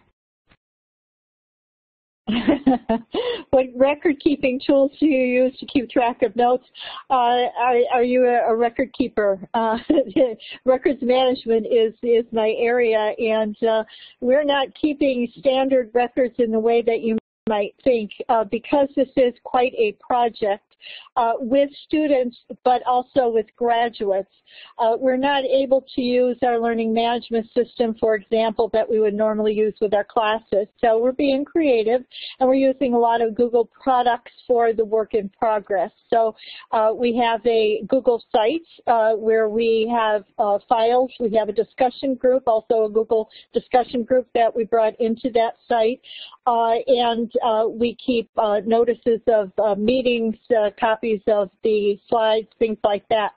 what 3.49 3.65
record-keeping 3.75 4.61
tools 4.65 4.91
do 4.99 5.05
you 5.05 5.43
use 5.43 5.57
to 5.59 5.65
keep 5.65 5.89
track 5.89 6.21
of 6.21 6.35
notes? 6.35 6.65
Uh, 7.09 7.13
are, 7.13 7.79
are, 7.93 8.03
you 8.03 8.25
a, 8.25 8.49
a, 8.49 8.55
record 8.55 8.93
keeper? 8.93 9.39
Uh, 9.53 9.77
records 10.65 11.01
management 11.01 11.65
is, 11.67 11.93
is 12.01 12.25
my 12.31 12.53
area, 12.57 13.13
and 13.17 13.55
uh, 13.63 13.83
we're 14.19 14.43
not 14.43 14.67
keeping 14.79 15.31
standard 15.37 15.89
records 15.93 16.35
in 16.39 16.51
the 16.51 16.59
way 16.59 16.81
that 16.81 17.01
you 17.01 17.17
might 17.47 17.75
think 17.83 18.11
uh, 18.29 18.43
because 18.45 18.87
this 18.95 19.09
is 19.15 19.33
quite 19.43 19.73
a 19.73 19.95
project 20.05 20.72
uh, 21.15 21.33
with 21.39 21.69
students, 21.85 22.37
but 22.63 22.81
also 22.85 23.29
with 23.29 23.45
graduates. 23.55 24.29
Uh, 24.77 24.95
we're 24.99 25.17
not 25.17 25.43
able 25.43 25.85
to 25.95 26.01
use 26.01 26.37
our 26.43 26.59
learning 26.59 26.93
management 26.93 27.47
system, 27.53 27.95
for 27.99 28.15
example, 28.15 28.69
that 28.73 28.89
we 28.89 28.99
would 28.99 29.13
normally 29.13 29.53
use 29.53 29.73
with 29.81 29.93
our 29.93 30.03
classes. 30.03 30.67
So 30.79 30.99
we're 30.99 31.11
being 31.11 31.45
creative, 31.45 32.03
and 32.39 32.49
we're 32.49 32.55
using 32.55 32.93
a 32.93 32.97
lot 32.97 33.21
of 33.21 33.35
Google 33.35 33.69
products 33.81 34.31
for 34.47 34.73
the 34.73 34.85
work 34.85 35.13
in 35.13 35.29
progress. 35.29 35.91
So 36.09 36.35
uh, 36.71 36.91
we 36.95 37.15
have 37.17 37.45
a 37.45 37.83
Google 37.87 38.23
site 38.31 38.61
uh, 38.87 39.13
where 39.13 39.49
we 39.49 39.91
have 39.93 40.23
uh, 40.37 40.59
files. 40.67 41.11
We 41.19 41.35
have 41.37 41.49
a 41.49 41.53
discussion 41.53 42.15
group, 42.15 42.43
also 42.47 42.85
a 42.85 42.89
Google 42.89 43.29
discussion 43.53 44.03
group 44.03 44.27
that 44.33 44.53
we 44.55 44.63
brought 44.65 44.99
into 44.99 45.29
that 45.31 45.55
site. 45.67 46.01
Uh, 46.45 46.75
and 46.87 47.31
we 47.79 47.95
keep 47.95 48.29
notices 48.65 49.21
of 49.27 49.77
meetings, 49.77 50.35
copies 50.79 51.21
of 51.27 51.49
the 51.63 51.99
slides, 52.09 52.47
things 52.59 52.77
like 52.83 53.07
that. 53.09 53.31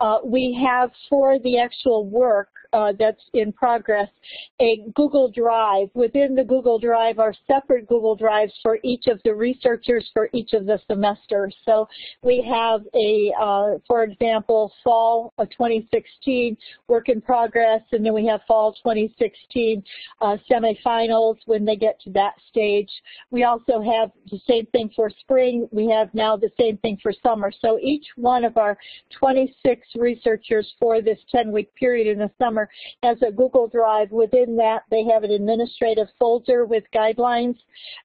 Uh, 0.00 0.18
we 0.24 0.58
have 0.66 0.90
for 1.08 1.38
the 1.40 1.58
actual 1.58 2.06
work 2.06 2.48
uh, 2.74 2.92
that's 2.98 3.22
in 3.32 3.52
progress 3.52 4.08
a 4.60 4.84
Google 4.94 5.30
Drive. 5.30 5.88
Within 5.94 6.34
the 6.34 6.44
Google 6.44 6.78
Drive 6.78 7.18
are 7.18 7.34
separate 7.46 7.86
Google 7.86 8.16
Drives 8.16 8.52
for 8.62 8.78
each 8.82 9.06
of 9.06 9.20
the 9.24 9.34
researchers 9.34 10.10
for 10.12 10.28
each 10.32 10.52
of 10.52 10.66
the 10.66 10.80
semesters. 10.86 11.54
So 11.64 11.88
we 12.22 12.42
have 12.42 12.82
a, 12.94 13.32
uh, 13.40 13.78
for 13.86 14.04
example, 14.04 14.72
fall 14.82 15.32
of 15.38 15.48
2016 15.50 16.56
work 16.88 17.08
in 17.08 17.20
progress, 17.20 17.82
and 17.92 18.04
then 18.04 18.14
we 18.14 18.26
have 18.26 18.40
fall 18.46 18.72
2016 18.74 19.82
uh, 20.20 20.36
semifinals 20.50 21.36
when 21.46 21.64
they 21.64 21.76
get 21.76 22.00
to 22.02 22.10
that 22.10 22.34
stage. 22.48 22.90
We 23.30 23.44
also 23.44 23.80
have 23.80 24.10
the 24.30 24.40
same 24.48 24.66
thing 24.66 24.90
for 24.94 25.10
spring. 25.10 25.68
We 25.70 25.88
have 25.90 26.12
now 26.14 26.36
the 26.36 26.50
same 26.58 26.76
thing 26.78 26.98
for 27.02 27.12
summer. 27.22 27.52
So 27.60 27.78
each 27.80 28.06
one 28.16 28.44
of 28.44 28.56
our 28.56 28.76
26 29.18 29.86
researchers 29.96 30.72
for 30.80 31.00
this 31.00 31.18
10-week 31.32 31.74
period 31.74 32.06
in 32.06 32.18
the 32.18 32.30
summer 32.38 32.63
has 33.02 33.18
a 33.22 33.30
Google 33.30 33.68
Drive. 33.68 34.10
Within 34.10 34.56
that, 34.56 34.82
they 34.90 35.04
have 35.04 35.24
an 35.24 35.30
administrative 35.30 36.08
folder 36.18 36.64
with 36.64 36.84
guidelines, 36.94 37.56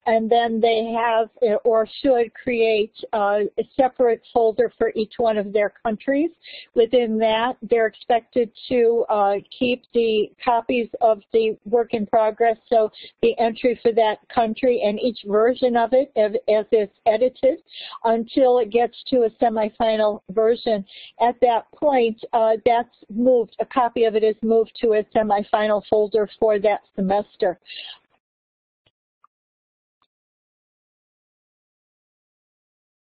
and 0.06 0.30
then 0.30 0.60
they 0.60 0.94
have 0.96 1.28
or 1.64 1.88
should 2.02 2.32
create 2.34 2.94
a 3.12 3.44
separate 3.76 4.22
folder 4.32 4.72
for 4.78 4.92
each 4.94 5.14
one 5.18 5.36
of 5.36 5.52
their 5.52 5.72
countries. 5.82 6.30
Within 6.74 7.18
that, 7.18 7.56
they're 7.62 7.86
expected 7.86 8.50
to 8.68 9.04
uh, 9.08 9.34
keep 9.56 9.84
the 9.94 10.30
copies 10.44 10.88
of 11.00 11.22
the 11.32 11.56
work 11.64 11.94
in 11.94 12.06
progress, 12.06 12.56
so 12.68 12.90
the 13.22 13.38
entry 13.38 13.78
for 13.82 13.92
that 13.92 14.18
country 14.28 14.82
and 14.84 14.98
each 15.00 15.20
version 15.26 15.76
of 15.76 15.92
it 15.92 16.12
as, 16.16 16.32
as 16.48 16.66
it's 16.70 16.92
edited 17.06 17.58
until 18.04 18.58
it 18.58 18.70
gets 18.70 18.96
to 19.08 19.22
a 19.22 19.30
semifinal 19.42 20.20
version. 20.30 20.84
At 21.20 21.36
that 21.40 21.70
point, 21.72 22.22
uh, 22.32 22.56
that's 22.64 22.96
moved, 23.08 23.56
a 23.60 23.66
copy 23.66 24.04
of 24.04 24.14
it 24.14 24.24
is 24.24 24.36
moved 24.54 24.72
to 24.82 24.88
a 24.94 25.02
semifinal 25.14 25.82
folder 25.88 26.28
for 26.38 26.58
that 26.58 26.80
semester. 26.96 27.58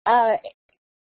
Uh, 0.06 0.38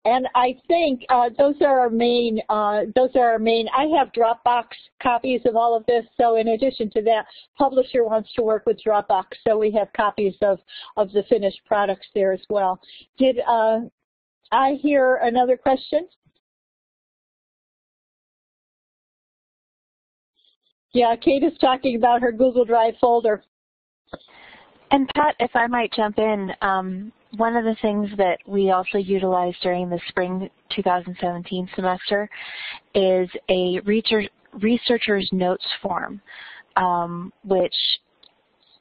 and 0.05 0.27
I 0.35 0.55
think 0.67 1.01
uh, 1.09 1.29
those 1.37 1.55
are 1.61 1.79
our 1.79 1.89
main, 1.89 2.39
uh, 2.49 2.81
those 2.95 3.09
are 3.15 3.31
our 3.31 3.39
main, 3.39 3.67
I 3.75 3.85
have 3.97 4.13
Dropbox 4.13 4.65
copies 5.01 5.41
of 5.45 5.55
all 5.55 5.75
of 5.75 5.83
this, 5.87 6.05
so 6.15 6.35
in 6.35 6.49
addition 6.49 6.91
to 6.91 7.01
that, 7.01 7.25
publisher 7.57 8.03
wants 8.03 8.31
to 8.35 8.43
work 8.43 8.67
with 8.67 8.77
Dropbox, 8.85 9.25
so 9.45 9.57
we 9.57 9.71
have 9.71 9.87
copies 9.93 10.35
of, 10.43 10.59
of 10.95 11.11
the 11.11 11.23
finished 11.27 11.59
products 11.65 12.07
there 12.13 12.31
as 12.33 12.45
well. 12.49 12.79
Did 13.17 13.39
uh, 13.47 13.79
I 14.51 14.73
hear 14.79 15.15
another 15.23 15.57
question? 15.57 16.07
Yeah, 20.95 21.13
Kate 21.17 21.43
is 21.43 21.51
talking 21.59 21.97
about 21.97 22.21
her 22.21 22.31
Google 22.31 22.63
Drive 22.63 22.93
folder. 23.01 23.43
And 24.91 25.09
Pat, 25.13 25.35
if 25.41 25.51
I 25.53 25.67
might 25.67 25.91
jump 25.91 26.17
in, 26.19 26.51
um, 26.61 27.11
one 27.35 27.57
of 27.57 27.65
the 27.65 27.75
things 27.81 28.09
that 28.15 28.37
we 28.47 28.71
also 28.71 28.97
utilized 28.97 29.57
during 29.61 29.89
the 29.89 29.99
spring 30.07 30.49
2017 30.73 31.67
semester 31.75 32.29
is 32.93 33.27
a 33.49 33.81
researcher's 34.53 35.29
notes 35.33 35.65
form, 35.81 36.21
um, 36.77 37.33
which 37.43 37.75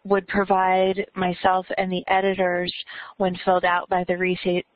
would 0.05 0.29
provide 0.29 1.05
myself 1.17 1.67
and 1.79 1.91
the 1.91 2.05
editors, 2.07 2.73
when 3.17 3.37
filled 3.45 3.65
out 3.65 3.89
by 3.89 4.05
the 4.07 4.17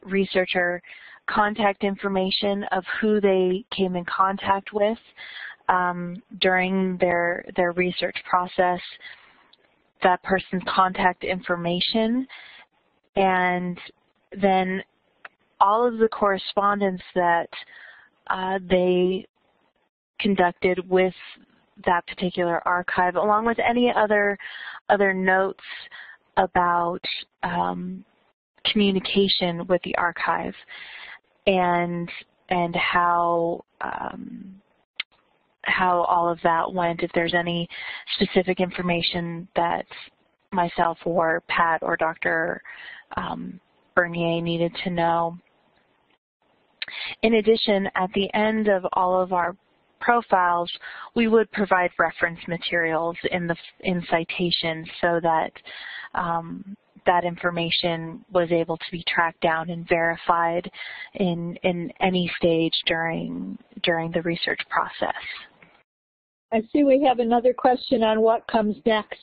researcher, 0.02 0.82
contact 1.30 1.84
information 1.84 2.64
of 2.72 2.82
who 3.00 3.20
they 3.20 3.64
came 3.70 3.94
in 3.94 4.04
contact 4.06 4.72
with, 4.72 4.98
um, 5.68 6.22
during 6.40 6.96
their, 6.98 7.44
their 7.56 7.72
research 7.72 8.16
process, 8.28 8.80
that 10.02 10.22
person's 10.22 10.62
contact 10.68 11.24
information, 11.24 12.26
and 13.16 13.78
then 14.40 14.82
all 15.60 15.86
of 15.86 15.98
the 15.98 16.08
correspondence 16.08 17.02
that 17.14 17.48
uh, 18.28 18.58
they 18.68 19.26
conducted 20.20 20.88
with 20.88 21.14
that 21.84 22.06
particular 22.06 22.66
archive, 22.66 23.16
along 23.16 23.46
with 23.46 23.58
any 23.58 23.92
other 23.94 24.36
other 24.88 25.12
notes 25.12 25.62
about 26.36 27.00
um, 27.42 28.04
communication 28.72 29.66
with 29.66 29.82
the 29.82 29.94
archive 29.96 30.54
and 31.46 32.08
and 32.50 32.74
how 32.76 33.64
um, 33.80 34.60
how 35.68 36.02
all 36.02 36.28
of 36.28 36.38
that 36.42 36.72
went, 36.72 37.02
if 37.02 37.10
there's 37.14 37.34
any 37.34 37.68
specific 38.14 38.60
information 38.60 39.48
that 39.56 39.86
myself 40.52 40.98
or 41.04 41.42
Pat 41.48 41.82
or 41.82 41.96
Dr. 41.96 42.62
Um, 43.16 43.60
Bernier 43.94 44.40
needed 44.40 44.72
to 44.84 44.90
know. 44.90 45.38
In 47.22 47.34
addition, 47.34 47.88
at 47.96 48.10
the 48.14 48.32
end 48.34 48.68
of 48.68 48.86
all 48.94 49.20
of 49.20 49.32
our 49.32 49.56
profiles, 50.00 50.70
we 51.14 51.28
would 51.28 51.50
provide 51.52 51.90
reference 51.98 52.38
materials 52.46 53.16
in 53.30 53.46
the 53.46 53.56
in 53.80 54.02
citations 54.08 54.88
so 55.00 55.20
that 55.22 55.50
um, 56.14 56.76
that 57.06 57.24
information 57.24 58.24
was 58.32 58.50
able 58.52 58.76
to 58.76 58.90
be 58.92 59.02
tracked 59.08 59.40
down 59.40 59.70
and 59.70 59.88
verified 59.88 60.70
in 61.14 61.56
in 61.62 61.92
any 62.00 62.30
stage 62.36 62.72
during 62.86 63.58
during 63.82 64.10
the 64.12 64.22
research 64.22 64.60
process. 64.70 65.22
I 66.52 66.62
see 66.72 66.84
we 66.84 67.02
have 67.06 67.18
another 67.18 67.52
question 67.52 68.02
on 68.02 68.20
what 68.20 68.46
comes 68.46 68.76
next. 68.86 69.20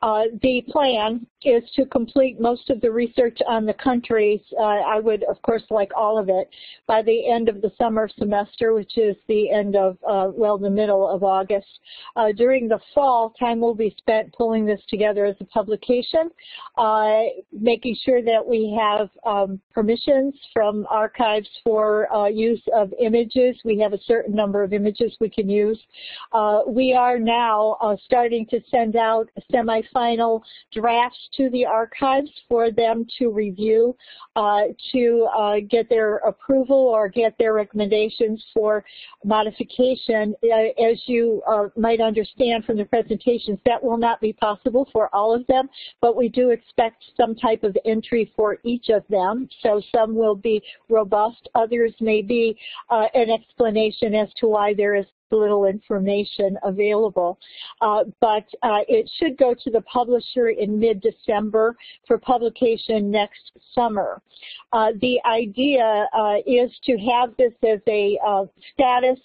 Uh, 0.00 0.24
the 0.42 0.62
plan 0.68 1.26
is 1.44 1.62
to 1.74 1.84
complete 1.86 2.40
most 2.40 2.70
of 2.70 2.80
the 2.80 2.90
research 2.90 3.38
on 3.48 3.64
the 3.66 3.74
countries. 3.74 4.40
Uh, 4.58 4.62
I 4.62 5.00
would, 5.00 5.24
of 5.24 5.40
course, 5.42 5.62
like 5.70 5.90
all 5.96 6.18
of 6.18 6.28
it 6.28 6.48
by 6.86 7.02
the 7.02 7.28
end 7.28 7.48
of 7.48 7.60
the 7.62 7.72
summer 7.78 8.08
semester, 8.18 8.74
which 8.74 8.96
is 8.96 9.16
the 9.28 9.50
end 9.50 9.76
of, 9.76 9.98
uh, 10.08 10.30
well, 10.32 10.56
the 10.56 10.70
middle 10.70 11.08
of 11.08 11.24
August. 11.24 11.80
Uh, 12.14 12.32
during 12.32 12.68
the 12.68 12.78
fall, 12.94 13.34
time 13.38 13.60
will 13.60 13.74
be 13.74 13.94
spent 13.98 14.32
pulling 14.32 14.66
this 14.66 14.80
together 14.88 15.24
as 15.24 15.36
a 15.40 15.44
publication, 15.44 16.30
uh, 16.76 17.22
making 17.52 17.96
sure 18.04 18.22
that 18.22 18.44
we 18.44 18.76
have 18.78 19.10
um, 19.26 19.60
permissions 19.72 20.34
from 20.52 20.86
archives 20.90 21.48
for 21.64 22.12
uh, 22.12 22.26
use 22.26 22.62
of 22.74 22.92
images. 23.00 23.56
We 23.64 23.78
have 23.78 23.92
a 23.92 24.02
certain 24.06 24.34
number 24.34 24.62
of 24.62 24.72
images 24.72 25.16
we 25.20 25.30
can 25.30 25.48
use. 25.48 25.78
We 26.66 26.92
are 26.92 27.18
now 27.18 27.76
starting 28.04 28.46
to 28.46 28.60
send 28.70 28.96
out 28.96 29.28
semi 29.50 29.82
final 29.92 30.42
drafts 30.72 31.28
to 31.36 31.50
the 31.50 31.64
archives 31.64 32.30
for 32.48 32.70
them 32.70 33.06
to 33.18 33.30
review, 33.30 33.96
uh, 34.36 34.62
to 34.92 35.28
uh, 35.36 35.56
get 35.68 35.88
their 35.88 36.16
approval 36.18 36.76
or 36.76 37.08
get 37.08 37.36
their 37.38 37.52
recommendations 37.54 38.44
for 38.54 38.84
modification. 39.24 40.34
Uh, 40.42 40.82
as 40.82 41.00
you 41.06 41.42
uh, 41.46 41.68
might 41.76 42.00
understand 42.00 42.64
from 42.64 42.76
the 42.76 42.84
presentations, 42.84 43.58
that 43.64 43.82
will 43.82 43.98
not 43.98 44.20
be 44.20 44.32
possible 44.32 44.88
for 44.92 45.14
all 45.14 45.34
of 45.34 45.46
them, 45.46 45.68
but 46.00 46.16
we 46.16 46.28
do 46.28 46.50
expect 46.50 47.04
some 47.16 47.34
type 47.34 47.62
of 47.62 47.76
entry 47.84 48.32
for 48.36 48.58
each 48.64 48.88
of 48.88 49.04
them. 49.08 49.48
So 49.62 49.82
some 49.94 50.14
will 50.14 50.36
be 50.36 50.62
robust, 50.88 51.48
others 51.54 51.92
may 52.00 52.22
be 52.22 52.56
uh, 52.90 53.06
an 53.14 53.30
explanation 53.30 54.14
as 54.14 54.28
to 54.40 54.46
why 54.46 54.74
there 54.74 54.94
is 54.94 55.06
little 55.30 55.66
information 55.66 56.56
available. 56.62 57.38
Uh, 57.80 58.04
but 58.20 58.44
uh, 58.62 58.80
it 58.88 59.10
should 59.18 59.36
go 59.36 59.54
to 59.54 59.70
the 59.70 59.80
publisher 59.82 60.48
in 60.48 60.78
mid-December 60.78 61.76
for 62.06 62.18
publication 62.18 63.10
next 63.10 63.52
summer. 63.74 64.20
Uh, 64.72 64.92
the 65.00 65.18
idea 65.24 66.06
uh, 66.14 66.36
is 66.46 66.70
to 66.84 66.96
have 66.98 67.36
this 67.36 67.52
as 67.66 67.80
a 67.88 68.18
uh, 68.26 68.44
status 68.74 69.18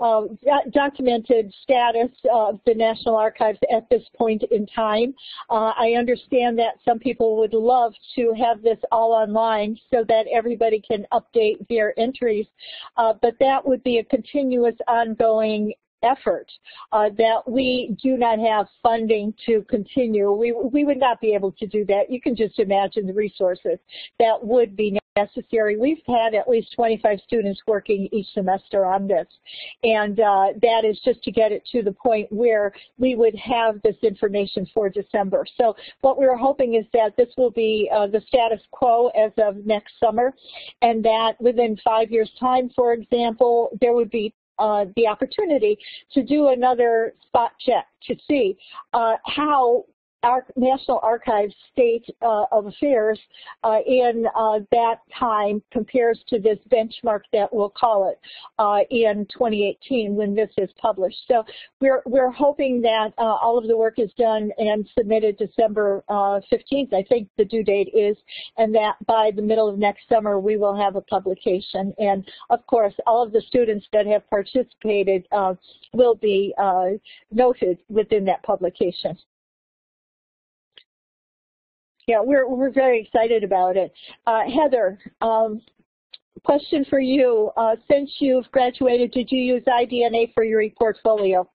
uh, 0.00 0.22
uh, 0.24 0.26
documented 0.72 1.52
status 1.62 2.10
of 2.32 2.60
the 2.66 2.74
National 2.74 3.16
Archives 3.16 3.58
at 3.72 3.88
this 3.90 4.02
point 4.16 4.42
in 4.50 4.66
time. 4.66 5.14
Uh, 5.50 5.72
I 5.78 5.94
understand 5.98 6.58
that 6.58 6.74
some 6.84 6.98
people 6.98 7.36
would 7.36 7.54
love 7.54 7.94
to 8.16 8.32
have 8.34 8.62
this 8.62 8.78
all 8.90 9.12
online 9.12 9.78
so 9.90 10.04
that 10.08 10.26
everybody 10.32 10.80
can 10.80 11.06
update 11.12 11.66
their 11.68 11.98
entries, 11.98 12.46
uh, 12.96 13.14
but 13.22 13.34
that 13.40 13.66
would 13.66 13.82
be 13.84 13.98
a 13.98 14.04
continuous 14.04 14.76
ongoing 14.88 15.72
effort 16.02 16.50
uh, 16.92 17.10
that 17.16 17.42
we 17.46 17.96
do 18.02 18.16
not 18.16 18.38
have 18.38 18.66
funding 18.82 19.34
to 19.46 19.62
continue. 19.68 20.32
We, 20.32 20.52
we 20.52 20.84
would 20.84 20.98
not 20.98 21.20
be 21.20 21.34
able 21.34 21.52
to 21.52 21.66
do 21.66 21.84
that. 21.86 22.10
You 22.10 22.20
can 22.20 22.36
just 22.36 22.58
imagine 22.58 23.06
the 23.06 23.14
resources 23.14 23.78
that 24.18 24.38
would 24.42 24.76
be 24.76 24.98
necessary. 25.16 25.76
We've 25.76 26.02
had 26.06 26.34
at 26.34 26.48
least 26.48 26.72
25 26.74 27.20
students 27.24 27.60
working 27.66 28.08
each 28.10 28.26
semester 28.34 28.84
on 28.84 29.06
this, 29.06 29.26
and 29.84 30.18
uh, 30.18 30.46
that 30.60 30.82
is 30.84 30.98
just 31.04 31.22
to 31.22 31.30
get 31.30 31.52
it 31.52 31.64
to 31.70 31.82
the 31.82 31.92
point 31.92 32.30
where 32.32 32.72
we 32.98 33.14
would 33.14 33.34
have 33.36 33.80
this 33.82 33.96
information 34.02 34.66
for 34.74 34.88
December. 34.88 35.46
So 35.56 35.76
what 36.00 36.18
we're 36.18 36.36
hoping 36.36 36.74
is 36.74 36.84
that 36.92 37.16
this 37.16 37.28
will 37.36 37.52
be 37.52 37.88
uh, 37.94 38.08
the 38.08 38.22
status 38.26 38.60
quo 38.72 39.08
as 39.08 39.30
of 39.38 39.64
next 39.64 39.92
summer, 40.00 40.34
and 40.82 41.04
that 41.04 41.34
within 41.40 41.78
five 41.84 42.10
years' 42.10 42.32
time, 42.40 42.70
for 42.74 42.92
example, 42.92 43.70
there 43.80 43.92
would 43.92 44.10
be 44.10 44.34
uh, 44.58 44.86
the 44.96 45.06
opportunity 45.06 45.78
to 46.12 46.22
do 46.22 46.48
another 46.48 47.14
spot 47.26 47.52
check 47.60 47.86
to 48.06 48.14
see 48.28 48.56
uh, 48.92 49.14
how 49.24 49.84
our 50.24 50.44
National 50.56 50.98
Archives 51.02 51.54
state 51.72 52.04
uh, 52.22 52.44
of 52.50 52.66
affairs 52.66 53.20
uh, 53.62 53.78
in 53.86 54.26
uh, 54.34 54.60
that 54.72 55.00
time 55.18 55.62
compares 55.70 56.18
to 56.28 56.38
this 56.38 56.58
benchmark 56.72 57.20
that 57.32 57.52
we'll 57.52 57.70
call 57.70 58.10
it 58.10 58.18
uh, 58.58 58.78
in 58.90 59.26
2018 59.32 60.14
when 60.14 60.34
this 60.34 60.50
is 60.56 60.70
published. 60.78 61.18
So 61.28 61.44
we're, 61.80 62.02
we're 62.06 62.30
hoping 62.30 62.80
that 62.82 63.12
uh, 63.18 63.22
all 63.22 63.58
of 63.58 63.68
the 63.68 63.76
work 63.76 63.98
is 63.98 64.10
done 64.18 64.50
and 64.58 64.88
submitted 64.96 65.36
December 65.36 66.02
15th, 66.08 66.92
uh, 66.92 66.96
I 66.96 67.04
think 67.08 67.28
the 67.36 67.44
due 67.44 67.62
date 67.62 67.90
is, 67.94 68.16
and 68.56 68.74
that 68.74 68.94
by 69.06 69.30
the 69.34 69.42
middle 69.42 69.68
of 69.68 69.78
next 69.78 70.08
summer 70.08 70.40
we 70.40 70.56
will 70.56 70.74
have 70.76 70.96
a 70.96 71.02
publication. 71.02 71.92
And 71.98 72.26
of 72.50 72.66
course, 72.66 72.94
all 73.06 73.22
of 73.22 73.32
the 73.32 73.42
students 73.42 73.86
that 73.92 74.06
have 74.06 74.28
participated 74.30 75.26
will 75.92 76.14
be 76.14 76.54
noted 77.30 77.78
within 77.88 78.24
that 78.24 78.42
publication. 78.42 79.18
Yeah, 82.06 82.20
we're 82.20 82.48
we're 82.48 82.70
very 82.70 83.00
excited 83.02 83.44
about 83.44 83.76
it. 83.76 83.92
Uh, 84.26 84.42
Heather, 84.42 84.98
um, 85.22 85.60
question 86.44 86.84
for 86.90 87.00
you. 87.00 87.50
Uh, 87.56 87.76
since 87.90 88.10
you've 88.18 88.50
graduated, 88.50 89.12
did 89.12 89.30
you 89.30 89.38
use 89.38 89.62
iDNA 89.66 90.34
for 90.34 90.44
your 90.44 90.62
ePortfolio? 90.62 91.46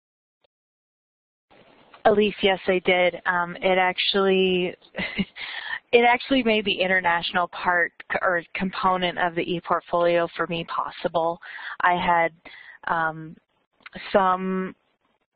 Elise, 2.05 2.33
yes, 2.41 2.59
I 2.67 2.79
did. 2.85 3.21
Um, 3.25 3.55
it 3.61 3.77
actually, 3.77 4.73
it 5.91 6.05
actually 6.07 6.43
made 6.43 6.65
the 6.65 6.81
international 6.81 7.47
part 7.49 7.91
or 8.21 8.41
component 8.55 9.19
of 9.19 9.35
the 9.35 9.45
ePortfolio 9.45 10.27
for 10.35 10.47
me 10.47 10.65
possible. 10.65 11.39
I 11.81 11.93
had 11.93 12.31
um, 12.87 13.35
some 14.11 14.75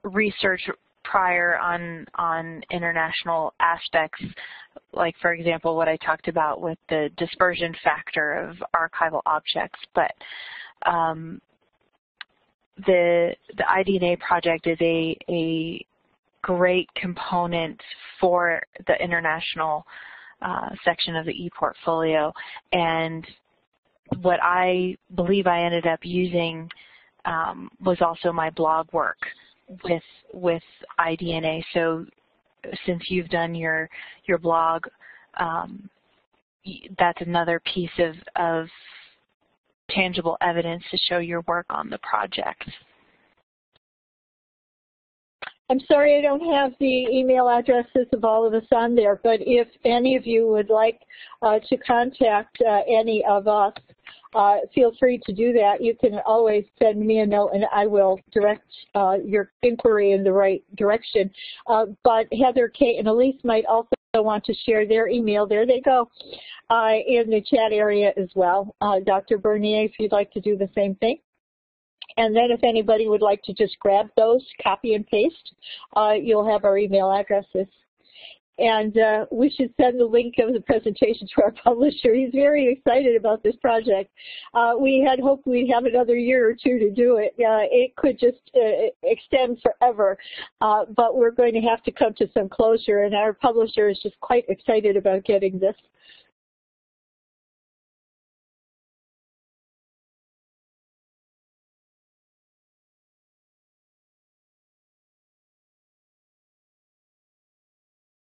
research 0.04 0.62
prior 1.04 1.58
on 1.58 2.06
on 2.16 2.64
international 2.72 3.54
aspects, 3.60 4.24
like 4.94 5.16
for 5.22 5.34
example 5.34 5.76
what 5.76 5.88
I 5.88 5.98
talked 5.98 6.28
about 6.28 6.62
with 6.62 6.78
the 6.90 7.10
dispersion 7.18 7.76
factor 7.84 8.34
of 8.34 8.58
archival 8.76 9.22
objects. 9.26 9.80
But 9.94 10.12
um, 10.86 11.42
the 12.86 13.36
the 13.58 13.64
iDNA 13.64 14.20
project 14.20 14.68
is 14.68 14.78
a 14.82 15.18
a 15.30 15.86
great 16.42 16.90
component 16.96 17.80
for 18.20 18.62
the 18.88 19.02
international 19.02 19.86
uh, 20.42 20.70
section 20.84 21.16
of 21.16 21.26
the 21.26 21.34
ePortfolio, 21.34 22.32
and 22.74 23.26
what 24.22 24.40
I 24.42 24.98
believe 25.16 25.48
I 25.48 25.64
ended 25.64 25.88
up 25.88 26.00
using 26.04 26.70
um, 27.26 27.70
was 27.84 28.02
also 28.02 28.32
my 28.34 28.50
blog 28.50 28.92
work 28.92 29.18
with 29.84 30.04
with 30.34 30.64
iDNA. 31.00 31.64
So 31.74 32.06
since 32.86 33.04
you've 33.10 33.30
done 33.30 33.56
your 33.56 33.90
your 34.26 34.38
blog, 34.38 34.86
um, 35.40 35.90
that's 36.98 37.22
another 37.22 37.62
piece 37.74 37.92
of, 38.00 38.16
of 38.36 38.68
tangible 39.90 40.38
evidence 40.42 40.84
to 40.92 40.98
show 41.10 41.18
your 41.20 41.42
work 41.42 41.66
on 41.70 41.90
the 41.90 42.00
project. 42.00 42.64
I'm 45.74 45.80
sorry 45.88 46.20
I 46.20 46.22
don't 46.22 46.54
have 46.54 46.74
the 46.80 47.08
email 47.12 47.50
addresses 47.50 48.06
of 48.14 48.24
all 48.24 48.46
of 48.46 48.54
us 48.54 48.68
on 48.72 48.94
there, 48.94 49.20
but 49.24 49.40
if 49.40 49.68
any 49.84 50.16
of 50.16 50.24
you 50.24 50.48
would 50.50 50.70
like 50.70 51.00
uh, 51.42 51.58
to 51.68 51.78
contact 51.78 52.62
uh, 52.62 52.82
any 52.88 53.26
of 53.28 53.48
us, 53.48 53.74
uh, 54.36 54.58
feel 54.76 54.92
free 55.00 55.20
to 55.26 55.34
do 55.34 55.52
that. 55.54 55.82
You 55.82 55.96
can 56.00 56.20
always 56.28 56.64
send 56.78 57.00
me 57.00 57.22
a 57.22 57.26
note 57.26 57.54
and 57.56 57.66
I 57.74 57.88
will 57.88 58.20
direct 58.32 58.68
uh, 58.94 59.18
your 59.26 59.50
inquiry 59.64 60.12
in 60.12 60.24
the 60.24 60.32
right 60.32 60.64
direction. 60.76 61.32
Uh, 61.66 61.88
but 62.04 62.28
Heather, 62.32 62.68
Kate, 62.68 63.00
and 63.00 63.08
Elise 63.08 63.44
might 63.44 63.66
also 63.66 63.90
want 64.14 64.46
to 64.46 64.54
share 64.54 64.88
their 64.88 65.08
email. 65.08 65.48
There 65.48 65.66
they 65.66 65.82
go 65.82 66.08
uh, 66.70 66.92
in 67.08 67.32
the 67.32 67.42
chat 67.42 67.72
area 67.72 68.14
as 68.16 68.30
well. 68.36 68.76
Dr. 69.08 69.40
Bernier, 69.40 69.86
if 69.86 69.94
you'd 69.98 70.12
like 70.12 70.32
to 70.34 70.40
do 70.40 70.56
the 70.56 70.70
same 70.76 70.94
thing. 70.98 71.18
And 72.18 72.36
then 72.36 72.52
if 72.52 72.64
anybody 72.64 73.08
would 73.08 73.22
like 73.22 73.42
to 73.44 73.54
just 73.54 73.78
grab 73.80 74.10
those, 74.16 74.46
copy 74.62 74.94
and 74.94 75.06
paste, 75.08 75.54
uh, 75.96 76.14
you'll 76.20 76.50
have 76.50 76.64
our 76.64 76.78
email 76.78 77.12
addresses. 77.12 77.68
and 78.60 78.98
uh, 79.00 79.26
we 79.32 79.50
should 79.50 79.74
send 79.82 80.00
the 80.00 80.06
link 80.06 80.36
of 80.38 80.54
the 80.54 80.62
presentation 80.62 81.28
to 81.36 81.44
our 81.44 81.52
publisher. 81.64 82.14
He's 82.14 82.32
very 82.32 82.72
excited 82.72 83.16
about 83.16 83.42
this 83.42 83.56
project. 83.56 84.12
Uh, 84.54 84.74
we 84.80 85.04
had 85.08 85.20
hoped 85.20 85.48
we'd 85.48 85.72
have 85.72 85.86
another 85.86 86.16
year 86.16 86.48
or 86.48 86.54
two 86.54 86.78
to 86.78 86.92
do 86.92 87.18
it. 87.18 87.34
Uh, 87.40 87.66
it 87.72 87.96
could 87.96 88.20
just 88.20 88.38
uh, 88.56 88.90
extend 89.04 89.58
forever, 89.64 90.18
uh, 90.62 90.86
but 90.96 91.16
we're 91.16 91.32
going 91.32 91.54
to 91.54 91.62
have 91.62 91.82
to 91.84 91.92
come 91.92 92.14
to 92.16 92.30
some 92.34 92.48
closure, 92.48 93.04
and 93.04 93.16
our 93.16 93.34
publisher 93.34 93.90
is 93.90 94.00
just 94.04 94.20
quite 94.20 94.46
excited 94.50 94.98
about 94.98 95.24
getting 95.26 95.58
this 95.58 95.76